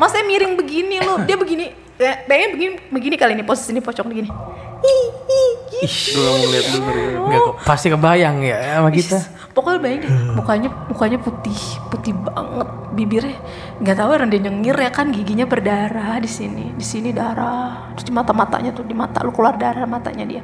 Masnya 0.00 0.24
miring 0.24 0.56
begini 0.56 0.96
loh, 1.04 1.20
dia 1.28 1.36
begini, 1.36 1.76
ya, 2.00 2.24
pengen 2.24 2.56
begini, 2.56 2.72
begini 2.88 3.14
kali 3.20 3.32
ini 3.36 3.44
posisi 3.44 3.76
ini 3.76 3.84
pocong 3.84 4.08
begini. 4.08 4.28
Ih, 4.76 5.06
ih, 5.28 5.52
gitu. 5.76 6.16
Gue 6.16 6.24
gak 6.24 6.36
mau 6.36 6.48
lihat 6.52 6.66
lu 6.68 6.78
ngeri. 6.84 7.04
Nggak 7.16 7.40
kok, 7.40 7.54
pasti 7.68 7.86
kebayang 7.92 8.36
ya 8.44 8.56
sama 8.80 8.90
kita. 8.92 9.18
Pokoknya 9.56 9.80
bayangin 9.80 10.04
deh, 10.04 10.12
mukanya 10.36 10.68
mukanya 10.84 11.16
putih, 11.16 11.56
putih 11.88 12.12
banget, 12.12 12.68
bibirnya 12.92 13.40
nggak 13.80 13.96
tahu 13.96 14.08
orang 14.12 14.28
dia 14.28 14.44
nyengir 14.44 14.76
ya 14.76 14.92
kan 14.92 15.08
giginya 15.08 15.48
berdarah 15.48 16.20
di 16.20 16.28
sini, 16.28 16.76
di 16.76 16.84
sini 16.84 17.08
darah, 17.08 17.88
terus 17.96 18.04
di 18.04 18.12
mata 18.12 18.36
matanya 18.36 18.76
tuh 18.76 18.84
di 18.84 18.92
mata 18.92 19.24
lu 19.24 19.32
keluar 19.32 19.56
darah 19.56 19.88
matanya 19.88 20.28
dia, 20.28 20.42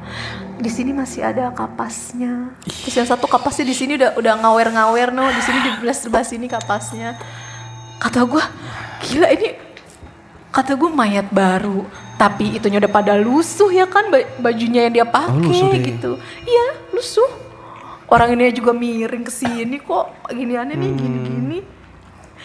di 0.57 0.65
sini 0.65 0.97
masih 0.97 1.29
ada 1.29 1.53
kapasnya, 1.53 2.57
terus 2.65 2.89
yang 2.97 3.05
satu 3.05 3.29
kapasnya 3.29 3.69
di 3.69 3.77
sini 3.77 4.01
udah 4.01 4.17
udah 4.17 4.33
ngawer-ngawer 4.33 5.13
no, 5.13 5.29
di 5.29 5.41
sini 5.45 5.59
dibelas 5.61 6.01
sebelah 6.01 6.25
sini 6.25 6.49
kapasnya, 6.49 7.13
kata 8.01 8.25
gua 8.25 8.49
gila 9.05 9.29
ini, 9.29 9.53
kata 10.49 10.73
gua 10.73 10.89
mayat 10.89 11.29
baru, 11.29 11.85
tapi 12.17 12.57
itunya 12.57 12.81
udah 12.81 12.89
pada 12.89 13.13
lusuh 13.13 13.69
ya 13.69 13.85
kan 13.85 14.09
ba- 14.09 14.25
bajunya 14.41 14.89
yang 14.89 14.93
dia 14.93 15.05
pakai 15.05 15.37
lusuh 15.37 15.69
dia. 15.69 15.85
gitu, 15.85 16.11
iya 16.49 16.65
lusuh 16.89 17.42
orang 18.13 18.37
ini 18.37 18.53
juga 18.53 18.71
miring 18.71 19.25
ke 19.25 19.33
sini 19.33 19.81
kok 19.81 20.29
giniannya 20.29 20.77
nih 20.77 20.91
gini-gini 20.93 21.59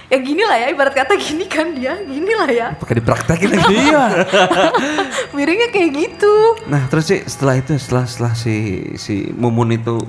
ya 0.09 0.17
gini 0.17 0.41
lah 0.41 0.57
ya 0.57 0.67
ibarat 0.73 0.97
kata 0.97 1.21
gini 1.21 1.45
kan 1.45 1.77
dia 1.77 2.01
gini 2.01 2.33
lah 2.33 2.49
ya 2.49 2.69
Pakai 2.81 2.97
dipraktekin 2.97 3.53
lagi. 3.53 3.77
Iya. 3.77 4.05
miringnya 5.37 5.69
kayak 5.69 5.91
gitu 5.93 6.33
Nah 6.65 6.89
terus 6.89 7.13
sih 7.13 7.21
setelah 7.29 7.61
itu 7.61 7.77
setelah 7.77 8.09
setelah 8.09 8.33
si 8.33 8.57
si 8.97 9.29
Mumun 9.37 9.77
itu 9.77 10.01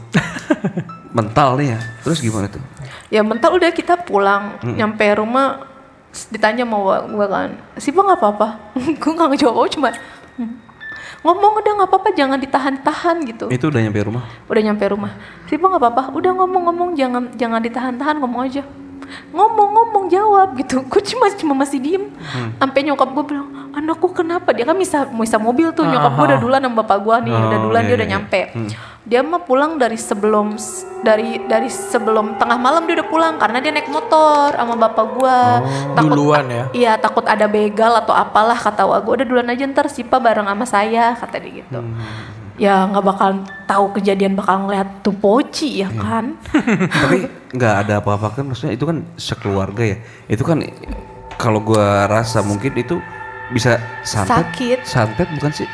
mental 1.18 1.60
nih 1.60 1.76
ya, 1.76 1.80
terus 2.05 2.22
gimana 2.22 2.47
tuh? 2.47 2.62
ya 3.10 3.26
mental 3.26 3.57
udah 3.57 3.74
kita 3.74 3.97
pulang 4.05 4.62
nyampe 4.62 5.01
rumah 5.18 5.66
ditanya 6.30 6.62
mau 6.64 6.86
gue 7.01 7.28
kan 7.28 7.49
sih 7.82 7.89
bang 7.89 8.05
nggak 8.05 8.22
apa-apa 8.22 8.47
gue 9.01 9.12
nggak 9.18 9.30
ngejawab 9.34 9.55
apa, 9.57 9.70
cuma 9.74 9.89
"Hmm." 10.38 10.69
Ngomong 11.20 11.60
udah 11.60 11.72
nggak 11.84 11.90
apa-apa 11.92 12.10
jangan 12.16 12.40
ditahan-tahan 12.40 13.18
gitu. 13.28 13.46
Itu 13.52 13.68
udah 13.68 13.82
nyampe 13.84 14.00
rumah. 14.04 14.24
udah 14.48 14.62
nyampe 14.64 14.86
rumah. 14.88 15.12
Sih 15.52 15.60
nggak 15.60 15.82
apa-apa 15.82 16.04
udah 16.16 16.32
ngomong-ngomong 16.40 16.96
jangan 16.96 17.24
jangan 17.36 17.60
ditahan-tahan 17.60 18.16
ngomong 18.24 18.48
aja 18.48 18.64
ngomong-ngomong 19.32 20.05
jawab 20.10 20.57
gitu. 20.57 20.82
Gue 20.91 21.01
cuma 21.03 21.30
cuma 21.34 21.53
masih 21.66 21.80
diem. 21.82 22.03
Sampai 22.57 22.86
nyokap 22.86 23.10
gue 23.14 23.24
bilang 23.36 23.47
anakku 23.74 24.12
kenapa? 24.12 24.51
Dia 24.51 24.66
kan 24.68 24.78
bisa 24.78 25.05
bisa 25.10 25.38
mobil 25.38 25.72
tuh. 25.74 25.86
Nyokap 25.88 26.12
gue 26.16 26.26
udah 26.34 26.39
duluan 26.39 26.62
sama 26.62 26.76
bapak 26.84 26.97
gue 27.01 27.16
nih 27.30 27.34
udah 27.34 27.57
Oh, 27.60 27.64
duluan 27.68 27.84
iya, 27.84 27.88
dia 27.89 27.95
udah 27.99 28.07
iya. 28.07 28.14
nyampe. 28.16 28.41
Dia 29.10 29.26
mah 29.26 29.41
pulang 29.41 29.82
dari 29.82 29.97
sebelum 29.97 30.53
dari 31.01 31.41
dari 31.47 31.72
sebelum 31.72 32.38
tengah 32.38 32.60
malam 32.60 32.84
dia 32.86 32.99
udah 33.01 33.07
pulang 33.10 33.34
karena 33.39 33.57
dia 33.64 33.72
naik 33.74 33.89
motor 33.89 34.53
sama 34.53 34.76
bapak 34.76 35.05
gue 35.18 35.38
duluan 35.97 36.45
ya? 36.51 36.64
iya 36.76 36.91
takut 36.99 37.24
ada 37.24 37.47
begal 37.47 37.95
atau 37.95 38.12
apalah 38.12 38.60
kata 38.60 38.84
gue 38.86 39.14
udah 39.24 39.26
duluan 39.26 39.47
aja 39.47 39.64
ntar 39.66 39.88
Sipa 39.88 40.20
bareng 40.20 40.45
sama 40.45 40.66
saya 40.68 41.16
kata 41.16 41.39
dia 41.39 41.64
gitu 41.64 41.80
ya 42.60 42.86
nggak 42.91 43.05
bakal 43.07 43.30
tahu 43.64 43.86
kejadian 43.95 44.36
bakal 44.36 44.68
ngeliat 44.68 44.99
tuh 44.99 45.16
poci 45.16 45.80
ya 45.80 45.89
kan 45.95 46.36
Tapi 47.07 47.18
nggak 47.55 47.76
ada 47.88 47.93
apa-apa 48.03 48.36
kan 48.36 48.43
maksudnya 48.51 48.76
itu 48.76 48.86
kan 48.86 49.01
sekeluarga 49.18 49.95
ya. 49.95 49.97
Itu 50.30 50.43
kan 50.45 50.62
kalau 51.39 51.64
gua 51.64 52.05
rasa 52.05 52.43
mungkin 52.43 52.76
itu 52.78 52.99
bisa 53.49 53.82
santet. 54.05 54.45
Sakit. 54.45 54.80
Santet 54.86 55.28
bukan 55.34 55.51
sih? 55.55 55.68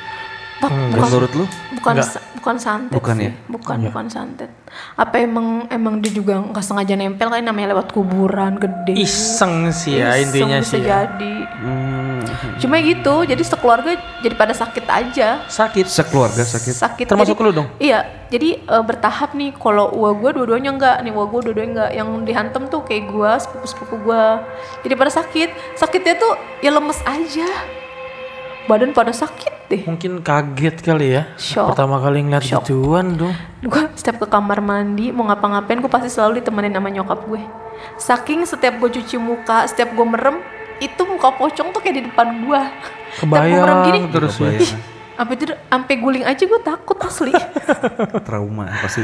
Tak- 0.55 0.71
bukan, 0.71 1.03
Menurut 1.03 1.31
lu? 1.33 1.45
bukan 1.75 1.93
Enggak. 1.93 2.07
sa- 2.09 2.23
bukan 2.35 2.55
santet 2.55 2.93
Bukan 2.93 3.15
sih. 3.15 3.25
ya? 3.25 3.31
bukan 3.47 3.77
bukan 3.83 4.05
santet 4.05 4.49
apa 4.93 5.15
emang 5.17 5.47
emang 5.67 5.97
dia 5.97 6.11
juga 6.11 6.37
nggak 6.37 6.61
sengaja 6.61 6.93
nempel 6.93 7.25
kan 7.25 7.41
namanya 7.41 7.73
lewat 7.73 7.89
kuburan 7.89 8.55
gede 8.55 8.93
Iseng 8.95 9.67
sih 9.69 9.97
ya 9.97 10.13
Iseng 10.13 10.45
intinya 10.45 10.57
bisa 10.59 10.69
sih 10.69 10.79
ya. 10.79 10.87
jadi 11.03 11.33
Hmm, 11.57 12.21
cuma 12.57 12.75
gitu 12.77 13.23
jadi 13.23 13.41
sekeluarga 13.41 13.91
jadi 14.19 14.35
pada 14.35 14.53
sakit 14.53 14.85
aja 14.85 15.29
Sakit. 15.45 15.85
sekeluarga 15.85 16.43
sakit. 16.43 16.73
sakit 16.73 17.05
Termasuk 17.05 17.33
Jadi- 17.33 17.45
lu 17.45 17.51
dong? 17.53 17.67
iya 17.77 17.99
jadi 18.27 18.61
eh, 18.61 18.83
bertahap 18.83 19.33
nih 19.33 19.51
kalau 19.53 19.89
uang 19.91 20.15
gue 20.19 20.31
dua-duanya 20.35 20.71
enggak 20.71 20.97
nih 21.01 21.11
uang 21.11 21.27
gue 21.29 21.41
dua-duanya 21.45 21.71
enggak 21.73 21.91
yang 21.93 22.09
dihantem 22.21 22.63
tuh 22.67 22.81
kayak 22.81 23.07
gue 23.07 23.31
sepupu-sepupu 23.39 23.95
gue 24.01 24.25
jadi 24.81 24.93
pada 24.93 25.11
sakit 25.13 25.49
sakitnya 25.73 26.15
tuh 26.15 26.33
ya 26.59 26.69
lemes 26.69 26.99
aja 27.01 27.47
badan 28.65 28.91
pada 28.91 29.13
sakit 29.13 29.53
deh 29.69 29.81
Mungkin 29.85 30.21
kaget 30.21 30.77
kali 30.81 31.17
ya. 31.17 31.29
Shock. 31.41 31.73
Pertama 31.73 31.97
kali 31.97 32.21
ngeliat 32.25 32.45
Shock. 32.45 32.69
gituan 32.69 33.17
dong. 33.17 33.33
gue 33.65 33.83
setiap 33.97 34.21
ke 34.21 34.27
kamar 34.29 34.61
mandi 34.61 35.09
mau 35.09 35.25
ngapa-ngapain 35.25 35.81
gue 35.81 35.89
pasti 35.89 36.09
selalu 36.13 36.41
ditemenin 36.41 36.73
sama 36.73 36.89
nyokap 36.93 37.25
gue 37.25 37.41
saking 37.97 38.45
setiap 38.45 38.77
gue 38.77 38.89
cuci 38.93 39.17
muka 39.17 39.65
setiap 39.65 39.89
gue 39.93 40.05
merem 40.05 40.37
itu 40.77 41.01
muka 41.07 41.33
pocong 41.33 41.73
tuh 41.73 41.81
kayak 41.81 41.95
di 41.97 42.03
depan 42.05 42.45
gue 42.45 42.61
gue 43.25 43.25
merem 43.25 43.77
gini 43.89 43.99
Kebayang 44.05 44.13
terus 44.13 44.35
ya. 44.37 44.94
Sampai 45.15 45.33
itu 45.33 45.45
sampai 45.47 45.95
guling 45.95 46.23
aja 46.23 46.43
gue 46.43 46.61
takut 46.61 46.97
asli. 46.99 47.31
Trauma 48.27 48.67
pasti 48.79 49.01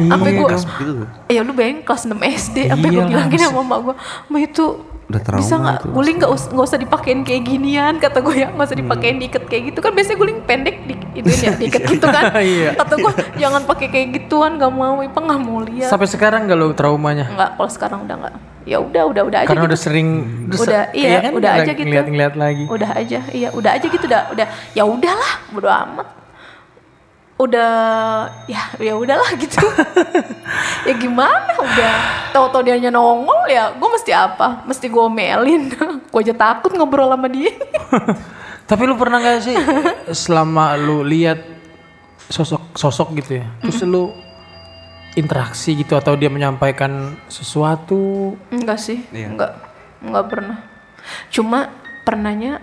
Sampai 0.00 0.30
gua- 0.34 0.50
gas 0.50 0.62
gitu. 0.64 1.04
ya 1.26 1.40
lu 1.40 1.50
bayangin 1.50 1.82
kelas 1.82 2.02
6 2.04 2.14
SD 2.14 2.56
sampai 2.68 2.88
gue 2.88 2.94
Iyalah, 2.96 3.10
bilangin 3.26 3.38
sama 3.40 3.60
mama 3.60 3.76
gue 3.82 3.94
ma 4.28 4.38
itu 4.38 4.64
Udah 5.08 5.20
trauma 5.20 5.40
bisa 5.40 5.54
nggak 5.56 5.78
guling 5.88 6.16
nggak 6.18 6.30
us- 6.30 6.48
nggak 6.48 6.66
usah 6.66 6.76
dipakein 6.76 7.20
kayak 7.22 7.42
ginian 7.42 7.94
kata 7.96 8.20
gue 8.20 8.34
ya 8.36 8.48
nggak 8.50 8.66
usah 8.66 8.76
dipakein 8.76 9.16
diikat 9.16 9.44
kayak 9.44 9.62
gitu. 9.68 9.78
Kan 9.80 9.92
biasanya 9.92 10.18
guling 10.18 10.38
pendek 10.44 10.76
di 10.84 10.94
itu 11.16 11.30
ya 11.38 11.50
diikat 11.60 11.82
gitu 11.88 12.06
kan. 12.06 12.24
Iya. 12.38 12.76
kata 12.76 12.94
gue 12.94 13.12
jangan 13.36 13.62
pakai 13.64 13.88
kayak 13.88 14.08
gituan 14.14 14.54
nggak 14.54 14.68
mau 14.70 15.00
ipa 15.00 15.18
nggak 15.18 15.40
mau 15.40 15.58
lihat. 15.60 15.88
Sampai 15.88 16.06
sekarang 16.06 16.44
gak 16.44 16.54
lo 16.54 16.70
traumanya? 16.70 17.24
nggak 17.26 17.50
kalau 17.56 17.70
sekarang 17.70 17.98
udah 18.04 18.16
nggak 18.16 18.34
ya 18.68 18.78
udah 18.84 19.02
udah 19.08 19.22
udah 19.24 19.38
aja 19.40 19.48
Karena 19.48 19.64
gitu. 19.64 19.70
udah 19.72 19.80
sering 19.80 20.08
udah 20.52 20.82
iya 20.92 21.18
kan? 21.24 21.32
udah 21.32 21.50
aja 21.56 21.72
gitu. 21.72 21.86
ngeliat-ngeliat 21.88 22.34
lagi. 22.36 22.64
udah 22.68 22.90
aja 22.92 23.20
iya 23.32 23.48
udah 23.48 23.70
aja 23.72 23.86
gitu. 23.88 24.04
Udah 24.04 24.22
udah 24.36 24.46
ya 24.76 24.84
udahlah 24.84 25.32
bodo 25.48 25.68
amat. 25.72 26.08
Udah 27.38 27.72
ya 28.44 28.62
ya 28.76 28.92
udahlah 28.92 29.30
gitu. 29.40 29.64
Ya 30.86 30.94
gimana 30.96 31.52
udah. 31.56 31.94
Tahu-tahu 32.32 32.64
dia 32.64 32.92
nongol 32.92 33.48
ya 33.48 33.72
gue 33.72 33.88
mesti 33.88 34.12
apa? 34.12 34.64
Mesti 34.68 34.88
gue 34.88 35.02
omelin. 35.04 35.72
Gue 36.12 36.20
aja 36.24 36.32
takut 36.32 36.72
ngobrol 36.72 37.12
sama 37.12 37.28
dia. 37.28 37.52
Tapi 38.68 38.82
lu 38.84 38.96
pernah 39.00 39.20
gak 39.20 39.48
sih 39.48 39.56
selama 40.12 40.76
lu 40.76 41.00
lihat 41.00 41.40
sosok 42.28 42.76
sosok 42.76 43.16
gitu 43.16 43.40
ya, 43.40 43.46
terus 43.64 43.80
lu 43.88 44.12
interaksi 45.14 45.72
gitu 45.72 45.94
atau 45.94 46.12
dia 46.12 46.28
menyampaikan 46.28 47.16
sesuatu? 47.26 48.34
enggak 48.50 48.78
sih 48.78 49.00
Iya. 49.10 49.32
enggak 49.32 49.52
enggak 50.00 50.24
pernah. 50.28 50.58
Cuma 51.28 51.72
pernahnya 52.02 52.60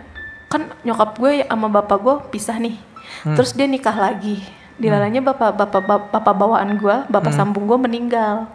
kan 0.47 0.71
nyokap 0.81 1.17
gue 1.17 1.43
sama 1.43 1.67
bapak 1.67 1.97
gue 1.97 2.15
pisah 2.31 2.57
nih. 2.57 2.77
Terus 3.23 3.51
dia 3.51 3.65
nikah 3.65 3.93
lagi. 3.93 4.41
Dilalanya 4.75 5.23
bapak 5.23 5.55
bapak 5.55 5.81
bapak, 5.87 6.01
bapak 6.11 6.35
bawaan 6.35 6.75
gue 6.75 6.95
bapak 7.07 7.31
sambung 7.31 7.63
gue 7.63 7.79
meninggal. 7.79 8.47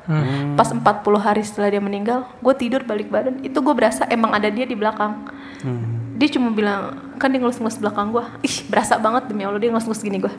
Pas 0.54 0.68
40 0.68 0.84
hari 1.16 1.42
setelah 1.42 1.68
dia 1.68 1.82
meninggal 1.82 2.28
gue 2.38 2.54
tidur 2.54 2.84
balik 2.84 3.08
badan. 3.08 3.40
Itu 3.40 3.60
gue 3.60 3.72
berasa 3.72 4.04
emang 4.06 4.32
ada 4.32 4.48
dia 4.48 4.64
di 4.64 4.76
belakang. 4.76 5.28
Dia 6.16 6.28
cuma 6.30 6.52
bilang 6.52 6.80
kan 7.16 7.32
dia 7.32 7.40
ngelus-ngelus 7.40 7.80
belakang 7.80 8.12
gue. 8.12 8.24
Ih 8.44 8.56
berasa 8.68 8.96
banget 8.96 9.28
demi 9.28 9.44
allah 9.44 9.56
dia 9.56 9.72
ngelus-ngelus 9.72 10.00
gini 10.00 10.20
gue 10.20 10.32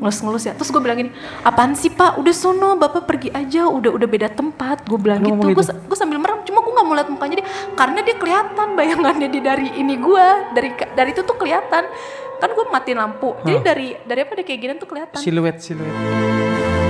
ngelus-ngelus 0.00 0.44
ya. 0.48 0.52
Terus 0.56 0.72
gue 0.72 0.80
bilang 0.82 0.98
gini 0.98 1.12
apaan 1.44 1.76
sih 1.76 1.92
pak? 1.92 2.16
Udah 2.16 2.34
sono 2.34 2.74
bapak 2.80 3.04
pergi 3.04 3.28
aja. 3.30 3.68
Udah 3.68 3.92
udah 3.92 4.08
beda 4.08 4.28
tempat. 4.32 4.88
Gue 4.88 4.98
bilang 4.98 5.20
gitu. 5.20 5.36
ngomong 5.36 5.52
gue 5.54 5.96
sambil 5.96 6.18
merem. 6.18 6.40
Cuma 6.48 6.64
gue 6.64 6.72
nggak 6.72 6.86
mau 6.88 6.94
lihat 6.96 7.08
mukanya. 7.12 7.44
Dia 7.44 7.46
karena 7.76 8.00
dia 8.02 8.16
kelihatan 8.16 8.68
bayangannya 8.78 9.28
dia 9.28 9.42
dari 9.44 9.68
ini 9.76 9.94
gue 10.00 10.26
dari 10.56 10.70
dari 10.96 11.10
itu 11.12 11.22
tuh 11.22 11.36
kelihatan. 11.36 11.84
Kan 12.40 12.50
gue 12.56 12.64
matiin 12.72 12.98
lampu. 12.98 13.36
Jadi 13.44 13.58
dari 13.60 13.88
dari 14.00 14.20
apa 14.24 14.32
deh 14.32 14.44
kayak 14.48 14.60
gini 14.64 14.72
tuh 14.80 14.88
kelihatan. 14.88 15.20
Siluet 15.20 15.60
siluet. 15.60 16.89